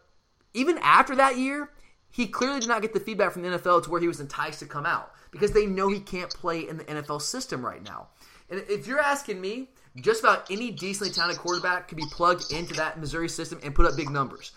even 0.53 0.79
after 0.79 1.15
that 1.15 1.37
year, 1.37 1.69
he 2.09 2.27
clearly 2.27 2.59
did 2.59 2.69
not 2.69 2.81
get 2.81 2.93
the 2.93 2.99
feedback 2.99 3.31
from 3.31 3.43
the 3.43 3.49
NFL 3.49 3.83
to 3.83 3.89
where 3.89 4.01
he 4.01 4.07
was 4.07 4.19
enticed 4.19 4.59
to 4.59 4.65
come 4.65 4.85
out 4.85 5.13
because 5.31 5.51
they 5.51 5.65
know 5.65 5.89
he 5.89 5.99
can't 5.99 6.29
play 6.29 6.67
in 6.67 6.77
the 6.77 6.83
NFL 6.83 7.21
system 7.21 7.65
right 7.65 7.81
now. 7.81 8.09
And 8.49 8.63
if 8.67 8.85
you're 8.85 8.99
asking 8.99 9.39
me, 9.39 9.69
just 9.97 10.21
about 10.21 10.49
any 10.49 10.71
decently 10.71 11.11
talented 11.11 11.39
quarterback 11.39 11.87
could 11.87 11.97
be 11.97 12.05
plugged 12.11 12.51
into 12.51 12.73
that 12.75 12.99
Missouri 12.99 13.29
system 13.29 13.59
and 13.63 13.75
put 13.75 13.85
up 13.85 13.95
big 13.95 14.09
numbers. 14.09 14.51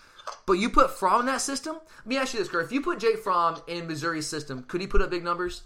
But 0.45 0.53
you 0.53 0.69
put 0.69 0.91
Fromm 0.91 1.21
in 1.21 1.25
that 1.27 1.41
system. 1.41 1.75
Let 1.75 2.07
me 2.07 2.17
ask 2.17 2.33
you 2.33 2.39
this, 2.39 2.49
Kurt. 2.49 2.65
If 2.65 2.71
you 2.71 2.81
put 2.81 2.99
Jake 2.99 3.19
Fromm 3.19 3.61
in 3.67 3.87
Missouri's 3.87 4.27
system, 4.27 4.63
could 4.63 4.81
he 4.81 4.87
put 4.87 5.01
up 5.01 5.09
big 5.09 5.23
numbers? 5.23 5.63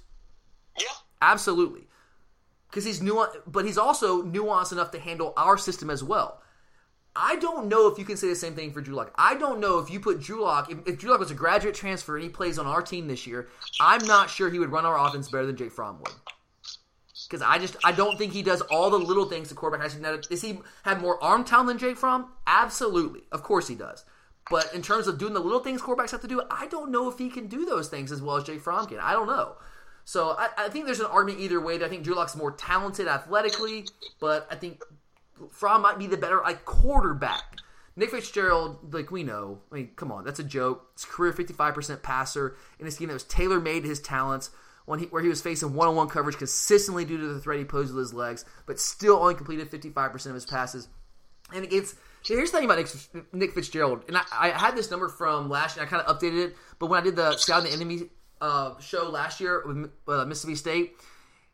Yeah. 0.77 0.85
Absolutely. 1.21 1.87
Because 2.69 2.85
he's 2.85 3.01
nuanced, 3.01 3.37
but 3.47 3.65
he's 3.65 3.77
also 3.77 4.23
nuanced 4.23 4.71
enough 4.71 4.91
to 4.91 4.99
handle 4.99 5.33
our 5.37 5.57
system 5.57 5.89
as 5.89 6.03
well. 6.03 6.41
I 7.15 7.35
don't 7.37 7.67
know 7.67 7.87
if 7.87 7.97
you 7.97 8.05
can 8.05 8.17
say 8.17 8.27
the 8.29 8.35
same 8.35 8.53
thing 8.53 8.71
for 8.71 8.81
Drew 8.81 8.95
Lock. 8.95 9.11
I 9.15 9.35
don't 9.35 9.59
know 9.59 9.79
if 9.79 9.89
you 9.89 9.99
put 9.99 10.21
Drew 10.21 10.43
Lock, 10.43 10.71
if, 10.71 10.77
if 10.87 10.99
Drew 10.99 11.09
Lock 11.09 11.19
was 11.19 11.31
a 11.31 11.35
graduate 11.35 11.75
transfer 11.75 12.15
and 12.15 12.23
he 12.23 12.29
plays 12.29 12.59
on 12.59 12.67
our 12.67 12.81
team 12.81 13.07
this 13.07 13.25
year, 13.25 13.49
I'm 13.81 14.05
not 14.05 14.29
sure 14.29 14.49
he 14.49 14.59
would 14.59 14.71
run 14.71 14.85
our 14.85 14.97
offense 14.97 15.29
better 15.29 15.45
than 15.45 15.57
Jake 15.57 15.71
Fromm 15.71 15.99
would. 15.99 16.13
Because 17.29 17.43
I 17.43 17.59
just 17.59 17.75
I 17.83 17.91
don't 17.91 18.17
think 18.17 18.33
he 18.33 18.41
does 18.41 18.61
all 18.61 18.89
the 18.89 18.97
little 18.97 19.25
things 19.25 19.49
the 19.49 19.55
quarterback 19.55 19.83
has 19.83 19.95
to 19.95 20.01
do. 20.01 20.21
Does 20.29 20.41
he 20.41 20.59
have 20.83 20.99
more 20.99 21.23
arm 21.23 21.43
talent 21.43 21.67
than 21.67 21.77
Jake 21.77 21.97
Fromm? 21.97 22.31
Absolutely. 22.47 23.21
Of 23.31 23.43
course 23.43 23.67
he 23.67 23.75
does. 23.75 24.03
But 24.49 24.73
in 24.73 24.81
terms 24.81 25.07
of 25.07 25.19
doing 25.19 25.33
the 25.33 25.39
little 25.39 25.59
things 25.59 25.81
quarterbacks 25.81 26.11
have 26.11 26.21
to 26.21 26.27
do, 26.27 26.41
I 26.49 26.65
don't 26.67 26.91
know 26.91 27.07
if 27.09 27.19
he 27.19 27.29
can 27.29 27.47
do 27.47 27.65
those 27.65 27.87
things 27.87 28.11
as 28.11 28.21
well 28.21 28.37
as 28.37 28.45
Jake 28.45 28.61
Fromm 28.61 28.87
can. 28.87 28.97
I 28.99 29.13
don't 29.13 29.27
know. 29.27 29.57
So 30.05 30.35
I, 30.39 30.49
I 30.57 30.69
think 30.69 30.85
there's 30.85 30.99
an 30.99 31.05
argument 31.05 31.39
either 31.39 31.61
way. 31.61 31.83
I 31.83 31.87
think 31.87 32.03
Drew 32.03 32.15
Lock's 32.15 32.35
more 32.35 32.51
talented 32.51 33.07
athletically, 33.07 33.85
but 34.19 34.47
I 34.49 34.55
think 34.55 34.81
Fromm 35.51 35.83
might 35.83 35.99
be 35.99 36.07
the 36.07 36.17
better 36.17 36.41
like 36.41 36.65
quarterback. 36.65 37.57
Nick 37.95 38.11
Fitzgerald, 38.11 38.93
like 38.93 39.11
we 39.11 39.23
know, 39.23 39.59
I 39.71 39.75
mean, 39.75 39.89
come 39.95 40.11
on, 40.11 40.23
that's 40.23 40.39
a 40.39 40.43
joke. 40.43 40.89
His 40.95 41.05
career 41.05 41.33
55% 41.33 42.01
passer 42.01 42.55
in 42.79 42.87
a 42.87 42.91
scheme 42.91 43.09
that 43.09 43.13
was 43.13 43.23
tailor 43.25 43.59
made 43.59 43.83
to 43.83 43.89
his 43.89 43.99
talents, 43.99 44.51
when 44.89 44.97
he, 44.97 45.05
where 45.05 45.21
he 45.21 45.29
was 45.29 45.39
facing 45.39 45.75
one 45.75 45.87
on 45.87 45.95
one 45.95 46.09
coverage 46.09 46.35
consistently 46.37 47.05
due 47.05 47.19
to 47.19 47.27
the 47.27 47.39
threat 47.39 47.59
he 47.59 47.63
posed 47.63 47.93
with 47.93 47.99
his 47.99 48.11
legs, 48.11 48.43
but 48.65 48.79
still 48.79 49.17
only 49.17 49.35
completed 49.35 49.69
55% 49.69 50.25
of 50.25 50.33
his 50.33 50.47
passes. 50.47 50.87
And 51.53 51.71
it's 51.71 51.95
here's 52.25 52.49
the 52.49 52.57
thing 52.57 52.65
about 52.65 52.79
Nick, 52.79 53.33
Nick 53.33 53.53
Fitzgerald, 53.53 54.03
and 54.07 54.17
I, 54.17 54.23
I, 54.31 54.49
had 54.49 54.75
this 54.75 54.89
number 54.89 55.07
from 55.07 55.47
last 55.47 55.77
year. 55.77 55.85
I 55.85 55.87
kind 55.87 56.03
of 56.03 56.17
updated 56.17 56.47
it, 56.47 56.55
but 56.79 56.87
when 56.87 56.99
I 56.99 57.03
did 57.03 57.15
the 57.15 57.37
Scout 57.37 57.61
the 57.61 57.69
Enemy 57.69 58.09
uh, 58.41 58.79
show 58.79 59.07
last 59.09 59.39
year 59.39 59.63
with 59.63 59.91
uh, 60.07 60.25
Mississippi 60.25 60.55
State, 60.55 60.95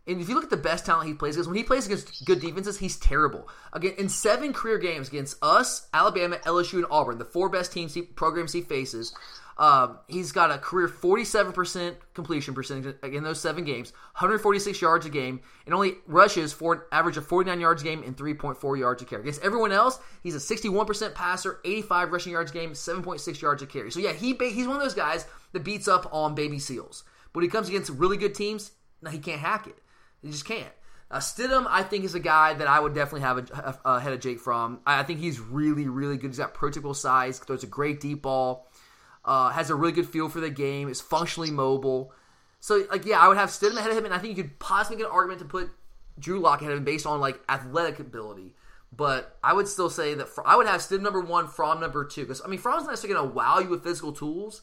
and 0.08 0.22
if 0.22 0.30
you 0.30 0.36
look 0.36 0.46
at 0.46 0.50
the 0.50 0.56
best 0.56 0.86
talent 0.86 1.10
he 1.10 1.14
plays 1.14 1.36
against, 1.36 1.50
when 1.50 1.58
he 1.58 1.64
plays 1.64 1.88
against 1.88 2.24
good 2.24 2.40
defenses, 2.40 2.78
he's 2.78 2.96
terrible. 2.96 3.50
Again, 3.74 3.96
in 3.98 4.08
seven 4.08 4.54
career 4.54 4.78
games 4.78 5.10
against 5.10 5.38
us, 5.44 5.90
Alabama, 5.94 6.38
LSU, 6.46 6.76
and 6.76 6.86
Auburn, 6.90 7.18
the 7.18 7.26
four 7.26 7.50
best 7.50 7.74
teams 7.74 7.94
he, 7.94 8.02
programs 8.02 8.54
he 8.54 8.62
faces, 8.62 9.14
um, 9.58 10.00
he's 10.08 10.32
got 10.32 10.52
a 10.52 10.58
career 10.58 10.88
47% 10.88 11.96
completion 12.14 12.54
percentage 12.54 12.96
in 13.04 13.24
those 13.24 13.40
seven 13.40 13.64
games, 13.64 13.92
146 14.14 14.82
yards 14.82 15.06
a 15.06 15.10
game, 15.10 15.40
and 15.66 15.74
only 15.74 15.96
rushes 16.08 16.52
for 16.52 16.74
an 16.74 16.82
average 16.92 17.16
of 17.16 17.26
49 17.26 17.62
yards 17.62 17.82
a 17.82 17.86
game 17.86 18.04
and 18.04 18.18
3.4 18.18 18.78
yards 18.78 19.02
a 19.02 19.06
carry. 19.06 19.22
Against 19.22 19.44
everyone 19.44 19.72
else, 19.72 20.00
he's 20.24 20.36
a 20.36 20.40
61% 20.40 21.14
passer, 21.14 21.60
85 21.64 22.12
rushing 22.12 22.34
yards 22.34 22.52
a 22.52 22.54
game, 22.54 22.72
7.6 22.72 23.42
yards 23.42 23.62
a 23.64 23.66
carry. 23.66 23.92
So 23.92 24.00
yeah, 24.00 24.12
he 24.12 24.34
he's 24.34 24.68
one 24.68 24.76
of 24.76 24.82
those 24.82 24.94
guys 24.94 25.26
that 25.54 25.64
beats 25.64 25.88
up 25.88 26.10
on 26.14 26.36
baby 26.36 26.60
seals. 26.60 27.06
But 27.32 27.40
when 27.40 27.44
he 27.44 27.50
comes 27.50 27.70
against 27.70 27.92
really 27.92 28.18
good 28.18 28.36
teams, 28.36 28.72
no, 29.02 29.10
he 29.10 29.20
can't 29.20 29.40
hack 29.40 29.68
it. 29.68 29.78
He 30.22 30.32
just 30.32 30.46
can't. 30.46 30.72
Uh, 31.10 31.20
Stidham, 31.20 31.66
I 31.70 31.84
think, 31.84 32.04
is 32.04 32.16
a 32.16 32.20
guy 32.20 32.56
that 32.56 32.68
I 32.68 32.80
would 32.80 32.96
definitely 32.96 33.22
have 33.22 33.38
a, 33.38 33.80
a, 33.86 33.96
ahead 33.98 34.14
of 34.14 34.20
Jake 34.20 34.40
Fromm. 34.40 34.80
I, 34.86 35.00
I 35.00 35.04
think 35.04 35.20
he's 35.20 35.40
really, 35.40 35.88
really 35.88 36.18
good. 36.18 36.32
He's 36.32 36.40
got 36.40 36.56
prototypical 36.56 36.96
size, 36.96 37.38
throws 37.38 37.64
a 37.64 37.68
great 37.68 38.02
deep 38.02 38.24
ball, 38.24 38.68
uh, 39.26 39.50
has 39.50 39.70
a 39.70 39.76
really 39.76 39.92
good 39.92 40.08
feel 40.08 40.30
for 40.30 40.40
the 40.40 40.50
game, 40.50 40.88
is 40.88 41.02
functionally 41.02 41.52
mobile. 41.52 42.14
So, 42.60 42.86
like, 42.90 43.06
yeah, 43.06 43.20
I 43.20 43.28
would 43.28 43.38
have 43.38 43.50
Stidham 43.50 43.78
ahead 43.78 43.92
of 43.92 43.98
him, 43.98 44.06
and 44.06 44.14
I 44.14 44.18
think 44.18 44.38
you 44.38 44.44
could 44.44 44.58
possibly 44.60 44.98
get 44.98 45.08
an 45.08 45.12
argument 45.12 45.40
to 45.40 45.46
put 45.46 45.70
Drew 46.18 46.40
Lock 46.40 46.62
ahead 46.62 46.72
of 46.72 46.78
him 46.80 46.86
based 46.86 47.06
on 47.06 47.20
like 47.20 47.40
athletic 47.50 48.00
ability. 48.00 48.54
But 48.96 49.38
I 49.44 49.54
would 49.54 49.68
still 49.68 49.90
say 49.90 50.14
that 50.14 50.30
I 50.46 50.56
would 50.56 50.68
have 50.68 50.82
Stidham 50.82 51.02
number 51.02 51.22
one, 51.22 51.48
Fromm 51.48 51.82
number 51.82 52.06
two. 52.06 52.22
Because 52.22 52.42
I 52.44 52.48
mean, 52.48 52.60
Fromm's 52.60 52.84
not 52.84 52.92
necessarily 52.92 53.20
going 53.20 53.30
to 53.30 53.36
wow 53.36 53.60
you 53.60 53.70
with 53.70 53.84
physical 53.84 54.14
tools, 54.14 54.62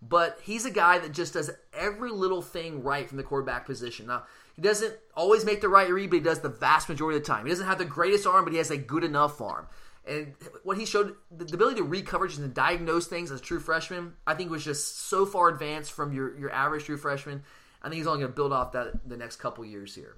but 0.00 0.38
he's 0.42 0.64
a 0.64 0.70
guy 0.70 0.98
that 0.98 1.12
just 1.12 1.34
does 1.34 1.50
every 1.72 2.10
little 2.10 2.42
thing 2.42 2.82
right 2.82 3.06
from 3.06 3.18
the 3.18 3.22
quarterback 3.22 3.66
position. 3.66 4.06
Now, 4.06 4.24
he 4.54 4.62
doesn't 4.62 4.94
always 5.16 5.44
make 5.44 5.60
the 5.60 5.68
right 5.68 5.90
read, 5.90 6.10
but 6.10 6.16
he 6.16 6.22
does 6.22 6.40
the 6.40 6.48
vast 6.48 6.88
majority 6.88 7.18
of 7.18 7.24
the 7.24 7.26
time. 7.26 7.44
He 7.44 7.50
doesn't 7.50 7.66
have 7.66 7.78
the 7.78 7.84
greatest 7.84 8.26
arm, 8.26 8.44
but 8.44 8.52
he 8.52 8.58
has 8.58 8.70
a 8.70 8.76
good 8.76 9.04
enough 9.04 9.40
arm. 9.40 9.66
And 10.06 10.34
what 10.64 10.76
he 10.76 10.84
showed, 10.84 11.14
the 11.30 11.54
ability 11.54 11.76
to 11.76 11.84
read 11.84 12.06
coverage 12.06 12.36
and 12.36 12.46
to 12.46 12.52
diagnose 12.52 13.06
things 13.06 13.30
as 13.30 13.40
a 13.40 13.42
true 13.42 13.60
freshman, 13.60 14.12
I 14.26 14.34
think 14.34 14.50
was 14.50 14.64
just 14.64 15.08
so 15.08 15.24
far 15.24 15.48
advanced 15.48 15.92
from 15.92 16.12
your, 16.12 16.36
your 16.38 16.52
average 16.52 16.84
true 16.84 16.98
freshman. 16.98 17.42
I 17.82 17.88
think 17.88 17.98
he's 17.98 18.06
only 18.06 18.20
going 18.20 18.32
to 18.32 18.36
build 18.36 18.52
off 18.52 18.72
that 18.72 19.08
the 19.08 19.16
next 19.16 19.36
couple 19.36 19.64
years 19.64 19.94
here. 19.94 20.16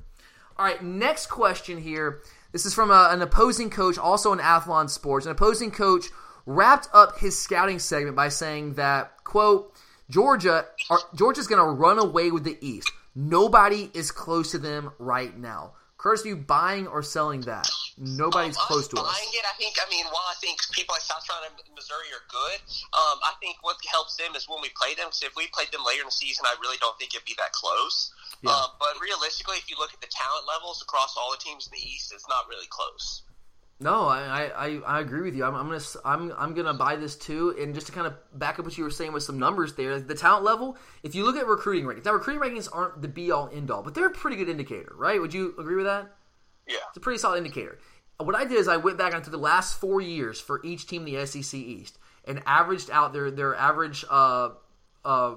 All 0.58 0.64
right, 0.64 0.82
next 0.82 1.26
question 1.26 1.78
here. 1.80 2.22
This 2.50 2.64
is 2.64 2.74
from 2.74 2.90
a, 2.90 3.08
an 3.10 3.22
opposing 3.22 3.70
coach, 3.70 3.98
also 3.98 4.32
in 4.32 4.38
Athlon 4.38 4.88
Sports. 4.88 5.26
An 5.26 5.32
opposing 5.32 5.70
coach 5.70 6.06
wrapped 6.46 6.88
up 6.92 7.18
his 7.18 7.38
scouting 7.38 7.78
segment 7.78 8.16
by 8.16 8.28
saying 8.28 8.74
that, 8.74 9.22
quote, 9.24 9.74
Georgia, 10.08 10.64
are, 10.88 10.98
Georgia's 11.14 11.46
going 11.46 11.62
to 11.62 11.70
run 11.70 11.98
away 11.98 12.30
with 12.30 12.44
the 12.44 12.56
East. 12.60 12.90
Nobody 13.14 13.90
is 13.94 14.10
close 14.10 14.52
to 14.52 14.58
them 14.58 14.90
right 14.98 15.36
now. 15.36 15.72
Curtis, 15.98 16.24
you 16.24 16.36
buying 16.36 16.86
or 16.86 17.02
selling 17.02 17.42
that? 17.42 17.68
Nobody's 17.96 18.60
um, 18.60 18.68
close 18.68 18.88
to 18.92 18.96
buying 18.96 19.08
us. 19.08 19.32
it. 19.32 19.44
I 19.48 19.56
think. 19.56 19.80
I 19.80 19.88
mean, 19.88 20.04
while 20.12 20.28
I 20.28 20.36
think 20.36 20.60
people 20.72 20.92
like 20.92 21.02
South 21.02 21.24
Carolina 21.24 21.56
and 21.56 21.74
Missouri 21.74 22.12
are 22.12 22.24
good, 22.28 22.60
um, 22.92 23.16
I 23.24 23.32
think 23.40 23.56
what 23.64 23.80
helps 23.88 24.20
them 24.20 24.36
is 24.36 24.44
when 24.48 24.60
we 24.60 24.68
play 24.76 24.92
them. 24.94 25.08
Because 25.08 25.24
if 25.24 25.34
we 25.34 25.48
played 25.48 25.72
them 25.72 25.80
later 25.80 26.04
in 26.04 26.12
the 26.12 26.14
season, 26.14 26.44
I 26.44 26.54
really 26.60 26.76
don't 26.76 26.96
think 27.00 27.16
it'd 27.16 27.24
be 27.24 27.36
that 27.40 27.56
close. 27.56 28.12
Yeah. 28.44 28.52
Um, 28.52 28.76
but 28.76 29.00
realistically, 29.00 29.56
if 29.56 29.72
you 29.72 29.80
look 29.80 29.96
at 29.96 30.00
the 30.04 30.12
talent 30.12 30.44
levels 30.44 30.84
across 30.84 31.16
all 31.16 31.32
the 31.32 31.40
teams 31.40 31.66
in 31.68 31.72
the 31.72 31.80
East, 31.80 32.12
it's 32.12 32.28
not 32.28 32.44
really 32.52 32.68
close. 32.68 33.24
No, 33.78 34.06
I, 34.06 34.50
I, 34.56 34.80
I 34.86 35.00
agree 35.00 35.20
with 35.20 35.36
you. 35.36 35.44
I'm, 35.44 35.54
I'm 35.54 35.68
gonna 35.68 35.80
I'm 36.04 36.32
I'm 36.38 36.54
gonna 36.54 36.72
buy 36.72 36.96
this 36.96 37.14
too. 37.14 37.54
And 37.60 37.74
just 37.74 37.86
to 37.88 37.92
kind 37.92 38.06
of 38.06 38.14
back 38.32 38.58
up 38.58 38.64
what 38.64 38.78
you 38.78 38.84
were 38.84 38.90
saying 38.90 39.12
with 39.12 39.22
some 39.22 39.38
numbers 39.38 39.74
there, 39.74 40.00
the 40.00 40.14
talent 40.14 40.44
level. 40.44 40.78
If 41.02 41.14
you 41.14 41.24
look 41.24 41.36
at 41.36 41.46
recruiting 41.46 41.84
rankings, 41.84 42.06
now 42.06 42.12
recruiting 42.12 42.42
rankings 42.42 42.68
aren't 42.72 43.02
the 43.02 43.08
be 43.08 43.30
all 43.30 43.50
end 43.52 43.70
all, 43.70 43.82
but 43.82 43.94
they're 43.94 44.06
a 44.06 44.10
pretty 44.10 44.38
good 44.38 44.48
indicator, 44.48 44.92
right? 44.96 45.20
Would 45.20 45.34
you 45.34 45.54
agree 45.58 45.76
with 45.76 45.84
that? 45.84 46.10
Yeah, 46.66 46.76
it's 46.88 46.96
a 46.96 47.00
pretty 47.00 47.18
solid 47.18 47.36
indicator. 47.36 47.78
What 48.18 48.34
I 48.34 48.44
did 48.44 48.58
is 48.58 48.68
I 48.68 48.78
went 48.78 48.96
back 48.96 49.14
onto 49.14 49.30
the 49.30 49.38
last 49.38 49.78
four 49.78 50.00
years 50.00 50.40
for 50.40 50.64
each 50.64 50.86
team 50.86 51.06
in 51.06 51.14
the 51.14 51.26
SEC 51.26 51.54
East 51.54 51.98
and 52.24 52.42
averaged 52.46 52.90
out 52.90 53.12
their 53.12 53.30
their 53.30 53.54
average 53.54 54.04
uh, 54.10 54.50
uh, 55.04 55.34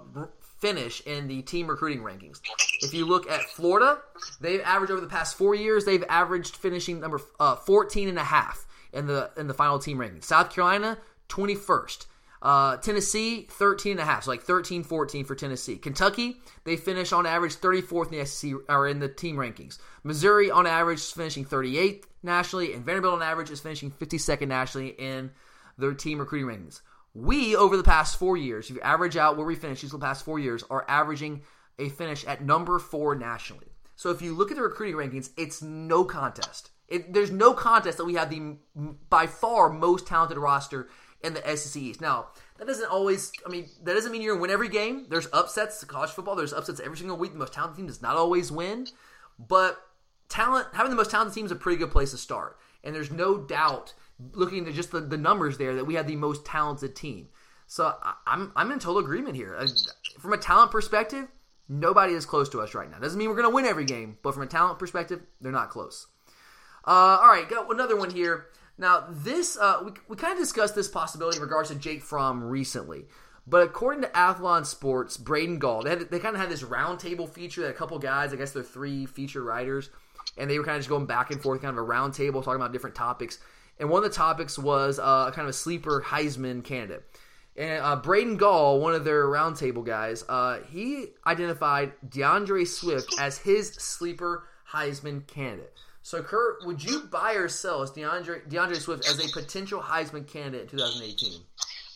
finish 0.59 1.01
in 1.01 1.27
the 1.27 1.41
team 1.41 1.67
recruiting 1.67 2.01
rankings. 2.01 2.39
If 2.81 2.93
you 2.93 3.05
look 3.05 3.29
at 3.29 3.41
Florida, 3.41 3.99
they've 4.39 4.61
averaged 4.61 4.91
over 4.91 5.01
the 5.01 5.07
past 5.07 5.37
four 5.37 5.55
years, 5.55 5.85
they've 5.85 6.03
averaged 6.07 6.55
finishing 6.55 6.99
number 6.99 7.21
uh, 7.39 7.55
14 7.55 8.07
and 8.07 8.17
a 8.17 8.23
half 8.23 8.65
in 8.93 9.07
the 9.07 9.31
in 9.37 9.47
the 9.47 9.53
final 9.53 9.79
team 9.79 9.99
ranking. 9.99 10.21
South 10.21 10.53
Carolina, 10.53 10.97
21st. 11.29 12.05
Uh, 12.41 12.77
Tennessee, 12.77 13.47
13 13.49 13.93
and 13.93 13.99
a 13.99 14.05
half, 14.05 14.23
so 14.23 14.31
like 14.31 14.43
13, 14.43 14.83
14 14.83 15.25
for 15.25 15.35
Tennessee. 15.35 15.77
Kentucky, 15.77 16.37
they 16.63 16.77
finish 16.77 17.11
on 17.11 17.25
average 17.25 17.55
34th 17.55 18.11
in 18.11 18.19
the 18.19 18.25
SEC 18.25 18.51
or 18.69 18.87
in 18.87 18.99
the 18.99 19.09
team 19.09 19.35
rankings. 19.35 19.77
Missouri 20.03 20.49
on 20.49 20.65
average 20.65 20.99
is 20.99 21.11
finishing 21.11 21.43
38th 21.43 22.05
nationally, 22.23 22.73
and 22.73 22.85
Vanderbilt 22.85 23.15
on 23.15 23.21
average 23.21 23.51
is 23.51 23.59
finishing 23.59 23.91
52nd 23.91 24.47
nationally 24.47 24.89
in 24.97 25.31
their 25.77 25.93
team 25.93 26.19
recruiting 26.19 26.47
rankings. 26.47 26.81
We, 27.13 27.55
over 27.55 27.75
the 27.75 27.83
past 27.83 28.17
four 28.17 28.37
years, 28.37 28.69
if 28.69 28.75
you 28.75 28.81
average 28.81 29.17
out 29.17 29.35
where 29.35 29.45
we 29.45 29.55
finished 29.55 29.81
these 29.81 29.91
the 29.91 29.99
past 29.99 30.23
four 30.23 30.39
years, 30.39 30.63
are 30.69 30.85
averaging 30.87 31.41
a 31.77 31.89
finish 31.89 32.23
at 32.25 32.43
number 32.43 32.79
four 32.79 33.15
nationally. 33.15 33.67
So 33.95 34.11
if 34.11 34.21
you 34.21 34.33
look 34.33 34.51
at 34.51 34.55
the 34.55 34.63
recruiting 34.63 34.95
rankings, 34.95 35.29
it's 35.35 35.61
no 35.61 36.05
contest. 36.05 36.71
It, 36.87 37.13
there's 37.13 37.31
no 37.31 37.53
contest 37.53 37.97
that 37.97 38.05
we 38.05 38.15
have 38.15 38.29
the 38.29 38.57
by 39.09 39.27
far 39.27 39.69
most 39.69 40.07
talented 40.07 40.37
roster 40.37 40.89
in 41.23 41.33
the 41.33 41.55
SEC 41.55 41.81
East. 41.81 42.01
Now, 42.01 42.27
that 42.57 42.67
doesn't 42.67 42.89
always, 42.89 43.31
I 43.45 43.49
mean, 43.49 43.67
that 43.83 43.93
doesn't 43.93 44.11
mean 44.11 44.21
you're 44.21 44.35
going 44.35 44.39
to 44.39 44.41
win 44.41 44.51
every 44.51 44.69
game. 44.69 45.07
There's 45.09 45.27
upsets 45.33 45.79
to 45.81 45.85
college 45.85 46.11
football. 46.11 46.35
There's 46.35 46.53
upsets 46.53 46.79
every 46.79 46.97
single 46.97 47.17
week. 47.17 47.33
The 47.33 47.39
most 47.39 47.53
talented 47.53 47.77
team 47.77 47.87
does 47.87 48.01
not 48.01 48.15
always 48.15 48.51
win. 48.51 48.87
But 49.37 49.79
talent, 50.29 50.67
having 50.73 50.89
the 50.89 50.95
most 50.95 51.11
talented 51.11 51.35
team 51.35 51.45
is 51.45 51.51
a 51.51 51.55
pretty 51.55 51.77
good 51.77 51.91
place 51.91 52.11
to 52.11 52.17
start. 52.17 52.57
And 52.83 52.95
there's 52.95 53.11
no 53.11 53.37
doubt 53.37 53.93
looking 54.33 54.67
at 54.67 54.73
just 54.73 54.91
the, 54.91 55.01
the 55.01 55.17
numbers 55.17 55.57
there 55.57 55.75
that 55.75 55.85
we 55.85 55.95
had 55.95 56.07
the 56.07 56.15
most 56.15 56.45
talented 56.45 56.95
team. 56.95 57.29
So 57.67 57.93
I, 58.01 58.13
I'm 58.25 58.51
I'm 58.55 58.71
in 58.71 58.79
total 58.79 58.99
agreement 58.99 59.35
here. 59.35 59.57
From 60.19 60.33
a 60.33 60.37
talent 60.37 60.71
perspective, 60.71 61.27
nobody 61.67 62.13
is 62.13 62.25
close 62.25 62.49
to 62.49 62.61
us 62.61 62.73
right 62.73 62.89
now. 62.89 62.97
Doesn't 62.97 63.17
mean 63.17 63.29
we're 63.29 63.35
going 63.35 63.49
to 63.49 63.53
win 63.53 63.65
every 63.65 63.85
game, 63.85 64.17
but 64.23 64.33
from 64.33 64.43
a 64.43 64.47
talent 64.47 64.79
perspective, 64.79 65.21
they're 65.39 65.51
not 65.51 65.69
close. 65.69 66.07
Uh, 66.85 67.19
all 67.21 67.27
right, 67.27 67.47
got 67.47 67.71
another 67.71 67.95
one 67.95 68.09
here. 68.09 68.47
Now 68.79 69.05
this 69.09 69.57
uh, 69.57 69.81
we 69.85 69.91
we 70.07 70.15
kind 70.15 70.33
of 70.33 70.39
discussed 70.39 70.73
this 70.73 70.87
possibility 70.87 71.37
in 71.37 71.43
regards 71.43 71.69
to 71.69 71.75
Jake 71.75 72.01
Fromm 72.01 72.43
recently. 72.43 73.05
But 73.45 73.63
according 73.63 74.03
to 74.03 74.09
Athlon 74.09 74.63
Sports, 74.63 75.17
Braden 75.17 75.57
Gall, 75.57 75.81
they, 75.81 75.95
they 75.95 76.19
kind 76.19 76.35
of 76.35 76.41
had 76.41 76.49
this 76.49 76.61
roundtable 76.61 77.27
feature 77.27 77.61
that 77.61 77.69
a 77.69 77.73
couple 77.73 77.97
guys, 77.97 78.31
I 78.31 78.35
guess 78.35 78.51
they're 78.51 78.61
three 78.61 79.07
feature 79.07 79.41
writers, 79.41 79.89
and 80.37 80.47
they 80.47 80.59
were 80.59 80.63
kind 80.63 80.75
of 80.75 80.81
just 80.81 80.89
going 80.89 81.07
back 81.07 81.31
and 81.31 81.41
forth, 81.41 81.59
kind 81.59 81.75
of 81.75 81.83
a 81.83 81.87
roundtable 81.87 82.43
talking 82.43 82.61
about 82.61 82.73
different 82.73 82.95
topics 82.95 83.39
and 83.79 83.89
one 83.89 84.03
of 84.03 84.09
the 84.09 84.15
topics 84.15 84.59
was 84.59 84.99
uh, 84.99 85.31
kind 85.31 85.45
of 85.45 85.49
a 85.49 85.53
sleeper 85.53 86.03
Heisman 86.05 86.63
candidate. 86.63 87.03
And 87.55 87.81
uh, 87.81 87.95
Braden 87.95 88.37
Gall, 88.37 88.79
one 88.79 88.93
of 88.93 89.05
their 89.05 89.25
roundtable 89.25 89.85
guys, 89.85 90.23
uh, 90.29 90.59
he 90.69 91.07
identified 91.25 91.93
D'Andre 92.07 92.65
Swift 92.65 93.15
as 93.19 93.37
his 93.39 93.69
sleeper 93.69 94.47
Heisman 94.71 95.25
candidate. 95.27 95.73
So, 96.01 96.23
Kurt, 96.23 96.65
would 96.65 96.83
you 96.83 97.01
buy 97.11 97.33
or 97.33 97.47
sell 97.47 97.85
D'Andre 97.85 98.41
D'Andre 98.47 98.79
Swift 98.79 99.07
as 99.07 99.19
a 99.19 99.27
potential 99.31 99.81
Heisman 99.81 100.25
candidate 100.25 100.71
in 100.71 100.79
2018? 100.79 101.41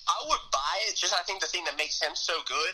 I 0.07 0.27
would 0.27 0.43
buy 0.51 0.75
it. 0.89 0.95
Just 0.95 1.15
I 1.15 1.23
think 1.23 1.39
the 1.39 1.47
thing 1.47 1.63
that 1.65 1.77
makes 1.77 2.01
him 2.01 2.11
so 2.13 2.33
good 2.45 2.73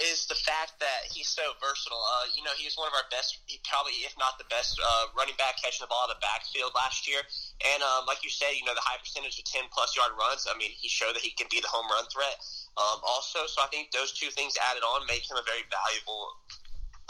is 0.00 0.24
the 0.32 0.38
fact 0.48 0.80
that 0.80 1.12
he's 1.12 1.28
so 1.28 1.44
versatile. 1.60 2.00
Uh, 2.00 2.32
you 2.32 2.40
know, 2.40 2.54
he's 2.56 2.72
one 2.80 2.88
of 2.88 2.96
our 2.96 3.04
best, 3.12 3.44
probably 3.68 4.00
if 4.08 4.16
not 4.16 4.40
the 4.40 4.48
best, 4.48 4.80
uh, 4.80 5.12
running 5.12 5.36
back 5.36 5.60
catching 5.60 5.84
the 5.84 5.92
ball 5.92 6.08
in 6.08 6.16
the 6.16 6.22
backfield 6.24 6.72
last 6.72 7.04
year. 7.04 7.20
And 7.60 7.84
um, 7.84 8.08
like 8.08 8.24
you 8.24 8.32
said, 8.32 8.56
you 8.56 8.64
know, 8.64 8.72
the 8.72 8.84
high 8.84 8.96
percentage 8.96 9.36
of 9.36 9.44
ten 9.44 9.68
plus 9.68 9.92
yard 9.92 10.16
runs. 10.16 10.48
I 10.48 10.56
mean, 10.56 10.72
he 10.72 10.88
showed 10.88 11.12
that 11.12 11.22
he 11.22 11.36
can 11.36 11.52
be 11.52 11.60
the 11.60 11.68
home 11.68 11.86
run 11.92 12.08
threat. 12.08 12.40
Um, 12.80 13.04
also, 13.04 13.44
so 13.44 13.60
I 13.60 13.68
think 13.68 13.92
those 13.92 14.16
two 14.16 14.32
things 14.32 14.56
added 14.56 14.80
on 14.80 15.04
make 15.04 15.28
him 15.28 15.36
a 15.36 15.44
very 15.44 15.68
valuable 15.68 16.32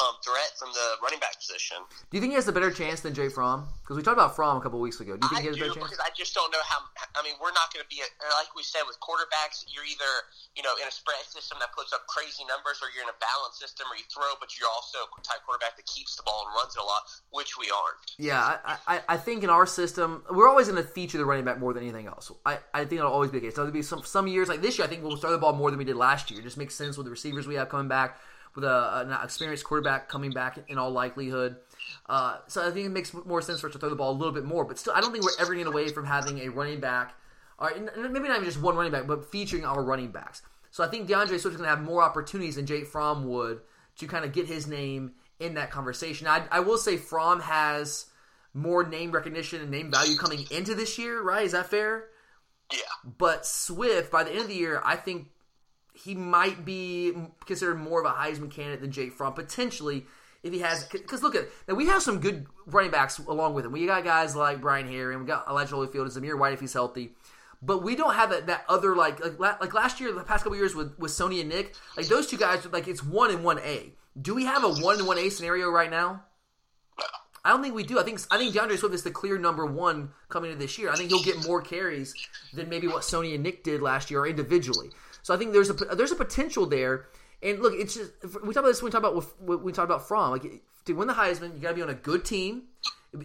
um, 0.00 0.16
threat 0.24 0.56
from 0.56 0.72
the 0.72 0.96
running 1.04 1.20
back 1.20 1.36
position. 1.36 1.76
Do 2.08 2.16
you 2.16 2.20
think 2.20 2.32
he 2.32 2.38
has 2.40 2.48
a 2.48 2.56
better 2.56 2.72
chance 2.72 3.04
than 3.04 3.12
Jake 3.12 3.32
Fromm? 3.36 3.68
Because 3.84 3.96
we 3.96 4.02
talked 4.02 4.16
about 4.16 4.34
Fromm 4.34 4.56
a 4.56 4.62
couple 4.64 4.80
weeks 4.80 5.00
ago. 5.00 5.16
Do 5.16 5.22
you 5.22 5.28
think 5.28 5.40
I 5.40 5.42
he 5.44 5.48
has 5.52 5.56
do, 5.56 5.64
a 5.64 5.68
better 5.68 5.80
chance? 5.80 5.92
because 5.92 6.02
I 6.02 6.10
just 6.16 6.32
don't 6.32 6.50
know 6.50 6.64
how. 6.64 6.80
I 7.14 7.22
mean, 7.22 7.36
we're 7.36 7.52
not 7.52 7.68
going 7.72 7.84
to 7.84 7.90
be 7.92 8.00
a, 8.00 8.08
like 8.40 8.54
we 8.56 8.64
said 8.64 8.88
with 8.88 8.96
quarterbacks. 9.04 9.68
You're 9.68 9.84
either 9.84 10.12
you 10.56 10.64
know 10.64 10.72
in 10.80 10.88
a 10.88 10.94
spread 10.94 11.20
system 11.28 11.60
that 11.60 11.76
puts 11.76 11.92
up 11.92 12.08
crazy 12.08 12.42
numbers, 12.48 12.80
or 12.80 12.88
you're 12.94 13.04
in 13.04 13.12
a 13.12 13.20
balanced 13.20 13.60
system 13.60 13.86
where 13.92 14.00
you 14.00 14.08
throw, 14.08 14.32
but 14.40 14.56
you're 14.56 14.72
also 14.72 15.04
a 15.04 15.20
type 15.20 15.44
quarterback 15.44 15.76
that 15.76 15.84
keeps 15.84 16.16
the 16.16 16.24
ball 16.24 16.48
and 16.48 16.56
runs 16.56 16.72
it 16.72 16.80
a 16.80 16.86
lot, 16.86 17.04
which 17.30 17.60
we 17.60 17.68
aren't. 17.68 18.00
Yeah, 18.16 18.62
I, 18.64 18.74
I, 18.86 18.96
I 19.14 19.16
think 19.20 19.44
in 19.44 19.50
our 19.50 19.66
system, 19.68 20.24
we're 20.30 20.48
always 20.48 20.68
going 20.68 20.80
to 20.80 20.88
feature 20.88 21.18
the 21.18 21.28
running 21.28 21.44
back 21.44 21.60
more 21.60 21.74
than 21.76 21.84
anything 21.84 22.06
else. 22.06 22.32
I, 22.46 22.58
I 22.72 22.88
think 22.88 23.02
it'll 23.02 23.12
always 23.12 23.30
be 23.30 23.38
the 23.38 23.46
case. 23.46 23.54
There'll 23.54 23.70
be 23.70 23.82
some 23.82 24.02
some 24.02 24.26
years 24.26 24.48
like 24.48 24.62
this 24.62 24.78
year. 24.78 24.86
I 24.86 24.90
think 24.90 25.02
we'll 25.02 25.16
throw 25.16 25.30
the 25.30 25.38
ball 25.38 25.52
more 25.52 25.70
than 25.70 25.78
we 25.78 25.84
did 25.84 25.96
last 25.96 26.30
year. 26.30 26.40
It 26.40 26.44
just 26.44 26.56
makes 26.56 26.74
sense 26.74 26.96
with 26.96 27.06
the 27.06 27.10
receivers 27.10 27.46
we 27.46 27.54
have 27.54 27.68
coming 27.68 27.88
back, 27.88 28.18
with 28.54 28.64
a, 28.64 29.00
an 29.00 29.16
experienced 29.22 29.64
quarterback 29.64 30.08
coming 30.08 30.30
back 30.30 30.58
in 30.68 30.78
all 30.78 30.90
likelihood. 30.90 31.56
Uh, 32.08 32.38
so 32.46 32.66
I 32.66 32.70
think 32.70 32.86
it 32.86 32.90
makes 32.90 33.14
more 33.14 33.40
sense 33.40 33.60
for 33.60 33.68
us 33.68 33.72
to 33.74 33.78
throw 33.78 33.90
the 33.90 33.96
ball 33.96 34.12
a 34.12 34.18
little 34.18 34.34
bit 34.34 34.44
more. 34.44 34.64
But 34.64 34.78
still, 34.78 34.92
I 34.94 35.00
don't 35.00 35.12
think 35.12 35.24
we're 35.24 35.40
ever 35.40 35.54
getting 35.54 35.72
away 35.72 35.88
from 35.88 36.06
having 36.06 36.40
a 36.40 36.48
running 36.48 36.80
back, 36.80 37.14
or 37.58 37.72
maybe 37.96 38.28
not 38.28 38.36
even 38.36 38.44
just 38.44 38.60
one 38.60 38.76
running 38.76 38.92
back, 38.92 39.06
but 39.06 39.30
featuring 39.30 39.64
our 39.64 39.82
running 39.82 40.10
backs. 40.10 40.42
So 40.70 40.84
I 40.84 40.88
think 40.88 41.08
D'Andre 41.08 41.38
Swift 41.38 41.54
is 41.54 41.60
going 41.60 41.68
to 41.68 41.76
have 41.76 41.84
more 41.84 42.02
opportunities 42.02 42.56
than 42.56 42.66
Jake 42.66 42.86
Fromm 42.86 43.26
would 43.28 43.60
to 43.98 44.06
kind 44.06 44.24
of 44.24 44.32
get 44.32 44.46
his 44.46 44.66
name 44.66 45.12
in 45.38 45.54
that 45.54 45.70
conversation. 45.70 46.26
I, 46.26 46.44
I 46.50 46.60
will 46.60 46.78
say 46.78 46.96
Fromm 46.96 47.40
has 47.40 48.06
more 48.54 48.86
name 48.86 49.10
recognition 49.10 49.60
and 49.60 49.70
name 49.70 49.90
value 49.90 50.16
coming 50.16 50.46
into 50.50 50.74
this 50.74 50.98
year, 50.98 51.22
right? 51.22 51.44
Is 51.44 51.52
that 51.52 51.70
fair? 51.70 52.06
Yeah. 52.72 52.78
But 53.18 53.46
Swift, 53.46 54.10
by 54.10 54.24
the 54.24 54.30
end 54.30 54.40
of 54.40 54.48
the 54.48 54.54
year, 54.54 54.80
I 54.84 54.96
think 54.96 55.28
he 55.92 56.14
might 56.14 56.64
be 56.64 57.12
considered 57.46 57.76
more 57.76 58.00
of 58.00 58.06
a 58.06 58.14
Heisman 58.14 58.50
candidate 58.50 58.80
than 58.80 58.92
Jake 58.92 59.12
Fromm 59.12 59.34
potentially 59.34 60.06
if 60.42 60.52
he 60.52 60.60
has. 60.60 60.84
Because 60.84 61.22
look 61.22 61.34
at 61.34 61.48
now, 61.68 61.74
we 61.74 61.86
have 61.86 62.02
some 62.02 62.20
good 62.20 62.46
running 62.66 62.90
backs 62.90 63.18
along 63.18 63.54
with 63.54 63.64
him. 63.64 63.72
We 63.72 63.86
got 63.86 64.04
guys 64.04 64.34
like 64.34 64.60
Brian 64.60 64.86
Herrien, 64.88 65.12
and 65.12 65.20
we 65.20 65.26
got 65.26 65.48
Elijah 65.48 65.74
Holyfield 65.74 66.02
and 66.02 66.24
Zamir 66.24 66.38
White 66.38 66.52
if 66.52 66.60
he's 66.60 66.72
healthy. 66.72 67.12
But 67.62 67.82
we 67.82 67.94
don't 67.94 68.14
have 68.14 68.30
that, 68.30 68.46
that 68.46 68.64
other 68.68 68.96
like, 68.96 69.20
like 69.38 69.60
like 69.60 69.74
last 69.74 70.00
year, 70.00 70.12
the 70.12 70.22
past 70.22 70.44
couple 70.44 70.56
years 70.56 70.74
with 70.74 70.98
with 70.98 71.10
Sony 71.10 71.40
and 71.40 71.48
Nick, 71.48 71.74
like 71.96 72.06
those 72.06 72.26
two 72.26 72.38
guys, 72.38 72.66
like 72.72 72.88
it's 72.88 73.04
one 73.04 73.30
and 73.30 73.44
one 73.44 73.58
A. 73.60 73.92
Do 74.20 74.34
we 74.34 74.46
have 74.46 74.64
a 74.64 74.70
one 74.70 74.98
and 74.98 75.06
one 75.06 75.18
A 75.18 75.28
scenario 75.28 75.70
right 75.70 75.90
now? 75.90 76.24
I 77.44 77.50
don't 77.50 77.62
think 77.62 77.74
we 77.74 77.84
do. 77.84 77.98
I 77.98 78.02
think 78.02 78.20
I 78.30 78.38
think 78.38 78.54
D'Andre 78.54 78.76
Swift 78.76 78.94
is 78.94 79.02
the 79.02 79.10
clear 79.10 79.38
number 79.38 79.64
one 79.64 80.10
coming 80.28 80.50
into 80.50 80.62
this 80.62 80.78
year. 80.78 80.90
I 80.90 80.96
think 80.96 81.10
he'll 81.10 81.22
get 81.22 81.46
more 81.46 81.62
carries 81.62 82.14
than 82.52 82.68
maybe 82.68 82.86
what 82.86 83.02
Sony 83.02 83.34
and 83.34 83.42
Nick 83.42 83.62
did 83.62 83.80
last 83.80 84.10
year 84.10 84.26
individually. 84.26 84.90
So 85.22 85.34
I 85.34 85.36
think 85.36 85.52
there's 85.52 85.70
a 85.70 85.74
there's 85.74 86.12
a 86.12 86.16
potential 86.16 86.66
there. 86.66 87.06
And 87.42 87.60
look, 87.60 87.74
it's 87.74 87.94
just 87.94 88.12
we 88.44 88.52
talk 88.52 88.62
about 88.62 88.68
this 88.68 88.82
when 88.82 88.90
we 88.90 88.92
talk 88.92 89.00
about 89.00 89.64
we 89.64 89.72
talk 89.72 89.84
about 89.84 90.06
Fromm. 90.06 90.30
Like 90.30 90.62
to 90.84 90.92
win 90.92 91.08
the 91.08 91.14
Heisman, 91.14 91.54
you 91.54 91.60
got 91.60 91.70
to 91.70 91.74
be 91.74 91.82
on 91.82 91.90
a 91.90 91.94
good 91.94 92.24
team. 92.24 92.64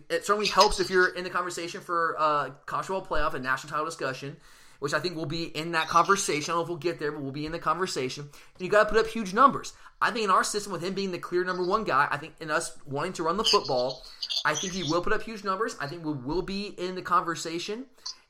It 0.10 0.26
certainly 0.26 0.48
helps 0.48 0.80
if 0.80 0.90
you're 0.90 1.10
in 1.10 1.24
the 1.24 1.30
conversation 1.30 1.82
for 1.82 2.16
uh, 2.18 2.50
college 2.66 2.88
football 2.88 3.06
playoff 3.06 3.34
and 3.34 3.44
national 3.44 3.70
title 3.70 3.86
discussion, 3.86 4.38
which 4.80 4.94
I 4.94 5.00
think 5.00 5.16
will 5.16 5.28
be 5.28 5.44
in 5.44 5.74
that 5.74 5.88
conversation. 5.88 6.52
I 6.52 6.56
don't 6.56 6.58
know 6.58 6.64
if 6.64 6.70
we'll 6.70 6.78
get 6.78 6.98
there, 6.98 7.12
but 7.12 7.22
we'll 7.22 7.32
be 7.32 7.46
in 7.46 7.52
the 7.52 7.60
conversation. 7.60 8.24
And 8.24 8.66
you 8.66 8.70
got 8.70 8.86
to 8.86 8.90
put 8.90 8.98
up 8.98 9.08
huge 9.08 9.34
numbers. 9.34 9.74
I 10.02 10.12
think 10.12 10.26
in 10.26 10.32
our 10.32 10.44
system, 10.44 10.74
with 10.74 10.84
him 10.84 10.94
being 10.94 11.12
the 11.12 11.20
clear 11.20 11.44
number 11.44 11.64
one 11.64 11.84
guy, 11.84 12.08
I 12.10 12.18
think 12.18 12.34
in 12.42 12.50
us 12.50 12.78
wanting 12.86 13.14
to 13.14 13.24
run 13.24 13.38
the 13.38 13.44
football, 13.44 14.04
I 14.44 14.56
think 14.56 14.74
he 14.74 14.84
will 14.84 15.02
put 15.02 15.14
up 15.14 15.22
huge 15.22 15.44
numbers. 15.44 15.78
I 15.80 15.88
think 15.88 16.04
we 16.04 16.14
will 16.14 16.42
be 16.42 16.68
in 16.78 16.96
the 16.96 17.02
conversation. 17.02 17.86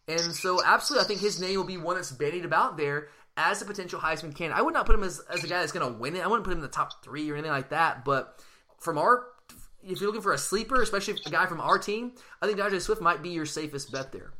And 0.08 0.36
so, 0.36 0.62
absolutely, 0.64 1.06
I 1.06 1.08
think 1.08 1.22
his 1.22 1.40
name 1.40 1.58
will 1.58 1.66
be 1.66 1.78
one 1.78 1.96
that's 1.96 2.12
bandied 2.12 2.46
about 2.46 2.78
there 2.78 3.08
as 3.38 3.62
a 3.62 3.66
potential 3.66 4.00
Heisman 4.00 4.36
candidate. 4.36 4.58
I 4.58 4.62
would 4.62 4.74
not 4.74 4.86
put 4.86 4.96
him 4.96 5.04
as, 5.04 5.22
as 5.30 5.44
a 5.44 5.48
guy 5.48 5.60
that's 5.60 5.72
going 5.72 5.92
to 5.92 6.00
win 6.00 6.16
it. 6.16 6.24
I 6.24 6.28
wouldn't 6.28 6.46
put 6.46 6.52
him 6.52 6.60
in 6.60 6.64
the 6.64 6.68
top 6.70 7.04
three 7.04 7.30
or 7.30 7.36
anything 7.36 7.52
like 7.52 7.70
that. 7.70 8.06
But 8.06 8.40
from 8.80 8.98
our, 8.98 9.26
if 9.84 10.00
you're 10.00 10.08
looking 10.08 10.22
for 10.22 10.34
a 10.34 10.38
sleeper, 10.38 10.82
especially 10.82 11.16
a 11.26 11.30
guy 11.30 11.46
from 11.46 11.60
our 11.60 11.78
team, 11.78 12.14
I 12.42 12.46
think 12.46 12.58
D'Andre 12.58 12.80
Swift 12.80 13.02
might 13.02 13.22
be 13.22 13.30
your 13.30 13.46
safest 13.46 13.92
bet 13.92 14.12
there. 14.12 14.32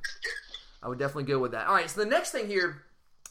I 0.82 0.88
would 0.88 1.00
definitely 1.00 1.26
go 1.26 1.40
with 1.40 1.52
that. 1.52 1.68
All 1.68 1.74
right, 1.74 1.90
so 1.90 2.02
the 2.02 2.10
next 2.10 2.32
thing 2.32 2.48
here, 2.48 2.84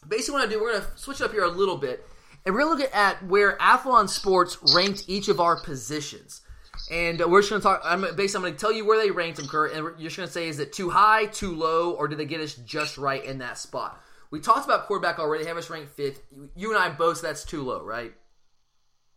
basically, 0.07 0.41
what 0.41 0.49
I 0.49 0.51
do, 0.51 0.61
we're 0.61 0.73
going 0.73 0.83
to 0.83 0.99
switch 0.99 1.21
it 1.21 1.25
up 1.25 1.33
here 1.33 1.45
a 1.45 1.49
little 1.49 1.77
bit, 1.77 2.05
and 2.45 2.55
we're 2.55 2.63
going 2.63 2.77
to 2.77 2.83
look 2.83 2.95
at 2.95 3.25
where 3.25 3.57
Athlon 3.59 4.09
Sports 4.09 4.59
ranked 4.75 5.05
each 5.07 5.29
of 5.29 5.41
our 5.41 5.61
positions. 5.63 6.43
And 6.91 7.23
uh, 7.23 7.29
we're 7.29 7.41
just 7.41 7.51
going 7.51 7.63
to 7.63 7.67
talk. 7.67 7.81
I'm 7.85 8.03
basically 8.17 8.35
I'm 8.35 8.43
going 8.43 8.53
to 8.55 8.59
tell 8.59 8.73
you 8.73 8.85
where 8.85 8.99
they 9.01 9.11
ranked 9.11 9.39
them, 9.39 9.47
Kurt, 9.47 9.73
and 9.73 9.85
you're 9.99 10.11
just 10.11 10.17
going 10.17 10.27
to 10.27 10.33
say 10.33 10.49
is 10.49 10.59
it 10.59 10.73
too 10.73 10.91
high, 10.91 11.27
too 11.27 11.55
low, 11.55 11.93
or 11.93 12.09
did 12.09 12.19
they 12.19 12.27
get 12.27 12.41
us 12.41 12.55
just 12.55 12.99
right 12.99 13.25
in 13.25 13.39
that 13.39 13.57
spot? 13.57 14.04
We 14.35 14.41
talked 14.41 14.65
about 14.65 14.89
quarterback 14.89 15.21
already. 15.21 15.45
They 15.45 15.49
have 15.49 15.57
us 15.57 15.71
ranked 15.71 15.91
fifth. 15.91 16.21
You 16.57 16.75
and 16.75 16.83
I 16.83 16.89
both 16.89 17.23
that's 17.23 17.45
too 17.45 17.63
low, 17.63 17.85
right? 17.85 18.13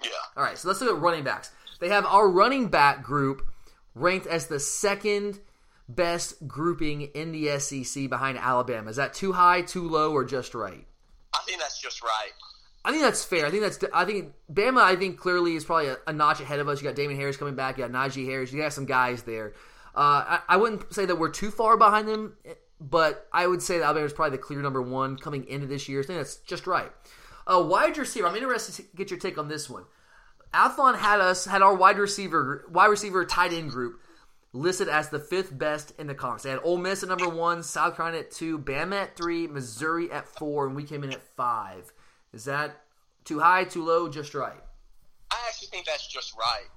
Yeah. 0.03 0.09
All 0.35 0.43
right. 0.43 0.55
So 0.55 0.67
let's 0.67 0.79
look 0.79 0.95
at 0.95 1.01
running 1.01 1.23
backs. 1.23 1.49
They 1.79 1.89
have 1.89 2.05
our 2.05 2.29
running 2.29 2.67
back 2.67 3.01
group 3.01 3.41
ranked 3.95 4.27
as 4.27 4.45
the 4.45 4.59
second 4.59 5.39
best 5.89 6.47
grouping 6.47 7.01
in 7.15 7.31
the 7.31 7.57
SEC 7.57 8.07
behind 8.11 8.37
Alabama. 8.37 8.91
Is 8.91 8.97
that 8.97 9.15
too 9.15 9.33
high, 9.33 9.63
too 9.63 9.89
low, 9.89 10.11
or 10.11 10.23
just 10.23 10.53
right? 10.53 10.85
I 11.33 11.39
think 11.47 11.59
that's 11.59 11.81
just 11.81 12.03
right. 12.03 12.33
I 12.85 12.91
think 12.91 13.01
that's 13.01 13.25
fair. 13.25 13.47
I 13.47 13.49
think 13.49 13.63
that's. 13.63 13.79
I 13.91 14.05
think 14.05 14.33
Bama. 14.53 14.83
I 14.83 14.95
think 14.97 15.17
clearly 15.17 15.55
is 15.55 15.65
probably 15.65 15.87
a, 15.87 15.97
a 16.05 16.13
notch 16.13 16.41
ahead 16.41 16.59
of 16.59 16.69
us. 16.69 16.79
You 16.79 16.87
got 16.87 16.95
Damien 16.95 17.19
Harris 17.19 17.37
coming 17.37 17.55
back. 17.55 17.79
You 17.79 17.87
got 17.87 17.91
Najee 17.91 18.27
Harris. 18.27 18.53
You 18.53 18.61
got 18.61 18.71
some 18.71 18.85
guys 18.85 19.23
there. 19.23 19.55
Uh, 19.95 20.37
I, 20.37 20.39
I 20.49 20.57
wouldn't 20.57 20.93
say 20.93 21.07
that 21.07 21.15
we're 21.15 21.31
too 21.31 21.49
far 21.49 21.75
behind 21.75 22.07
them, 22.07 22.37
but 22.79 23.27
I 23.33 23.47
would 23.47 23.61
say 23.61 23.79
that 23.79 23.85
Alabama 23.85 24.05
is 24.05 24.13
probably 24.13 24.37
the 24.37 24.43
clear 24.43 24.61
number 24.61 24.81
one 24.81 25.17
coming 25.17 25.47
into 25.47 25.67
this 25.67 25.89
year. 25.89 26.01
I 26.01 26.03
think 26.03 26.19
that's 26.19 26.37
just 26.37 26.67
right. 26.67 26.91
Uh, 27.45 27.63
wide 27.63 27.97
receiver. 27.97 28.27
I'm 28.27 28.35
interested 28.35 28.75
to 28.75 28.83
get 28.95 29.09
your 29.09 29.19
take 29.19 29.37
on 29.37 29.47
this 29.47 29.69
one. 29.69 29.85
Athlon 30.53 30.97
had 30.97 31.19
us 31.19 31.45
had 31.45 31.61
our 31.61 31.73
wide 31.73 31.97
receiver 31.97 32.65
wide 32.71 32.87
receiver 32.87 33.25
tight 33.25 33.53
end 33.53 33.69
group 33.69 33.99
listed 34.53 34.87
as 34.87 35.09
the 35.09 35.19
fifth 35.19 35.57
best 35.57 35.93
in 35.99 36.07
the 36.07 36.15
conference. 36.15 36.43
They 36.43 36.49
had 36.49 36.59
Ole 36.63 36.77
Miss 36.77 37.03
at 37.03 37.09
number 37.09 37.29
one, 37.29 37.63
South 37.63 37.95
Carolina 37.95 38.19
at 38.19 38.31
two, 38.31 38.57
Bama 38.57 39.03
at 39.03 39.15
three, 39.15 39.47
Missouri 39.47 40.11
at 40.11 40.27
four, 40.27 40.65
and 40.65 40.75
we 40.75 40.83
came 40.83 41.03
in 41.03 41.11
at 41.11 41.21
five. 41.35 41.91
Is 42.33 42.45
that 42.45 42.81
too 43.23 43.39
high, 43.39 43.65
too 43.65 43.83
low, 43.83 44.09
just 44.09 44.33
right? 44.33 44.61
I 45.31 45.37
actually 45.47 45.67
think 45.67 45.85
that's 45.85 46.07
just 46.07 46.33
right. 46.37 46.67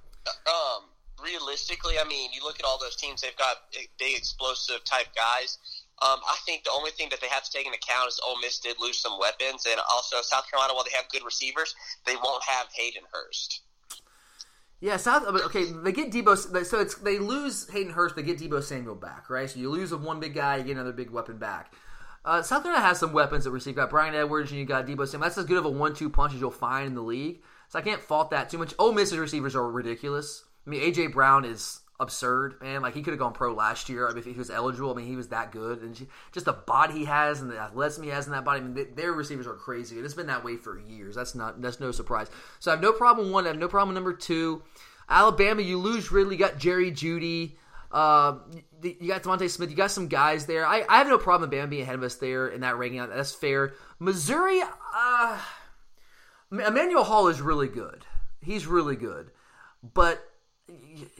Um, 0.46 0.84
realistically, 1.22 1.94
I 1.98 2.04
mean, 2.04 2.30
you 2.32 2.42
look 2.42 2.58
at 2.58 2.64
all 2.64 2.78
those 2.78 2.96
teams; 2.96 3.22
they've 3.22 3.36
got 3.36 3.56
big, 3.72 4.16
explosive 4.16 4.84
type 4.84 5.08
guys. 5.14 5.58
Um, 6.02 6.18
I 6.26 6.36
think 6.46 6.64
the 6.64 6.70
only 6.70 6.90
thing 6.90 7.08
that 7.10 7.20
they 7.20 7.28
have 7.28 7.44
to 7.44 7.50
take 7.50 7.66
into 7.66 7.76
account 7.76 8.08
is 8.08 8.18
Ole 8.26 8.40
Miss 8.40 8.58
did 8.58 8.80
lose 8.80 8.98
some 8.98 9.18
weapons, 9.18 9.66
and 9.70 9.78
also 9.92 10.22
South 10.22 10.50
Carolina, 10.50 10.74
while 10.74 10.84
they 10.84 10.96
have 10.96 11.08
good 11.10 11.24
receivers, 11.24 11.74
they 12.06 12.16
won't 12.16 12.42
have 12.44 12.68
Hayden 12.72 13.02
Hurst. 13.12 13.60
Yeah, 14.80 14.96
South. 14.96 15.24
Okay, 15.26 15.64
they 15.64 15.92
get 15.92 16.10
Deebo. 16.10 16.64
So 16.64 16.80
it's 16.80 16.94
they 16.96 17.18
lose 17.18 17.68
Hayden 17.68 17.92
Hurst. 17.92 18.16
They 18.16 18.22
get 18.22 18.38
Deebo 18.38 18.62
Samuel 18.62 18.94
back, 18.94 19.28
right? 19.28 19.48
So 19.48 19.60
you 19.60 19.68
lose 19.68 19.94
one 19.94 20.20
big 20.20 20.34
guy, 20.34 20.56
you 20.56 20.64
get 20.64 20.72
another 20.72 20.92
big 20.92 21.10
weapon 21.10 21.36
back. 21.36 21.74
Uh, 22.24 22.42
South 22.42 22.62
Carolina 22.62 22.86
has 22.86 22.98
some 22.98 23.12
weapons 23.12 23.46
at 23.46 23.52
receiver. 23.52 23.72
You 23.72 23.76
got 23.76 23.90
Bryan 23.90 24.14
Edwards 24.14 24.50
and 24.50 24.60
you 24.60 24.66
got 24.66 24.86
Deebo 24.86 25.06
Samuel. 25.06 25.28
That's 25.28 25.38
as 25.38 25.46
good 25.46 25.56
of 25.56 25.64
a 25.64 25.70
one-two 25.70 26.10
punch 26.10 26.34
as 26.34 26.40
you'll 26.40 26.50
find 26.50 26.86
in 26.86 26.94
the 26.94 27.02
league. 27.02 27.42
So 27.68 27.78
I 27.78 27.82
can't 27.82 28.02
fault 28.02 28.30
that 28.30 28.50
too 28.50 28.58
much. 28.58 28.74
Ole 28.78 28.92
Miss's 28.92 29.16
receivers 29.16 29.54
are 29.54 29.70
ridiculous. 29.70 30.44
I 30.66 30.70
mean, 30.70 30.80
AJ 30.82 31.12
Brown 31.12 31.44
is 31.44 31.79
absurd, 32.00 32.60
man. 32.60 32.82
Like 32.82 32.94
he 32.94 33.02
could 33.02 33.12
have 33.12 33.20
gone 33.20 33.32
pro 33.32 33.52
last 33.54 33.88
year 33.88 34.06
I 34.08 34.10
mean, 34.10 34.18
if 34.18 34.24
he 34.24 34.32
was 34.32 34.50
eligible. 34.50 34.92
I 34.92 34.94
mean, 34.96 35.06
he 35.06 35.16
was 35.16 35.28
that 35.28 35.52
good, 35.52 35.82
and 35.82 36.06
just 36.32 36.46
the 36.46 36.52
body 36.52 36.94
he 36.94 37.04
has 37.04 37.40
and 37.40 37.50
the 37.50 37.58
athleticism 37.58 38.02
he 38.02 38.10
has 38.10 38.26
in 38.26 38.32
that 38.32 38.44
body. 38.44 38.60
I 38.60 38.64
mean, 38.64 38.86
their 38.94 39.12
receivers 39.12 39.46
are 39.46 39.54
crazy, 39.54 39.96
and 39.96 40.04
it's 40.04 40.14
been 40.14 40.26
that 40.28 40.44
way 40.44 40.56
for 40.56 40.78
years. 40.78 41.14
That's 41.14 41.34
not 41.34 41.60
that's 41.62 41.78
no 41.78 41.92
surprise. 41.92 42.28
So 42.58 42.70
I 42.70 42.74
have 42.74 42.82
no 42.82 42.92
problem 42.92 43.30
one. 43.30 43.44
I 43.44 43.48
have 43.48 43.58
no 43.58 43.68
problem 43.68 43.94
number 43.94 44.14
two. 44.14 44.62
Alabama, 45.08 45.62
you 45.62 45.78
lose 45.78 46.10
Ridley. 46.10 46.36
You 46.36 46.38
got 46.38 46.58
Jerry 46.58 46.90
Jeudy. 46.90 47.52
Uh, 47.92 48.38
you 48.82 49.08
got 49.08 49.22
DeVonta 49.22 49.50
Smith. 49.50 49.70
You 49.70 49.76
got 49.76 49.90
some 49.90 50.06
guys 50.06 50.46
there. 50.46 50.64
I, 50.64 50.84
I 50.88 50.98
have 50.98 51.08
no 51.08 51.18
problem 51.18 51.50
with 51.50 51.58
Bama 51.58 51.68
being 51.68 51.82
ahead 51.82 51.96
of 51.96 52.02
us 52.04 52.14
there 52.16 52.46
in 52.48 52.60
that 52.60 52.78
ranking. 52.78 53.00
That's 53.00 53.34
fair. 53.34 53.74
Missouri, 53.98 54.62
uh, 54.94 55.38
Emmanuel 56.52 57.04
Hall 57.04 57.28
is 57.28 57.40
really 57.40 57.68
good. 57.68 58.06
He's 58.40 58.66
really 58.66 58.96
good, 58.96 59.30
but 59.82 60.22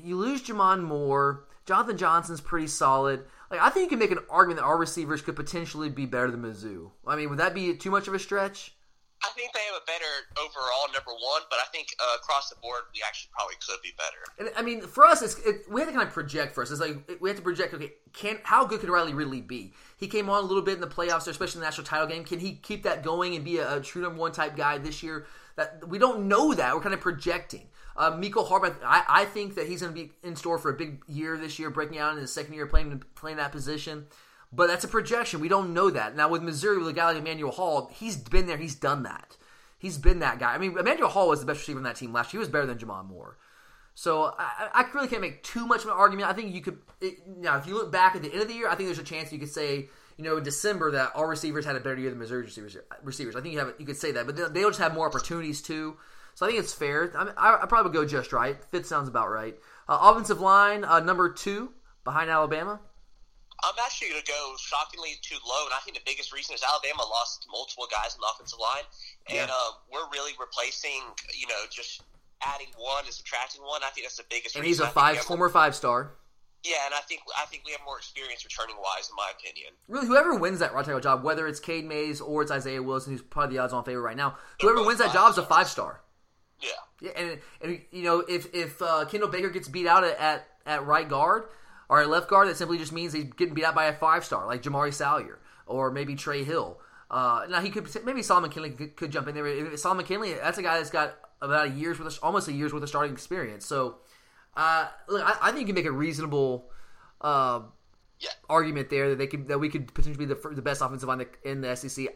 you 0.03 0.16
lose 0.16 0.42
J'Mon 0.42 0.82
Moore. 0.82 1.44
Jonathan 1.66 1.96
Johnson's 1.96 2.40
pretty 2.40 2.66
solid. 2.66 3.24
Like 3.51 3.61
I 3.61 3.70
think 3.70 3.84
you 3.84 3.88
can 3.90 3.98
make 3.98 4.11
an 4.11 4.24
argument 4.28 4.61
that 4.61 4.66
our 4.66 4.78
receivers 4.78 5.22
could 5.22 5.36
potentially 5.36 5.88
be 5.88 6.07
better 6.07 6.30
than 6.30 6.42
Mizzou. 6.42 6.90
I 7.07 7.16
mean, 7.16 7.30
would 7.30 7.38
that 7.38 7.55
be 7.55 7.76
too 7.76 7.90
much 7.90 8.09
of 8.09 8.14
a 8.14 8.18
stretch? 8.18 8.74
I 9.22 9.28
think 9.36 9.53
they 9.53 9.61
have 9.70 9.82
a 9.82 9.84
better 9.84 10.07
overall 10.40 10.86
number 10.94 11.11
one, 11.11 11.42
but 11.51 11.59
I 11.59 11.66
think 11.70 11.88
uh, 12.01 12.16
across 12.16 12.48
the 12.48 12.57
board 12.57 12.82
we 12.94 13.03
actually 13.07 13.30
probably 13.36 13.57
could 13.61 13.82
be 13.82 13.92
better. 13.98 14.24
And 14.38 14.51
I 14.57 14.62
mean, 14.62 14.80
for 14.80 15.05
us, 15.05 15.20
it's, 15.20 15.38
it, 15.40 15.70
we 15.70 15.80
have 15.80 15.90
to 15.90 15.94
kind 15.94 16.07
of 16.07 16.14
project 16.14 16.55
first. 16.55 16.72
It's 16.72 16.80
like 16.80 17.18
we 17.20 17.28
have 17.28 17.36
to 17.36 17.42
project. 17.42 17.74
Okay, 17.74 17.92
can 18.14 18.38
how 18.44 18.64
good 18.64 18.80
could 18.80 18.88
Riley 18.88 19.12
really 19.12 19.42
be? 19.42 19.74
He 19.98 20.09
came 20.09 20.30
on 20.30 20.42
a 20.42 20.46
little 20.46 20.62
bit 20.62 20.74
in 20.74 20.80
the 20.80 20.86
playoffs, 20.86 21.28
especially 21.28 21.59
in 21.59 21.61
the 21.61 21.66
national 21.66 21.86
title 21.86 22.07
game. 22.07 22.24
Can 22.24 22.38
he 22.38 22.55
keep 22.55 22.84
that 22.84 23.03
going 23.03 23.36
and 23.36 23.44
be 23.44 23.59
a, 23.59 23.76
a 23.76 23.80
true 23.80 24.03
number 24.03 24.18
one 24.18 24.32
type 24.32 24.57
guy 24.57 24.78
this 24.78 25.03
year? 25.03 25.26
That 25.57 25.86
we 25.86 25.98
don't 25.98 26.26
know 26.26 26.55
that. 26.55 26.74
We're 26.74 26.80
kind 26.80 26.94
of 26.94 27.01
projecting. 27.01 27.68
Uh, 28.01 28.16
Mecole 28.16 28.48
Hardman, 28.48 28.72
I, 28.82 29.05
I 29.07 29.24
think 29.26 29.57
that 29.57 29.66
he's 29.66 29.82
going 29.82 29.94
to 29.94 30.03
be 30.03 30.11
in 30.22 30.34
store 30.34 30.57
for 30.57 30.70
a 30.70 30.74
big 30.74 31.03
year 31.07 31.36
this 31.36 31.59
year, 31.59 31.68
breaking 31.68 31.98
out 31.98 32.14
in 32.14 32.18
his 32.18 32.32
second 32.32 32.55
year 32.55 32.66
playing 32.66 33.03
playing 33.14 33.36
that 33.36 33.53
position. 33.53 34.07
But 34.51 34.68
that's 34.68 34.84
a 34.84 34.88
projection. 34.88 35.38
We 35.40 35.48
don't 35.48 35.74
know 35.74 35.90
that. 35.90 36.16
Now 36.16 36.30
with 36.30 36.42
Missouri, 36.42 36.78
with 36.78 36.88
a 36.88 36.94
guy 36.94 37.09
like 37.09 37.18
Emmanuel 37.18 37.51
Hall, 37.51 37.90
he's 37.92 38.16
been 38.16 38.46
there. 38.46 38.57
He's 38.57 38.74
done 38.74 39.03
that. 39.03 39.36
He's 39.78 39.98
been 39.98 40.20
that 40.20 40.38
guy. 40.38 40.55
I 40.55 40.59
mean, 40.59 40.78
Emmanuel 40.78 41.11
Hall 41.11 41.28
was 41.28 41.40
the 41.40 41.46
best 41.46 41.61
receiver 41.61 41.78
in 41.78 41.84
that 41.84 41.96
team 41.96 42.12
last 42.12 42.32
year. 42.32 42.38
He 42.40 42.46
was 42.46 42.48
better 42.48 42.64
than 42.64 42.78
J'Mon 42.78 43.07
Moore. 43.07 43.36
So 43.94 44.34
I, 44.38 44.68
I 44.72 44.90
really 44.94 45.09
can't 45.09 45.20
make 45.20 45.42
too 45.42 45.66
much 45.66 45.82
of 45.82 45.90
an 45.90 45.96
argument. 45.96 46.30
I 46.30 46.32
think 46.32 46.55
you 46.55 46.62
could 46.62 46.78
it, 47.03 47.26
now 47.26 47.59
if 47.59 47.66
you 47.66 47.74
look 47.74 47.92
back 47.92 48.16
at 48.16 48.22
the 48.22 48.32
end 48.32 48.40
of 48.40 48.48
the 48.48 48.55
year, 48.55 48.68
I 48.68 48.76
think 48.76 48.88
there's 48.88 48.98
a 48.98 49.03
chance 49.05 49.30
you 49.30 49.38
could 49.38 49.53
say 49.53 49.90
you 50.16 50.24
know 50.24 50.38
in 50.38 50.42
December 50.42 50.90
that 50.92 51.12
our 51.14 51.28
receivers 51.28 51.66
had 51.66 51.76
a 51.76 51.80
better 51.80 52.01
year 52.01 52.09
than 52.09 52.18
Missouri 52.18 52.44
receivers. 52.44 52.78
Receivers, 53.03 53.36
I 53.36 53.42
think 53.42 53.53
you 53.53 53.59
have 53.59 53.74
you 53.78 53.84
could 53.84 53.98
say 53.98 54.12
that, 54.12 54.24
but 54.24 54.55
they'll 54.55 54.70
just 54.70 54.80
have 54.80 54.94
more 54.94 55.07
opportunities 55.07 55.61
too. 55.61 55.98
So 56.35 56.47
I 56.47 56.49
think 56.49 56.61
it's 56.61 56.72
fair. 56.72 57.12
I, 57.16 57.24
mean, 57.24 57.35
I, 57.37 57.59
I 57.62 57.66
probably 57.66 57.93
go 57.93 58.05
just 58.07 58.33
right. 58.33 58.57
Fifth 58.70 58.87
sounds 58.87 59.09
about 59.09 59.31
right. 59.31 59.57
Uh, 59.89 59.99
offensive 60.01 60.41
line 60.41 60.85
uh, 60.85 61.01
number 61.01 61.33
two 61.33 61.72
behind 62.05 62.31
Alabama. 62.31 62.81
I'm 63.62 63.74
actually 63.85 64.09
going 64.09 64.22
to 64.22 64.33
go 64.33 64.55
shockingly 64.59 65.20
too 65.20 65.37
low, 65.47 65.64
and 65.66 65.74
I 65.74 65.81
think 65.85 65.97
the 65.97 66.03
biggest 66.07 66.33
reason 66.33 66.55
is 66.55 66.62
Alabama 66.64 67.03
lost 67.05 67.47
multiple 67.51 67.87
guys 67.91 68.14
in 68.14 68.20
the 68.20 68.28
offensive 68.33 68.59
line, 68.59 68.85
and 69.28 69.49
yeah. 69.49 69.53
uh, 69.53 69.70
we're 69.93 70.09
really 70.12 70.33
replacing, 70.41 71.03
you 71.37 71.47
know, 71.47 71.68
just 71.70 72.03
adding 72.43 72.68
one 72.78 73.05
and 73.05 73.12
subtracting 73.12 73.61
one. 73.62 73.83
I 73.85 73.91
think 73.91 74.07
that's 74.07 74.16
the 74.16 74.24
biggest. 74.31 74.57
And 74.57 74.64
reason. 74.64 74.85
he's 74.85 74.91
a 74.91 74.93
five 74.93 75.18
former 75.18 75.49
five 75.49 75.74
star. 75.74 76.12
Yeah, 76.64 76.76
and 76.85 76.95
I 76.95 77.01
think 77.01 77.22
I 77.37 77.47
think 77.47 77.62
we 77.64 77.72
have 77.72 77.81
more 77.85 77.99
experience 77.99 78.45
returning 78.45 78.76
wise, 78.76 79.09
in 79.09 79.16
my 79.16 79.31
opinion. 79.39 79.72
Really, 79.89 80.07
whoever 80.07 80.37
wins 80.37 80.59
that 80.61 80.74
right 80.74 80.85
tackle 80.85 81.01
job, 81.01 81.22
whether 81.22 81.47
it's 81.47 81.61
Cade 81.61 81.87
Mays 81.87 82.20
or 82.20 82.43
it's 82.43 82.51
Isaiah 82.51 82.83
Wilson, 82.83 83.12
who's 83.12 83.22
probably 83.22 83.57
the 83.57 83.62
odds-on 83.62 83.85
favorite 83.85 84.03
right 84.03 84.16
now, 84.16 84.37
whoever 84.61 84.85
wins 84.85 84.99
that 84.99 85.12
job 85.12 85.33
is 85.33 85.39
a 85.39 85.43
five 85.43 85.68
star. 85.68 86.03
Yeah. 86.61 86.69
Yeah, 87.01 87.11
and 87.17 87.39
and 87.63 87.81
you 87.91 88.03
know 88.03 88.21
if 88.21 88.55
if 88.55 88.83
uh, 88.83 89.07
Kendall 89.07 89.31
Baker 89.31 89.49
gets 89.49 89.69
beat 89.69 89.87
out 89.87 90.05
at, 90.05 90.19
at, 90.19 90.49
at 90.67 90.87
right 90.87 91.09
guard, 91.09 91.45
or 91.89 92.01
at 92.01 92.09
left 92.09 92.29
guard, 92.29 92.47
that 92.49 92.57
simply 92.57 92.77
just 92.77 92.93
means 92.93 93.15
he's 93.15 93.25
getting 93.25 93.55
beat 93.55 93.65
out 93.65 93.75
by 93.75 93.87
a 93.87 93.95
five 93.95 94.25
star 94.25 94.47
like 94.47 94.63
Jamaree 94.63 94.93
Salyer 94.93 95.39
or 95.67 95.91
maybe 95.91 96.15
Trey 96.15 96.45
Hill. 96.45 96.79
Uh, 97.11 97.47
now 97.49 97.61
he 97.61 97.71
could 97.71 97.89
maybe 98.05 98.23
Solomon 98.23 98.51
Kindley 98.51 98.71
could, 98.71 98.97
could, 98.97 99.11
jump 99.11 99.29
in 99.29 99.35
there. 99.35 99.47
If 99.47 99.79
Solomon 99.79 100.05
Kindley, 100.05 100.35
that's 100.35 100.59
a 100.59 100.63
guy 100.63 100.77
that's 100.77 100.91
got 100.91 101.17
about 101.41 101.67
a 101.67 101.71
year's 101.71 101.99
worth, 101.99 102.17
of, 102.17 102.19
almost 102.23 102.49
a 102.49 102.53
year's 102.53 102.73
worth 102.73 102.83
of 102.83 102.89
starting 102.89 103.13
experience. 103.13 103.67
So, 103.67 103.97
uh, 104.57 104.89
look, 105.09 105.25
I, 105.25 105.49
I, 105.49 105.51
think 105.51 105.63
you 105.63 105.67
can 105.67 105.75
make 105.75 105.87
a 105.87 105.93
reasonable 105.93 106.71
uh, 107.21 107.63
yeah. 108.21 108.31
argument 108.49 108.91
there 108.91 109.11
that 109.11 109.19
they 109.19 109.27
could 109.27 109.49
that 109.49 109.59
we 109.59 109.69
could 109.69 109.93
potentially 109.93 110.25
be 110.25 110.33
the, 110.33 110.41
the 110.53 110.63
best 110.63 110.83
offensive 110.83 111.09
line 111.09 111.27
in 111.45 111.63
the 111.63 111.75
SEC. 111.75 112.07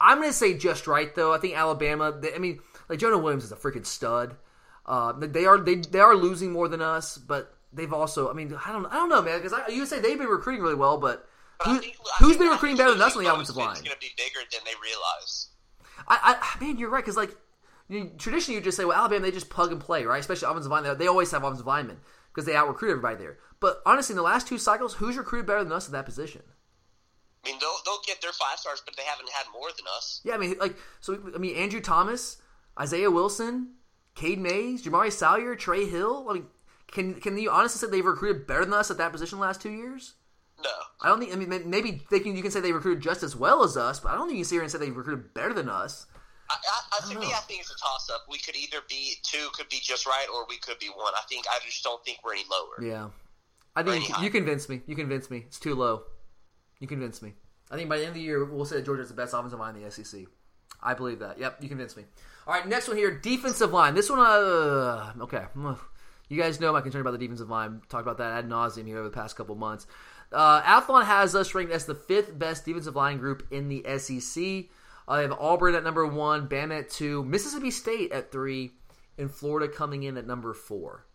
I, 0.00 0.12
am 0.12 0.18
going 0.18 0.30
to 0.30 0.36
say 0.36 0.54
just 0.54 0.88
right 0.88 1.14
though. 1.14 1.32
I 1.32 1.38
think 1.38 1.56
Alabama. 1.56 2.18
They, 2.20 2.34
I 2.34 2.38
mean, 2.38 2.60
like 2.90 2.98
Jonah 2.98 3.18
Williams 3.18 3.44
is 3.44 3.52
a 3.52 3.56
freaking 3.56 3.86
stud. 3.86 4.36
Uh, 4.84 5.12
they 5.16 5.46
are 5.46 5.58
they 5.58 5.76
they 5.76 6.00
are 6.00 6.14
losing 6.14 6.52
more 6.52 6.68
than 6.68 6.82
us, 6.82 7.16
but 7.16 7.56
they've 7.72 7.92
also. 7.92 8.28
I 8.28 8.34
mean, 8.34 8.54
I 8.66 8.72
don't 8.72 8.84
I 8.86 8.94
don't 8.94 9.08
know, 9.08 9.22
man. 9.22 9.40
Because 9.40 9.56
you 9.72 9.86
say 9.86 10.00
they've 10.00 10.18
been 10.18 10.28
recruiting 10.28 10.62
really 10.62 10.74
well, 10.74 10.98
but, 10.98 11.26
but 11.58 11.68
who, 11.68 11.78
think, 11.78 11.96
who's 12.18 12.36
been 12.36 12.48
recruiting 12.48 12.76
better 12.76 12.92
than 12.92 13.00
us 13.00 13.16
on 13.16 13.24
the 13.24 13.32
offensive 13.32 13.56
line? 13.56 13.70
It's 13.70 13.80
going 13.80 13.94
to 13.94 14.00
be 14.00 14.10
bigger 14.16 14.40
than 14.50 14.60
they 14.64 14.72
realize. 14.82 15.48
I, 16.08 16.36
I 16.58 16.64
man, 16.64 16.76
you're 16.76 16.90
right. 16.90 17.02
Because 17.02 17.16
like 17.16 17.34
you, 17.88 18.10
traditionally, 18.18 18.58
you 18.58 18.64
just 18.64 18.76
say, 18.76 18.84
well, 18.84 18.98
Alabama 18.98 19.22
they 19.22 19.30
just 19.30 19.48
plug 19.48 19.72
and 19.72 19.80
play, 19.80 20.04
right? 20.04 20.20
Especially 20.20 20.48
offensive 20.48 20.72
line. 20.72 20.82
They, 20.82 20.94
they 20.94 21.06
always 21.06 21.30
have 21.30 21.44
offensive 21.44 21.66
linemen 21.66 21.98
because 22.32 22.44
they 22.44 22.56
out 22.56 22.68
recruit 22.68 22.90
everybody 22.90 23.16
there. 23.16 23.38
But 23.60 23.82
honestly, 23.86 24.14
in 24.14 24.16
the 24.16 24.22
last 24.22 24.48
two 24.48 24.58
cycles, 24.58 24.94
who's 24.94 25.16
recruited 25.16 25.46
better 25.46 25.62
than 25.62 25.72
us 25.72 25.86
at 25.86 25.92
that 25.92 26.06
position? 26.06 26.42
I 27.44 27.48
mean, 27.48 27.58
they'll, 27.60 27.76
they'll 27.84 28.02
get 28.06 28.20
their 28.20 28.32
five 28.32 28.58
stars, 28.58 28.82
but 28.84 28.96
they 28.96 29.02
haven't 29.02 29.30
had 29.30 29.44
more 29.52 29.68
than 29.76 29.86
us. 29.96 30.20
Yeah, 30.24 30.34
I 30.34 30.38
mean, 30.38 30.56
like, 30.58 30.76
so, 31.00 31.18
I 31.34 31.38
mean, 31.38 31.56
Andrew 31.56 31.80
Thomas, 31.80 32.36
Isaiah 32.78 33.10
Wilson, 33.10 33.74
Cade 34.14 34.38
Mays, 34.38 34.84
Jamaree 34.84 35.12
Salyer, 35.12 35.54
Trey 35.54 35.86
Hill. 35.86 36.26
I 36.28 36.34
mean, 36.34 36.46
can 36.90 37.14
can 37.14 37.38
you 37.38 37.50
honestly 37.50 37.78
say 37.78 37.90
they've 37.90 38.04
recruited 38.04 38.46
better 38.46 38.64
than 38.64 38.74
us 38.74 38.90
at 38.90 38.98
that 38.98 39.12
position 39.12 39.38
the 39.38 39.44
last 39.44 39.60
two 39.60 39.70
years? 39.70 40.14
No, 40.62 40.70
I 41.00 41.08
don't 41.08 41.20
think. 41.20 41.32
I 41.32 41.36
mean, 41.36 41.70
maybe 41.70 42.02
they 42.10 42.20
can. 42.20 42.36
You 42.36 42.42
can 42.42 42.50
say 42.50 42.60
they 42.60 42.72
recruited 42.72 43.02
just 43.02 43.22
as 43.22 43.34
well 43.34 43.62
as 43.62 43.76
us, 43.76 44.00
but 44.00 44.12
I 44.12 44.14
don't 44.14 44.26
think 44.26 44.38
you 44.38 44.44
can 44.44 44.48
sit 44.48 44.54
here 44.56 44.62
and 44.62 44.70
say 44.70 44.78
they 44.78 44.90
recruited 44.90 45.32
better 45.32 45.54
than 45.54 45.68
us. 45.68 46.06
I, 46.50 46.54
I, 46.54 47.06
I 47.08 47.12
to 47.12 47.18
me, 47.18 47.26
I 47.26 47.40
think 47.40 47.60
it's 47.60 47.70
a 47.70 47.78
toss 47.78 48.10
up. 48.10 48.26
We 48.28 48.38
could 48.38 48.56
either 48.56 48.78
be 48.88 49.14
two, 49.22 49.48
could 49.54 49.68
be 49.68 49.78
just 49.80 50.04
right, 50.06 50.26
or 50.34 50.46
we 50.48 50.58
could 50.58 50.78
be 50.78 50.88
one. 50.88 51.14
I 51.14 51.22
think 51.28 51.46
I 51.48 51.58
just 51.64 51.82
don't 51.82 52.04
think 52.04 52.18
we're 52.24 52.34
any 52.34 52.44
lower. 52.50 52.84
Yeah, 52.84 53.08
I 53.76 53.82
think 53.82 54.08
you, 54.08 54.24
you 54.24 54.30
convince 54.30 54.68
me. 54.68 54.82
You 54.86 54.96
convince 54.96 55.30
me. 55.30 55.44
It's 55.46 55.60
too 55.60 55.74
low. 55.74 56.02
You 56.80 56.88
convince 56.88 57.22
me. 57.22 57.34
I 57.70 57.76
think 57.76 57.88
by 57.88 57.98
the 57.98 58.02
end 58.02 58.10
of 58.10 58.14
the 58.14 58.20
year, 58.20 58.44
we'll 58.44 58.64
say 58.64 58.76
that 58.76 58.84
Georgia's 58.84 59.08
the 59.08 59.14
best 59.14 59.32
offensive 59.32 59.60
line 59.60 59.76
in 59.76 59.82
the 59.82 59.90
SEC. 59.90 60.22
I 60.82 60.94
believe 60.94 61.20
that. 61.20 61.38
Yep, 61.38 61.58
you 61.62 61.68
convince 61.68 61.96
me. 61.96 62.04
All 62.50 62.56
right, 62.56 62.66
next 62.66 62.88
one 62.88 62.96
here, 62.96 63.12
defensive 63.12 63.72
line. 63.72 63.94
This 63.94 64.10
one, 64.10 64.18
uh, 64.18 65.12
okay. 65.20 65.44
You 66.28 66.36
guys 66.36 66.58
know 66.58 66.72
my 66.72 66.80
concern 66.80 67.00
about 67.00 67.12
the 67.12 67.18
defensive 67.18 67.48
line. 67.48 67.80
Talked 67.88 68.02
about 68.02 68.18
that 68.18 68.32
ad 68.32 68.48
nauseum 68.48 68.88
here 68.88 68.98
over 68.98 69.08
the 69.08 69.14
past 69.14 69.36
couple 69.36 69.54
months. 69.54 69.86
Uh, 70.32 70.60
Athlon 70.62 71.04
has 71.04 71.36
us 71.36 71.54
ranked 71.54 71.70
as 71.70 71.86
the 71.86 71.94
fifth 71.94 72.36
best 72.36 72.64
defensive 72.64 72.96
line 72.96 73.18
group 73.18 73.46
in 73.52 73.68
the 73.68 73.84
SEC. 73.98 74.64
Uh, 75.06 75.16
they 75.16 75.22
have 75.22 75.32
Auburn 75.38 75.76
at 75.76 75.84
number 75.84 76.04
one, 76.04 76.48
Bama 76.48 76.80
at 76.80 76.90
two, 76.90 77.22
Mississippi 77.22 77.70
State 77.70 78.10
at 78.10 78.32
three, 78.32 78.72
and 79.16 79.30
Florida 79.30 79.72
coming 79.72 80.02
in 80.02 80.16
at 80.16 80.26
number 80.26 80.52
four. 80.52 81.06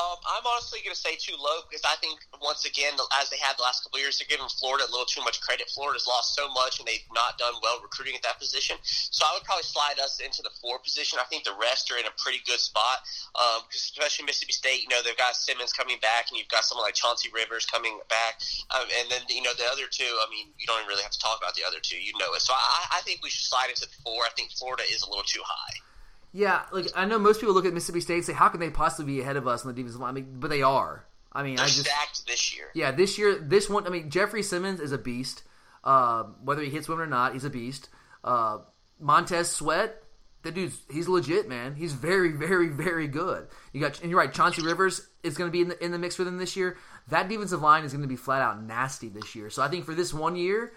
Um, 0.00 0.16
I'm 0.24 0.46
honestly 0.48 0.80
going 0.80 0.96
to 0.96 1.00
say 1.00 1.12
too 1.20 1.36
low 1.36 1.60
because 1.68 1.84
I 1.84 1.92
think 2.00 2.24
once 2.40 2.64
again, 2.64 2.96
as 3.20 3.28
they 3.28 3.36
have 3.44 3.60
the 3.60 3.66
last 3.68 3.84
couple 3.84 4.00
years, 4.00 4.16
they're 4.16 4.30
giving 4.30 4.48
Florida 4.48 4.88
a 4.88 4.90
little 4.90 5.04
too 5.04 5.20
much 5.20 5.44
credit. 5.44 5.68
Florida's 5.68 6.08
lost 6.08 6.32
so 6.32 6.48
much, 6.56 6.80
and 6.80 6.88
they've 6.88 7.04
not 7.12 7.36
done 7.36 7.52
well 7.60 7.76
recruiting 7.84 8.16
at 8.16 8.24
that 8.24 8.40
position. 8.40 8.80
So 8.80 9.28
I 9.28 9.36
would 9.36 9.44
probably 9.44 9.68
slide 9.68 10.00
us 10.00 10.16
into 10.24 10.40
the 10.40 10.48
four 10.64 10.80
position. 10.80 11.20
I 11.20 11.28
think 11.28 11.44
the 11.44 11.56
rest 11.60 11.92
are 11.92 12.00
in 12.00 12.08
a 12.08 12.14
pretty 12.16 12.40
good 12.48 12.60
spot, 12.64 13.04
um, 13.36 13.68
especially 13.68 14.24
Mississippi 14.24 14.56
State. 14.56 14.80
You 14.80 14.88
know, 14.88 15.04
they've 15.04 15.20
got 15.20 15.36
Simmons 15.36 15.76
coming 15.76 16.00
back, 16.00 16.32
and 16.32 16.40
you've 16.40 16.48
got 16.48 16.64
someone 16.64 16.88
like 16.88 16.96
Chauncey 16.96 17.28
Rivers 17.28 17.68
coming 17.68 18.00
back, 18.08 18.40
um, 18.72 18.88
and 18.88 19.12
then 19.12 19.20
you 19.28 19.44
know 19.44 19.52
the 19.52 19.68
other 19.68 19.84
two. 19.84 20.08
I 20.24 20.32
mean, 20.32 20.48
you 20.56 20.64
don't 20.64 20.80
even 20.80 20.88
really 20.88 21.04
have 21.04 21.12
to 21.12 21.20
talk 21.20 21.36
about 21.36 21.52
the 21.60 21.66
other 21.68 21.82
two. 21.82 22.00
You 22.00 22.16
know 22.16 22.32
it. 22.32 22.40
So 22.40 22.56
I, 22.56 22.96
I 22.96 23.00
think 23.04 23.20
we 23.20 23.28
should 23.28 23.44
slide 23.44 23.68
into 23.68 23.84
the 23.84 23.92
four. 24.00 24.24
I 24.24 24.32
think 24.32 24.56
Florida 24.56 24.88
is 24.88 25.04
a 25.04 25.08
little 25.12 25.28
too 25.28 25.44
high. 25.44 25.89
Yeah, 26.32 26.62
like 26.72 26.86
I 26.94 27.06
know 27.06 27.18
most 27.18 27.40
people 27.40 27.54
look 27.54 27.66
at 27.66 27.74
Mississippi 27.74 28.00
State 28.00 28.16
and 28.16 28.24
say, 28.24 28.32
"How 28.32 28.48
can 28.48 28.60
they 28.60 28.70
possibly 28.70 29.14
be 29.14 29.20
ahead 29.20 29.36
of 29.36 29.48
us 29.48 29.64
on 29.64 29.68
the 29.68 29.74
defensive 29.74 30.00
line?" 30.00 30.10
I 30.10 30.12
mean, 30.12 30.36
but 30.38 30.50
they 30.50 30.62
are. 30.62 31.04
I 31.32 31.42
mean, 31.42 31.56
They're 31.56 31.64
I 31.64 31.68
just 31.68 31.86
stacked 31.86 32.26
this 32.26 32.54
year. 32.56 32.66
Yeah, 32.74 32.90
this 32.90 33.18
year, 33.18 33.38
this 33.38 33.68
one. 33.68 33.86
I 33.86 33.90
mean, 33.90 34.10
Jeffrey 34.10 34.42
Simmons 34.42 34.80
is 34.80 34.92
a 34.92 34.98
beast. 34.98 35.42
Uh, 35.82 36.24
whether 36.44 36.62
he 36.62 36.70
hits 36.70 36.88
women 36.88 37.04
or 37.04 37.08
not, 37.08 37.32
he's 37.32 37.44
a 37.44 37.50
beast. 37.50 37.88
Uh, 38.22 38.58
Montez 38.98 39.50
Sweat, 39.50 40.02
that 40.42 40.54
dude's 40.54 40.78
he's 40.90 41.08
legit, 41.08 41.48
man. 41.48 41.74
He's 41.74 41.92
very, 41.92 42.32
very, 42.32 42.68
very 42.68 43.08
good. 43.08 43.48
You 43.72 43.80
got, 43.80 44.00
and 44.00 44.10
you're 44.10 44.18
right. 44.18 44.32
Chauncey 44.32 44.62
Rivers 44.62 45.06
is 45.22 45.36
going 45.36 45.48
to 45.48 45.52
be 45.52 45.62
in 45.62 45.68
the 45.68 45.84
in 45.84 45.90
the 45.90 45.98
mix 45.98 46.16
for 46.16 46.24
them 46.24 46.38
this 46.38 46.56
year. 46.56 46.76
That 47.08 47.28
defensive 47.28 47.62
line 47.62 47.84
is 47.84 47.92
going 47.92 48.02
to 48.02 48.08
be 48.08 48.16
flat 48.16 48.42
out 48.42 48.62
nasty 48.62 49.08
this 49.08 49.34
year. 49.34 49.50
So 49.50 49.62
I 49.62 49.68
think 49.68 49.84
for 49.84 49.94
this 49.94 50.14
one 50.14 50.36
year, 50.36 50.72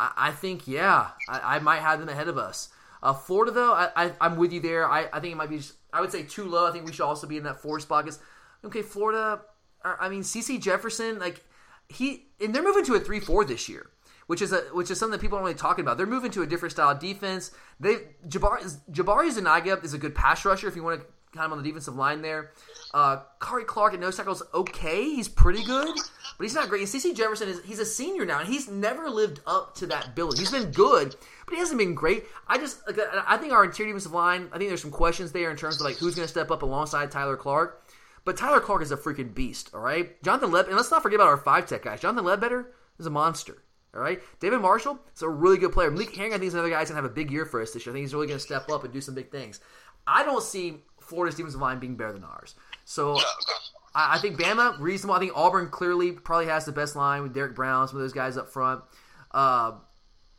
I, 0.00 0.12
I 0.16 0.30
think 0.32 0.66
yeah, 0.66 1.10
I, 1.28 1.56
I 1.56 1.58
might 1.60 1.80
have 1.80 2.00
them 2.00 2.08
ahead 2.08 2.28
of 2.28 2.38
us. 2.38 2.68
Uh, 3.02 3.12
Florida, 3.12 3.52
though, 3.52 3.72
I, 3.72 3.90
I, 3.96 4.26
am 4.26 4.36
with 4.36 4.52
you 4.52 4.60
there. 4.60 4.88
I, 4.88 5.06
I 5.12 5.20
think 5.20 5.32
it 5.32 5.36
might 5.36 5.50
be, 5.50 5.58
just, 5.58 5.74
I 5.92 6.00
would 6.00 6.12
say 6.12 6.22
too 6.22 6.44
low. 6.44 6.66
I 6.66 6.72
think 6.72 6.86
we 6.86 6.92
should 6.92 7.04
also 7.04 7.26
be 7.26 7.36
in 7.36 7.44
that 7.44 7.60
four 7.60 7.78
spot. 7.80 8.04
Because, 8.04 8.20
okay, 8.64 8.82
Florida, 8.82 9.42
I 9.84 10.08
mean, 10.08 10.22
CeCe 10.22 10.60
Jefferson, 10.60 11.18
like, 11.18 11.44
he, 11.88 12.26
and 12.40 12.54
they're 12.54 12.62
moving 12.62 12.84
to 12.86 12.94
a 12.94 13.00
3 13.00 13.20
4 13.20 13.44
this 13.44 13.68
year. 13.68 13.90
Which 14.26 14.42
is 14.42 14.52
a 14.52 14.62
which 14.72 14.90
is 14.90 14.98
something 14.98 15.12
that 15.12 15.20
people 15.20 15.38
aren't 15.38 15.46
really 15.46 15.56
talking 15.56 15.84
about. 15.84 15.98
They're 15.98 16.04
moving 16.04 16.32
to 16.32 16.42
a 16.42 16.46
different 16.48 16.72
style 16.72 16.90
of 16.90 16.98
defense. 16.98 17.52
They 17.78 17.98
Jabari 18.26 18.76
Jabari 18.90 19.30
Zuniga 19.30 19.78
is 19.84 19.94
a 19.94 19.98
good 19.98 20.16
pass 20.16 20.44
rusher 20.44 20.66
if 20.66 20.74
you 20.74 20.82
want 20.82 21.00
to 21.00 21.06
of 21.44 21.52
on 21.52 21.62
the 21.62 21.68
defensive 21.68 21.94
line 21.94 22.22
there. 22.22 22.52
Uh, 22.94 23.22
Khairi 23.40 23.66
Clark 23.66 23.94
at 23.94 24.00
nose 24.00 24.16
tackle 24.16 24.32
is 24.32 24.42
okay. 24.54 25.04
He's 25.04 25.28
pretty 25.28 25.62
good, 25.64 25.94
but 26.38 26.44
he's 26.44 26.54
not 26.54 26.68
great. 26.68 26.80
And 26.80 26.88
CeCe 26.88 27.14
Jefferson 27.14 27.48
is 27.48 27.62
he's 27.64 27.78
a 27.78 27.84
senior 27.84 28.24
now, 28.24 28.40
and 28.40 28.48
he's 28.48 28.68
never 28.68 29.10
lived 29.10 29.40
up 29.46 29.74
to 29.76 29.86
that 29.88 30.14
billing. 30.14 30.38
He's 30.38 30.50
been 30.50 30.70
good, 30.70 31.14
but 31.44 31.54
he 31.54 31.58
hasn't 31.58 31.78
been 31.78 31.94
great. 31.94 32.24
I 32.48 32.58
just 32.58 32.80
I 33.26 33.36
think 33.36 33.52
our 33.52 33.64
interior 33.64 33.92
defensive 33.92 34.12
line. 34.12 34.48
I 34.52 34.58
think 34.58 34.70
there's 34.70 34.82
some 34.82 34.90
questions 34.90 35.32
there 35.32 35.50
in 35.50 35.56
terms 35.56 35.76
of 35.76 35.82
like 35.82 35.96
who's 35.96 36.14
going 36.14 36.26
to 36.26 36.30
step 36.30 36.50
up 36.50 36.62
alongside 36.62 37.10
Tyler 37.10 37.36
Clark. 37.36 37.82
But 38.24 38.36
Tyler 38.36 38.60
Clark 38.60 38.82
is 38.82 38.90
a 38.90 38.96
freaking 38.96 39.34
beast. 39.34 39.70
All 39.72 39.80
right, 39.80 40.20
Jonathan 40.22 40.50
Leb, 40.50 40.66
and 40.66 40.76
let's 40.76 40.90
not 40.90 41.02
forget 41.02 41.16
about 41.16 41.28
our 41.28 41.36
five 41.36 41.66
tech 41.66 41.82
guys. 41.82 42.00
Jonathan 42.00 42.24
Ledbetter 42.24 42.72
is 42.98 43.06
a 43.06 43.10
monster. 43.10 43.62
All 43.94 44.02
right, 44.02 44.20
David 44.40 44.60
Marshall 44.60 44.98
is 45.14 45.22
a 45.22 45.28
really 45.28 45.58
good 45.58 45.72
player. 45.72 45.90
Malik 45.90 46.14
Herring, 46.14 46.32
I 46.32 46.38
think, 46.38 46.48
is 46.48 46.54
another 46.54 46.68
guy 46.68 46.80
who's 46.80 46.88
gonna 46.88 47.00
have 47.00 47.10
a 47.10 47.14
big 47.14 47.30
year 47.30 47.46
for 47.46 47.62
us 47.62 47.72
this 47.72 47.86
year. 47.86 47.92
I 47.92 47.94
think 47.94 48.04
he's 48.04 48.14
really 48.14 48.26
gonna 48.26 48.40
step 48.40 48.68
up 48.68 48.84
and 48.84 48.92
do 48.92 49.00
some 49.00 49.14
big 49.14 49.30
things. 49.30 49.60
I 50.06 50.22
don't 50.22 50.42
see 50.42 50.82
Florida's 51.06 51.36
defensive 51.36 51.60
line 51.60 51.78
being 51.78 51.96
better 51.96 52.12
than 52.12 52.24
ours. 52.24 52.54
So 52.84 53.18
I, 53.94 54.16
I 54.16 54.18
think 54.18 54.38
Bama 54.38 54.78
reasonable. 54.78 55.14
I 55.14 55.20
think 55.20 55.32
Auburn 55.34 55.68
clearly 55.68 56.12
probably 56.12 56.46
has 56.46 56.64
the 56.64 56.72
best 56.72 56.96
line 56.96 57.22
with 57.22 57.34
Derrick 57.34 57.54
Brown, 57.54 57.88
some 57.88 57.96
of 57.96 58.02
those 58.02 58.12
guys 58.12 58.36
up 58.36 58.48
front. 58.48 58.82
Uh, 59.32 59.72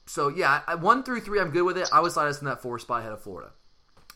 so 0.05 0.29
yeah, 0.29 0.61
I, 0.67 0.75
one 0.75 1.03
through 1.03 1.21
three, 1.21 1.39
I'm 1.39 1.51
good 1.51 1.63
with 1.63 1.77
it. 1.77 1.89
I 1.91 1.99
would 1.99 2.11
slide 2.11 2.27
us 2.27 2.39
in 2.39 2.45
that 2.45 2.61
four 2.61 2.79
spot 2.79 3.01
ahead 3.01 3.11
of 3.11 3.21
Florida. 3.21 3.51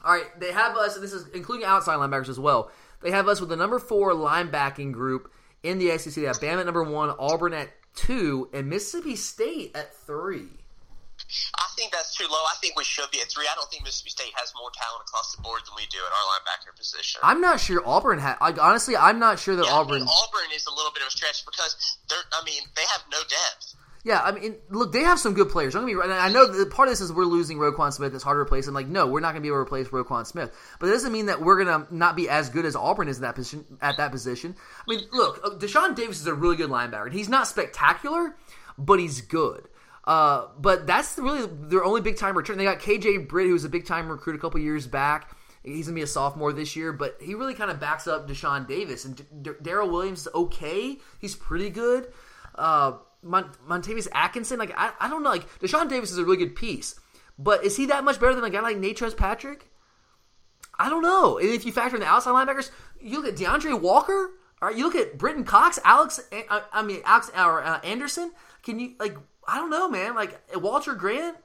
All 0.03 0.13
right, 0.13 0.39
they 0.39 0.51
have 0.51 0.75
us. 0.77 0.95
And 0.95 1.03
this 1.03 1.13
is 1.13 1.27
including 1.29 1.65
outside 1.65 1.95
linebackers 1.95 2.29
as 2.29 2.39
well. 2.39 2.71
They 3.01 3.11
have 3.11 3.27
us 3.27 3.39
with 3.39 3.49
the 3.49 3.55
number 3.55 3.79
four 3.79 4.13
linebacking 4.13 4.91
group 4.91 5.31
in 5.63 5.79
the 5.79 5.97
SEC. 5.97 6.13
They 6.13 6.23
have 6.23 6.39
Bama 6.39 6.59
at 6.59 6.65
number 6.65 6.83
one, 6.83 7.13
Auburn 7.19 7.53
at 7.53 7.69
two, 7.95 8.49
and 8.53 8.69
Mississippi 8.69 9.15
State 9.15 9.71
at 9.75 9.95
three. 9.95 10.60
I 11.55 11.67
think 11.75 11.91
that's 11.91 12.15
too 12.15 12.27
low. 12.29 12.41
I 12.49 12.55
think 12.61 12.75
we 12.75 12.83
should 12.83 13.09
be 13.11 13.21
at 13.21 13.29
three. 13.29 13.45
I 13.51 13.55
don't 13.55 13.69
think 13.69 13.83
Mississippi 13.83 14.09
State 14.09 14.33
has 14.35 14.53
more 14.55 14.69
talent 14.73 15.03
across 15.07 15.35
the 15.35 15.41
board 15.41 15.61
than 15.65 15.73
we 15.75 15.85
do 15.87 15.99
at 15.99 16.11
our 16.11 16.25
linebacker 16.35 16.75
position. 16.77 17.21
I'm 17.23 17.41
not 17.41 17.59
sure 17.59 17.81
Auburn 17.85 18.19
had. 18.19 18.37
Like, 18.41 18.61
honestly, 18.61 18.95
I'm 18.95 19.19
not 19.19 19.39
sure 19.39 19.55
that 19.55 19.65
yeah, 19.65 19.73
Auburn. 19.73 20.01
Auburn 20.01 20.49
is 20.55 20.65
a 20.67 20.73
little 20.73 20.91
bit 20.91 21.01
of 21.03 21.07
a 21.07 21.11
stretch 21.11 21.45
because 21.45 21.97
they're. 22.09 22.25
I 22.33 22.43
mean, 22.45 22.61
they 22.75 22.83
have 22.83 23.03
no 23.11 23.19
depth. 23.19 23.75
Yeah, 24.03 24.19
I 24.19 24.31
mean, 24.31 24.55
look, 24.69 24.91
they 24.91 25.01
have 25.01 25.19
some 25.19 25.35
good 25.35 25.49
players. 25.49 25.73
Don't 25.73 25.85
get 25.85 25.95
me. 25.95 26.01
I 26.01 26.31
know 26.31 26.47
that 26.51 26.71
part 26.71 26.87
of 26.87 26.91
this 26.91 27.01
is 27.01 27.13
we're 27.13 27.25
losing 27.25 27.57
Roquan 27.57 27.93
Smith. 27.93 28.15
It's 28.15 28.23
hard 28.23 28.35
to 28.35 28.39
replace 28.39 28.67
him. 28.67 28.73
Like, 28.73 28.87
no, 28.87 29.05
we're 29.05 29.19
not 29.19 29.33
going 29.33 29.41
to 29.43 29.47
be 29.47 29.49
able 29.49 29.57
to 29.57 29.61
replace 29.61 29.89
Roquan 29.89 30.25
Smith. 30.25 30.51
But 30.79 30.87
it 30.87 30.91
doesn't 30.93 31.11
mean 31.11 31.27
that 31.27 31.39
we're 31.39 31.63
going 31.63 31.85
to 31.85 31.95
not 31.95 32.15
be 32.15 32.27
as 32.27 32.49
good 32.49 32.65
as 32.65 32.75
Auburn 32.75 33.07
is 33.07 33.17
in 33.17 33.23
that 33.23 33.35
position. 33.35 33.77
At 33.79 33.97
that 33.97 34.11
position, 34.11 34.55
I 34.79 34.83
mean, 34.89 35.01
look, 35.11 35.39
uh, 35.43 35.49
Deshaun 35.51 35.95
Davis 35.95 36.19
is 36.19 36.25
a 36.25 36.33
really 36.33 36.55
good 36.55 36.71
linebacker. 36.71 37.05
And 37.05 37.13
he's 37.13 37.29
not 37.29 37.47
spectacular, 37.47 38.35
but 38.75 38.99
he's 38.99 39.21
good. 39.21 39.67
Uh, 40.05 40.47
but 40.57 40.87
that's 40.87 41.17
really 41.17 41.47
their 41.47 41.83
only 41.83 42.01
big 42.01 42.17
time 42.17 42.35
return. 42.35 42.57
They 42.57 42.63
got 42.63 42.79
KJ 42.79 43.27
Britt, 43.27 43.47
who 43.47 43.53
was 43.53 43.65
a 43.65 43.69
big 43.69 43.85
time 43.85 44.09
recruit 44.09 44.35
a 44.35 44.39
couple 44.39 44.59
years 44.59 44.87
back. 44.87 45.35
He's 45.63 45.85
gonna 45.85 45.95
be 45.95 46.01
a 46.01 46.07
sophomore 46.07 46.53
this 46.53 46.75
year, 46.75 46.91
but 46.91 47.17
he 47.21 47.35
really 47.35 47.53
kind 47.53 47.69
of 47.69 47.79
backs 47.79 48.07
up 48.07 48.27
Deshaun 48.27 48.67
Davis. 48.67 49.05
And 49.05 49.15
D- 49.43 49.51
Darrell 49.61 49.89
Williams 49.89 50.21
is 50.21 50.27
okay; 50.33 50.97
he's 51.19 51.35
pretty 51.35 51.69
good. 51.69 52.11
Uh, 52.55 52.93
Mont- 53.21 53.67
Montavious 53.67 54.07
Atkinson, 54.11 54.57
like 54.57 54.73
I, 54.75 54.91
I 54.99 55.07
don't 55.07 55.21
know, 55.21 55.29
like 55.29 55.47
Deshaun 55.59 55.87
Davis 55.87 56.11
is 56.11 56.17
a 56.17 56.23
really 56.23 56.37
good 56.37 56.55
piece, 56.55 56.99
but 57.37 57.63
is 57.63 57.77
he 57.77 57.85
that 57.87 58.03
much 58.03 58.19
better 58.19 58.33
than 58.33 58.43
a 58.43 58.49
guy 58.49 58.61
like 58.61 58.77
Natrez 58.77 59.15
Patrick? 59.15 59.67
I 60.79 60.89
don't 60.89 61.03
know. 61.03 61.37
And 61.37 61.49
if 61.49 61.63
you 61.63 61.71
factor 61.71 61.95
in 61.95 62.01
the 62.01 62.07
outside 62.07 62.31
linebackers, 62.31 62.71
you 62.99 63.21
look 63.21 63.31
at 63.31 63.37
D'Andre 63.37 63.73
Walker. 63.73 64.31
All 64.61 64.69
right, 64.69 64.77
you 64.77 64.83
look 64.83 64.95
at 64.95 65.17
Brenton 65.17 65.43
Cox, 65.43 65.77
Alex. 65.83 66.19
I, 66.31 66.63
I 66.71 66.81
mean, 66.81 67.01
Alex 67.05 67.29
or 67.37 67.63
uh, 67.63 67.79
Anderson. 67.81 68.31
Can 68.63 68.79
you 68.79 68.93
like? 68.99 69.15
I 69.47 69.57
don't 69.57 69.69
know, 69.69 69.89
man. 69.89 70.15
Like 70.15 70.39
Walter 70.55 70.93
Grant, 70.93 71.37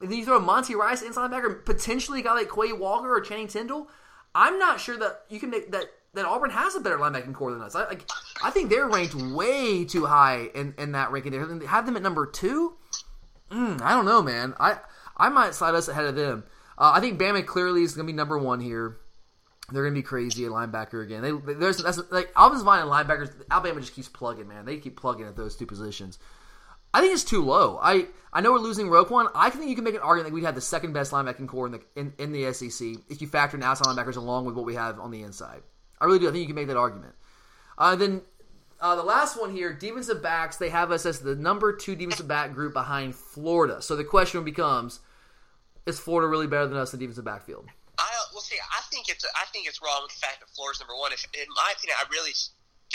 and 0.00 0.10
then 0.10 0.18
you 0.18 0.24
throw 0.24 0.40
Monty 0.40 0.74
Rice 0.74 1.02
inside 1.02 1.30
linebacker, 1.30 1.64
potentially 1.64 2.20
a 2.20 2.22
guy 2.22 2.34
like 2.34 2.50
Quay 2.50 2.72
Walker 2.72 3.14
or 3.14 3.20
Channing 3.20 3.48
Tindall. 3.48 3.88
I'm 4.34 4.58
not 4.58 4.80
sure 4.80 4.96
that 4.98 5.22
you 5.28 5.38
can 5.38 5.50
make 5.50 5.70
that 5.72 5.86
that 6.14 6.24
Auburn 6.24 6.50
has 6.50 6.74
a 6.74 6.80
better 6.80 6.96
linebacking 6.96 7.34
corps 7.34 7.52
than 7.52 7.60
us. 7.60 7.74
I, 7.74 7.86
like, 7.86 8.08
I 8.42 8.50
think 8.50 8.70
they're 8.70 8.88
ranked 8.88 9.14
way 9.14 9.84
too 9.84 10.06
high 10.06 10.48
in, 10.54 10.74
in 10.78 10.92
that 10.92 11.10
ranking. 11.10 11.32
They 11.32 11.66
have 11.66 11.86
them 11.86 11.96
at 11.96 12.02
number 12.02 12.26
two. 12.26 12.74
Mm, 13.50 13.80
I 13.82 13.90
don't 13.90 14.04
know, 14.04 14.22
man. 14.22 14.54
I 14.58 14.78
I 15.16 15.28
might 15.28 15.54
slide 15.54 15.74
us 15.74 15.88
ahead 15.88 16.04
of 16.04 16.16
them. 16.16 16.44
Uh, 16.76 16.92
I 16.94 17.00
think 17.00 17.20
Bama 17.20 17.44
clearly 17.44 17.82
is 17.82 17.94
going 17.94 18.06
to 18.06 18.12
be 18.12 18.16
number 18.16 18.38
one 18.38 18.60
here. 18.60 18.98
They're 19.72 19.82
going 19.82 19.94
to 19.94 19.98
be 19.98 20.02
crazy 20.02 20.44
at 20.44 20.50
linebacker 20.50 21.02
again. 21.02 21.22
They, 21.22 21.54
there's 21.54 21.78
that's 21.78 22.00
like 22.10 22.30
offensive 22.36 22.66
line 22.66 22.84
linebackers. 22.86 23.32
Alabama 23.50 23.80
just 23.80 23.94
keeps 23.94 24.08
plugging, 24.08 24.48
man. 24.48 24.64
They 24.64 24.78
keep 24.78 24.96
plugging 24.96 25.26
at 25.26 25.36
those 25.36 25.56
two 25.56 25.66
positions. 25.66 26.18
I 26.94 27.00
think 27.00 27.12
it's 27.12 27.24
too 27.24 27.44
low. 27.44 27.78
I 27.82 28.06
I 28.32 28.40
know 28.40 28.52
we're 28.52 28.58
losing 28.58 28.86
Roquan. 28.86 29.28
I 29.34 29.50
think 29.50 29.68
you 29.68 29.74
can 29.74 29.82
make 29.82 29.96
an 29.96 30.00
argument 30.00 30.30
that 30.30 30.34
we'd 30.34 30.44
have 30.44 30.54
the 30.54 30.60
second 30.60 30.92
best 30.92 31.10
linebacking 31.10 31.48
corps 31.48 31.66
in 31.66 31.72
the 31.72 31.80
in, 31.96 32.12
in 32.18 32.32
the 32.32 32.52
SEC 32.52 32.86
if 33.10 33.20
you 33.20 33.26
factor 33.26 33.56
in 33.56 33.64
outside 33.64 33.88
linebackers 33.88 34.16
along 34.16 34.44
with 34.44 34.54
what 34.54 34.64
we 34.64 34.76
have 34.76 35.00
on 35.00 35.10
the 35.10 35.22
inside. 35.22 35.62
I 36.00 36.06
really 36.06 36.20
do. 36.20 36.28
I 36.28 36.30
think 36.30 36.42
you 36.42 36.46
can 36.46 36.54
make 36.54 36.68
that 36.68 36.76
argument. 36.76 37.16
Uh, 37.76 37.96
then 37.96 38.22
uh, 38.80 38.94
the 38.94 39.02
last 39.02 39.40
one 39.40 39.50
here, 39.50 39.72
defensive 39.72 40.22
backs. 40.22 40.56
They 40.56 40.68
have 40.68 40.92
us 40.92 41.04
as 41.04 41.18
the 41.18 41.34
number 41.34 41.74
two 41.74 41.96
defensive 41.96 42.28
back 42.28 42.54
group 42.54 42.74
behind 42.74 43.16
Florida. 43.16 43.82
So 43.82 43.96
the 43.96 44.04
question 44.04 44.44
becomes: 44.44 45.00
Is 45.86 45.98
Florida 45.98 46.28
really 46.28 46.46
better 46.46 46.68
than 46.68 46.78
us 46.78 46.94
in 46.94 47.00
defensive 47.00 47.24
backfield? 47.24 47.66
I 47.98 48.08
well, 48.32 48.40
see, 48.40 48.56
I 48.56 48.82
think 48.92 49.08
it's 49.08 49.24
I 49.24 49.46
think 49.52 49.66
it's 49.66 49.82
wrong 49.82 50.02
with 50.02 50.12
the 50.12 50.20
fact 50.20 50.38
that 50.40 50.48
Florida's 50.50 50.80
number 50.80 50.94
one. 50.94 51.12
If, 51.12 51.24
in 51.34 51.46
my 51.56 51.72
opinion, 51.76 51.96
I 51.98 52.04
really 52.12 52.32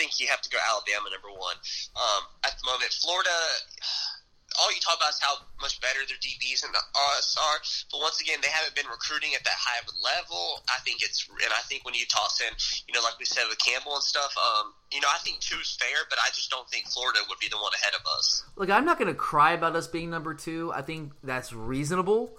think 0.00 0.16
you 0.16 0.32
have 0.32 0.40
to 0.40 0.48
go 0.48 0.56
Alabama 0.56 1.12
number 1.12 1.28
one 1.28 1.60
um, 1.92 2.24
at 2.48 2.56
the 2.56 2.64
moment. 2.64 2.88
Florida 2.88 3.28
all 4.58 4.72
you 4.74 4.82
talk 4.82 4.98
about 4.98 5.14
is 5.14 5.22
how 5.22 5.38
much 5.62 5.78
better 5.78 6.02
their 6.10 6.18
DBs 6.18 6.66
and 6.66 6.74
us 6.74 7.38
are. 7.38 7.58
But 7.92 8.02
once 8.02 8.18
again, 8.18 8.42
they 8.42 8.50
haven't 8.50 8.74
been 8.74 8.90
recruiting 8.90 9.30
at 9.38 9.44
that 9.46 9.54
high 9.54 9.78
of 9.78 9.86
a 9.86 9.94
level. 10.02 10.66
I 10.66 10.82
think 10.82 11.06
it's, 11.06 11.22
and 11.30 11.54
I 11.54 11.62
think 11.70 11.86
when 11.86 11.94
you 11.94 12.02
toss 12.10 12.42
in, 12.42 12.50
you 12.88 12.92
know, 12.92 13.00
like 13.06 13.14
we 13.18 13.24
said 13.24 13.46
with 13.46 13.62
Campbell 13.62 13.94
and 13.94 14.02
stuff, 14.02 14.34
um, 14.34 14.74
you 14.90 14.98
know, 14.98 15.06
I 15.06 15.22
think 15.22 15.38
two's 15.38 15.78
fair, 15.78 16.02
but 16.10 16.18
I 16.18 16.34
just 16.34 16.50
don't 16.50 16.66
think 16.68 16.90
Florida 16.90 17.20
would 17.28 17.38
be 17.38 17.46
the 17.46 17.62
one 17.62 17.70
ahead 17.78 17.94
of 17.94 18.02
us. 18.18 18.42
Look, 18.56 18.70
I'm 18.70 18.84
not 18.84 18.98
going 18.98 19.12
to 19.12 19.14
cry 19.14 19.52
about 19.52 19.76
us 19.76 19.86
being 19.86 20.10
number 20.10 20.34
two. 20.34 20.72
I 20.74 20.82
think 20.82 21.14
that's 21.22 21.52
reasonable, 21.52 22.34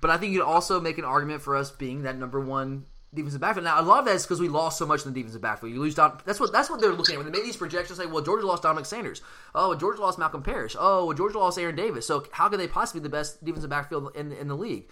but 0.00 0.10
I 0.10 0.22
think 0.22 0.32
you'd 0.32 0.46
also 0.46 0.78
make 0.78 0.98
an 0.98 1.04
argument 1.04 1.42
for 1.42 1.56
us 1.56 1.74
being 1.74 2.06
that 2.06 2.16
number 2.16 2.38
one 2.38 2.86
defensive 3.16 3.40
backfield. 3.40 3.64
Now, 3.64 3.82
lot 3.82 4.00
of 4.00 4.04
that 4.04 4.22
because 4.22 4.40
we 4.40 4.48
lost 4.48 4.78
so 4.78 4.86
much 4.86 5.04
in 5.04 5.12
the 5.12 5.18
defensive 5.18 5.42
backfield. 5.42 5.72
You 5.72 5.80
lose 5.80 5.94
Dom. 5.94 6.18
That's 6.24 6.38
what 6.38 6.52
that's 6.52 6.70
what 6.70 6.80
they're 6.80 6.92
looking 6.92 7.14
at 7.14 7.18
when 7.18 7.30
they 7.30 7.36
made 7.36 7.46
these 7.46 7.56
projections. 7.56 7.98
Say, 7.98 8.06
well, 8.06 8.22
Georgia 8.22 8.46
lost 8.46 8.62
Dominic 8.62 8.86
Sanders. 8.86 9.22
Oh, 9.54 9.74
Georgia 9.74 10.00
lost 10.00 10.18
Malcolm 10.18 10.42
Parrish. 10.42 10.76
Oh, 10.78 11.06
well, 11.06 11.16
Georgia 11.16 11.38
lost 11.38 11.58
Aaron 11.58 11.74
Davis. 11.76 12.06
So 12.06 12.24
how 12.32 12.48
can 12.48 12.58
they 12.58 12.68
possibly 12.68 13.00
be 13.00 13.04
the 13.04 13.10
best 13.10 13.44
defensive 13.44 13.70
backfield 13.70 14.14
in 14.14 14.32
in 14.32 14.48
the 14.48 14.56
league? 14.56 14.88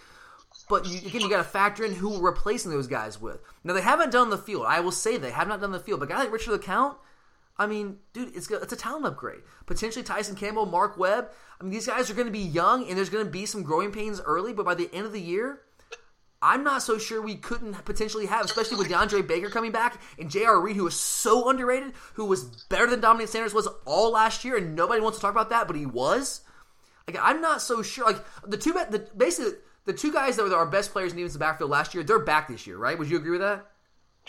But 0.69 0.87
you, 0.87 0.99
again, 0.99 1.21
you 1.21 1.29
got 1.29 1.39
to 1.39 1.45
factor 1.45 1.85
in 1.85 1.95
who 1.95 2.11
we're 2.11 2.31
replacing 2.31 2.71
those 2.71 2.87
guys 2.87 3.21
with. 3.21 3.41
Now 3.65 3.75
they 3.75 3.83
haven't 3.83 4.13
done 4.13 4.31
the 4.31 4.39
field. 4.39 4.65
I 4.67 4.81
will 4.81 4.93
say 4.93 5.17
they 5.17 5.31
have 5.31 5.49
not 5.49 5.61
done 5.61 5.73
the 5.73 5.81
field. 5.81 6.01
But 6.01 6.09
guy 6.09 6.19
like 6.19 6.33
Richard 6.33 6.61
LeCounte, 6.61 6.97
I 7.57 7.67
mean, 7.67 7.99
dude, 8.13 8.35
it's 8.35 8.51
it's 8.51 8.73
a 8.73 8.77
talent 8.77 9.07
upgrade. 9.07 9.43
Potentially 9.67 10.03
Tyson 10.03 10.37
Campbell, 10.37 10.67
Mark 10.67 10.97
Webb. 10.97 11.31
I 11.61 11.65
mean, 11.65 11.73
these 11.73 11.87
guys 11.87 12.11
are 12.11 12.15
going 12.15 12.27
to 12.27 12.33
be 12.33 12.41
young, 12.41 12.89
and 12.89 12.97
there's 12.97 13.11
going 13.11 13.25
to 13.25 13.31
be 13.31 13.47
some 13.47 13.63
growing 13.63 13.93
pains 13.93 14.21
early. 14.21 14.53
But 14.53 14.65
by 14.65 14.75
the 14.75 14.91
end 14.93 15.07
of 15.07 15.13
the 15.13 15.21
year, 15.21 15.61
I'm 16.45 16.63
not 16.63 16.83
so 16.83 16.99
sure 16.99 17.23
we 17.23 17.37
couldn't 17.37 17.87
potentially 17.87 18.27
have, 18.27 18.45
especially 18.45 18.77
with 18.77 18.91
DeAndre 18.91 19.27
Baker 19.27 19.49
coming 19.49 19.73
back 19.73 19.99
and 20.19 20.31
J.R. 20.31 20.61
Reed, 20.61 20.77
who 20.77 20.85
was 20.85 21.01
so 21.01 21.49
underrated, 21.49 21.95
who 22.13 22.27
was 22.27 22.45
better 22.67 22.87
than 22.87 23.01
Dominic 23.01 23.29
Sanders 23.29 23.55
was 23.55 23.67
all 23.87 24.13
last 24.13 24.45
year, 24.45 24.59
and 24.59 24.77
nobody 24.77 25.01
wants 25.01 25.17
to 25.17 25.23
talk 25.23 25.31
about 25.31 25.49
that, 25.49 25.67
but 25.67 25.75
he 25.75 25.87
was. 25.87 26.43
Like 27.09 27.17
I'm 27.19 27.41
not 27.41 27.63
so 27.63 27.81
sure. 27.83 28.05
Like 28.05 28.23
the 28.47 28.59
two, 28.59 28.73
the, 28.73 29.09
basically 29.17 29.53
the 29.87 29.95
two 29.95 30.13
guys 30.13 30.37
that 30.37 30.43
were 30.43 30.55
our 30.55 30.67
best 30.67 30.93
players 30.93 31.13
in 31.13 31.17
the 31.17 31.23
defensive 31.23 31.41
backfield 31.41 31.71
last 31.71 31.95
year, 31.95 32.05
they're 32.05 32.19
back 32.19 32.49
this 32.49 32.67
year, 32.67 32.77
right? 32.77 32.99
Would 32.99 33.09
you 33.09 33.17
agree 33.17 33.33
with 33.33 33.41
that? 33.41 33.71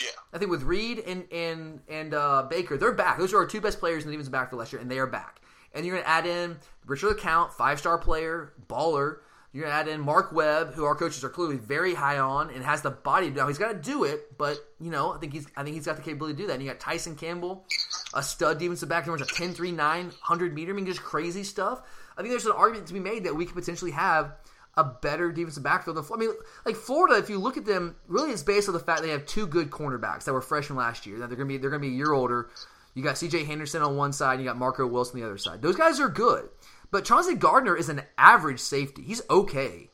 Yeah. 0.00 0.08
I 0.32 0.38
think 0.38 0.50
with 0.50 0.62
Reed 0.62 1.00
and 1.00 1.30
and 1.30 1.80
and 1.86 2.14
uh, 2.14 2.46
Baker, 2.48 2.78
they're 2.78 2.92
back. 2.92 3.18
Those 3.18 3.34
are 3.34 3.38
our 3.38 3.46
two 3.46 3.60
best 3.60 3.78
players 3.78 4.04
in 4.04 4.08
the 4.08 4.12
defensive 4.12 4.32
backfield 4.32 4.60
last 4.60 4.72
year, 4.72 4.80
and 4.80 4.90
they 4.90 4.98
are 4.98 5.06
back. 5.06 5.42
And 5.74 5.84
you're 5.84 5.96
going 5.96 6.04
to 6.04 6.10
add 6.10 6.24
in 6.24 6.56
Richard 6.86 7.18
LeCounte, 7.18 7.52
five 7.52 7.78
star 7.78 7.98
player, 7.98 8.54
baller. 8.68 9.18
You're 9.56 9.64
going 9.64 9.72
to 9.74 9.80
add 9.80 9.88
in 9.88 10.02
Mark 10.02 10.32
Webb, 10.32 10.74
who 10.74 10.84
our 10.84 10.94
coaches 10.94 11.24
are 11.24 11.30
clearly 11.30 11.56
very 11.56 11.94
high 11.94 12.18
on 12.18 12.50
and 12.50 12.62
has 12.62 12.82
the 12.82 12.90
body. 12.90 13.30
Now 13.30 13.48
he's 13.48 13.56
got 13.56 13.72
to 13.72 13.78
do 13.78 14.04
it, 14.04 14.36
but 14.36 14.58
you 14.78 14.90
know 14.90 15.14
I 15.14 15.18
think 15.18 15.32
he's 15.32 15.46
I 15.56 15.62
think 15.62 15.74
he's 15.74 15.86
got 15.86 15.96
the 15.96 16.02
capability 16.02 16.36
to 16.36 16.42
do 16.42 16.46
that. 16.48 16.52
And 16.52 16.62
you 16.62 16.68
got 16.68 16.78
Tyson 16.78 17.16
Campbell, 17.16 17.64
a 18.12 18.22
stud 18.22 18.58
defensive 18.58 18.90
back, 18.90 19.04
who 19.04 19.12
runs 19.12 19.22
a 19.22 19.24
10 19.24 19.54
3 19.54 19.72
9, 19.72 20.04
100 20.04 20.54
meter, 20.54 20.72
I 20.72 20.76
mean 20.76 20.84
just 20.84 21.02
crazy 21.02 21.42
stuff. 21.42 21.80
I 22.18 22.20
think 22.20 22.32
there's 22.32 22.44
an 22.44 22.52
argument 22.52 22.88
to 22.88 22.92
be 22.92 23.00
made 23.00 23.24
that 23.24 23.34
we 23.34 23.46
could 23.46 23.54
potentially 23.54 23.92
have 23.92 24.34
a 24.76 24.84
better 24.84 25.32
defensive 25.32 25.62
backfield. 25.62 25.96
Than, 25.96 26.04
I 26.12 26.16
mean, 26.18 26.32
like 26.66 26.76
Florida, 26.76 27.16
if 27.16 27.30
you 27.30 27.38
look 27.38 27.56
at 27.56 27.64
them, 27.64 27.96
really 28.08 28.32
it's 28.32 28.42
based 28.42 28.68
on 28.68 28.74
the 28.74 28.80
fact 28.80 29.00
they 29.00 29.08
have 29.08 29.24
two 29.24 29.46
good 29.46 29.70
cornerbacks 29.70 30.24
that 30.24 30.34
were 30.34 30.42
freshmen 30.42 30.76
last 30.76 31.06
year. 31.06 31.18
That 31.20 31.30
they're 31.30 31.36
gonna 31.38 31.48
be 31.48 31.56
they're 31.56 31.70
gonna 31.70 31.80
be 31.80 31.88
a 31.88 31.92
year 31.92 32.12
older. 32.12 32.50
You 32.92 33.02
got 33.02 33.16
C.J. 33.16 33.44
Henderson 33.44 33.80
on 33.80 33.96
one 33.96 34.12
side, 34.12 34.34
and 34.34 34.42
you 34.42 34.48
got 34.48 34.58
Marco 34.58 34.86
Wilson 34.86 35.16
on 35.16 35.20
the 35.20 35.26
other 35.26 35.38
side. 35.38 35.62
Those 35.62 35.76
guys 35.76 35.98
are 35.98 36.08
good, 36.08 36.48
but 36.90 37.04
Chauncey 37.04 37.34
Gardner 37.34 37.76
is 37.76 37.88
an 37.88 38.02
average 38.18 38.60
safety. 38.60 39.02
He's 39.02 39.22
okay. 39.28 39.90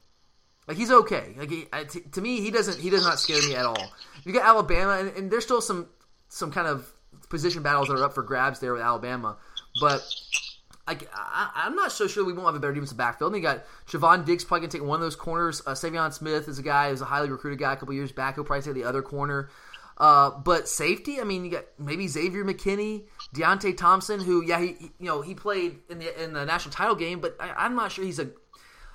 Like 0.69 0.77
he's 0.77 0.91
okay. 0.91 1.35
Like 1.37 1.51
he, 1.51 1.65
to, 1.65 2.01
to 2.13 2.21
me, 2.21 2.41
he 2.41 2.51
doesn't. 2.51 2.79
He 2.79 2.91
does 2.91 3.05
not 3.05 3.19
scare 3.19 3.43
me 3.43 3.55
at 3.55 3.67
all. 3.67 3.93
You 4.25 4.33
got 4.33 4.47
Alabama, 4.47 4.99
and, 4.99 5.17
and 5.17 5.31
there's 5.31 5.45
still 5.45 5.61
some 5.61 5.89
some 6.29 6.53
kind 6.53 6.67
of 6.67 6.91
position 7.29 7.63
battles 7.63 7.89
that 7.89 7.95
are 7.95 8.05
up 8.05 8.15
for 8.15 8.23
grabs 8.23 8.61
there 8.61 8.73
with 8.73 8.83
Alabama, 8.83 9.37
but 9.81 10.03
like 10.87 11.09
I, 11.15 11.65
am 11.67 11.77
not 11.77 11.93
so 11.93 12.07
sure 12.07 12.25
we 12.25 12.33
won't 12.33 12.47
have 12.47 12.55
a 12.55 12.61
better 12.61 12.73
defensive 12.73 12.97
backfield. 12.97 13.35
And 13.35 13.43
you 13.43 13.49
got 13.49 13.65
Javon 13.87 14.25
Diggs 14.25 14.45
probably 14.45 14.67
gonna 14.67 14.73
take 14.73 14.83
one 14.83 14.97
of 14.97 15.03
those 15.03 15.17
corners. 15.17 15.63
Uh, 15.67 15.73
Saivion 15.73 16.13
Smith 16.13 16.49
is 16.49 16.59
a 16.59 16.63
guy 16.63 16.91
who's 16.91 17.01
a 17.01 17.07
highly 17.07 17.31
recruited 17.31 17.59
guy 17.59 17.73
a 17.73 17.77
couple 17.77 17.95
years 17.95 18.13
back. 18.13 18.35
He'll 18.35 18.45
probably 18.45 18.63
take 18.63 18.75
the 18.75 18.85
other 18.85 19.03
corner. 19.03 19.49
Uh, 19.99 20.31
but 20.31 20.69
safety, 20.69 21.21
I 21.21 21.25
mean, 21.25 21.45
you 21.45 21.51
got 21.51 21.65
maybe 21.79 22.09
Xavier 22.09 22.45
McKinney, 22.45 23.05
Deionte 23.35 23.77
Thompson, 23.77 24.21
who 24.21 24.45
yeah, 24.45 24.61
he 24.61 24.77
you 24.99 25.07
know 25.07 25.23
he 25.23 25.35
played 25.35 25.79
in 25.89 25.99
the 25.99 26.23
in 26.23 26.33
the 26.33 26.45
national 26.45 26.73
title 26.73 26.95
game, 26.95 27.21
but 27.21 27.37
I, 27.39 27.51
I'm 27.51 27.75
not 27.77 27.93
sure 27.93 28.05
he's 28.05 28.19
a 28.19 28.31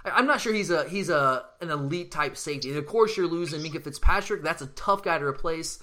I'm 0.06 0.26
not 0.26 0.42
sure 0.42 0.54
he's 0.54 0.70
a 0.70 0.88
he's 0.88 1.10
a 1.10 1.46
an 1.62 1.70
elite 1.70 2.12
type 2.12 2.38
safety. 2.38 2.70
And 2.70 2.78
of 2.78 2.88
course, 2.88 3.16
you're 3.16 3.28
losing 3.28 3.62
Minkah 3.62 3.84
Fitzpatrick. 3.84 4.44
That's 4.44 4.62
a 4.62 4.68
tough 4.68 5.04
guy 5.04 5.18
to 5.18 5.26
replace. 5.26 5.80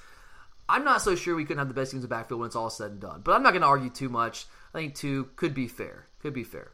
I'm 0.69 0.85
not 0.85 1.03
so 1.03 1.15
sure 1.15 1.37
we 1.37 1.45
couldn't 1.45 1.59
have 1.59 1.69
the 1.69 1.75
best 1.75 1.91
teams 1.91 2.05
in 2.05 2.09
the 2.09 2.15
backfield 2.15 2.41
when 2.41 2.47
it's 2.47 2.57
all 2.57 2.71
said 2.71 2.93
and 2.93 3.01
done. 3.01 3.21
But 3.23 3.33
I'm 3.33 3.43
not 3.43 3.51
going 3.51 3.62
to 3.62 3.69
argue 3.69 3.91
too 3.91 4.09
much. 4.09 4.47
I 4.73 4.79
think 4.79 4.95
two 4.95 5.29
could 5.37 5.55
be 5.55 5.69
fair. 5.69 6.07
Could 6.21 6.33
be 6.33 6.45
fair. 6.45 6.73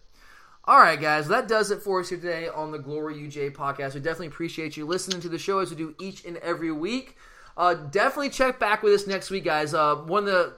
All 0.65 0.79
right, 0.79 1.01
guys, 1.01 1.27
that 1.29 1.49
does 1.49 1.71
it 1.73 1.83
for 1.83 2.01
us 2.01 2.11
here 2.11 2.19
today 2.19 2.47
on 2.47 2.71
the 2.71 2.79
Glory 2.79 3.15
UJ 3.15 3.53
podcast. 3.53 3.95
We 3.95 4.01
definitely 4.01 4.29
appreciate 4.29 4.77
you 4.77 4.87
listening 4.87 5.21
to 5.23 5.29
the 5.29 5.39
show 5.39 5.59
as 5.59 5.71
we 5.71 5.77
do 5.77 5.95
each 5.99 6.25
and 6.25 6.37
every 6.37 6.71
week. 6.71 7.17
Uh, 7.61 7.75
definitely 7.75 8.31
check 8.31 8.59
back 8.59 8.83
with 8.83 8.95
us 8.95 9.07
next 9.07 9.29
week, 9.29 9.45
guys. 9.45 9.75
Uh, 9.75 9.95
one 9.97 10.27
of 10.27 10.55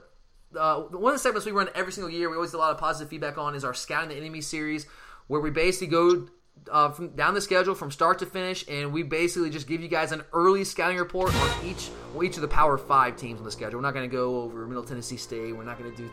the 0.51 0.57
uh, 0.57 0.83
one 0.83 1.11
of 1.11 1.15
the 1.15 1.19
segments 1.19 1.45
we 1.45 1.51
run 1.51 1.67
every 1.75 1.91
single 1.91 2.09
year, 2.09 2.29
we 2.29 2.35
always 2.35 2.51
get 2.51 2.57
a 2.57 2.59
lot 2.61 2.71
of 2.71 2.77
positive 2.77 3.09
feedback 3.09 3.37
on, 3.37 3.55
is 3.55 3.65
our 3.65 3.73
Scouting 3.73 4.07
the 4.07 4.15
Enemy 4.15 4.39
series, 4.39 4.87
where 5.27 5.41
we 5.41 5.49
basically 5.49 5.87
go 5.87 6.27
uh, 6.71 6.91
from 6.91 7.09
down 7.09 7.33
the 7.33 7.41
schedule 7.41 7.75
from 7.75 7.91
start 7.91 8.19
to 8.19 8.25
finish, 8.25 8.63
and 8.69 8.93
we 8.93 9.03
basically 9.03 9.49
just 9.49 9.67
give 9.67 9.81
you 9.81 9.89
guys 9.89 10.13
an 10.13 10.23
early 10.31 10.63
scouting 10.63 10.97
report 10.97 11.35
on 11.35 11.65
each 11.65 11.89
well, 12.13 12.23
each 12.23 12.37
of 12.37 12.41
the 12.41 12.47
Power 12.47 12.77
Five 12.77 13.17
teams 13.17 13.37
on 13.37 13.43
the 13.43 13.51
schedule. 13.51 13.79
We're 13.79 13.85
not 13.85 13.93
going 13.93 14.09
to 14.09 14.15
go 14.15 14.39
over 14.39 14.65
Middle 14.65 14.85
Tennessee 14.85 15.17
State. 15.17 15.53
We're 15.53 15.65
not 15.65 15.77
going 15.77 15.91
to 15.91 15.97
do 15.97 16.09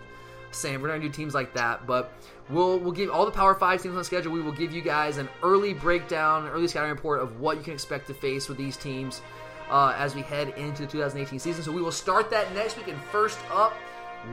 Sam. 0.51 0.83
We're 0.83 0.89
not 0.89 0.95
going 0.95 1.03
to 1.03 1.09
do 1.09 1.15
teams 1.15 1.35
like 1.35 1.55
that, 1.55 1.87
but 1.87 2.13
we'll 2.49 2.81
we'll 2.81 2.91
give 2.91 3.11
all 3.11 3.27
the 3.27 3.31
Power 3.31 3.55
Five 3.55 3.81
teams 3.81 3.93
on 3.93 3.99
the 3.99 4.05
schedule. 4.05 4.33
We 4.33 4.43
will 4.43 4.51
give 4.51 4.73
you 4.73 4.83
guys 4.83 5.19
an 5.19 5.29
early 5.45 5.73
breakdown, 5.73 6.49
early 6.49 6.67
scouting 6.67 6.91
report 6.91 7.21
of 7.21 7.39
what 7.39 7.59
you 7.59 7.63
can 7.63 7.75
expect 7.75 8.09
to 8.09 8.15
face 8.15 8.49
with 8.49 8.59
these 8.59 8.77
teams 8.77 9.23
uh, 9.71 9.95
as 9.97 10.15
we 10.15 10.23
head 10.23 10.49
into 10.57 10.83
the 10.83 10.89
2018 10.89 11.39
season. 11.39 11.63
So 11.63 11.73
we 11.73 11.83
will 11.83 11.93
start 11.93 12.31
that 12.31 12.53
next 12.55 12.77
week, 12.77 12.89
and 12.89 13.01
first 13.05 13.39
up 13.51 13.75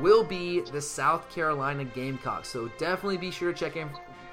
will 0.02 0.24
be 0.24 0.62
the 0.62 0.82
South 0.82 1.30
Carolina 1.30 1.86
Gamecocks. 1.86 2.50
So 2.50 2.70
definitely 2.78 3.18
be 3.18 3.32
sure 3.32 3.54
to 3.54 3.58
check 3.58 3.76
in 3.78 3.90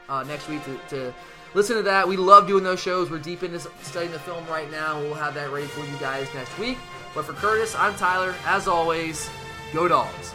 uh, 0.08 0.24
next 0.24 0.48
week 0.48 0.64
to, 0.64 0.78
to 0.88 1.14
listen 1.54 1.76
to 1.76 1.82
that. 1.82 2.06
We 2.06 2.16
love 2.16 2.46
doing 2.46 2.64
those 2.64 2.80
shows. 2.80 3.10
We're 3.10 3.18
deep 3.18 3.42
into 3.42 3.60
studying 3.82 4.12
the 4.12 4.18
film 4.18 4.44
right 4.46 4.70
now. 4.70 5.00
We'll 5.00 5.14
have 5.14 5.34
that 5.34 5.50
ready 5.50 5.66
for 5.66 5.80
you 5.80 5.96
guys 5.98 6.26
next 6.34 6.58
week. 6.58 6.78
But 7.14 7.24
for 7.24 7.32
Curtis, 7.34 7.74
I'm 7.76 7.94
Tyler. 7.94 8.34
As 8.44 8.66
always, 8.66 9.30
go 9.72 9.86
dogs. 9.86 10.34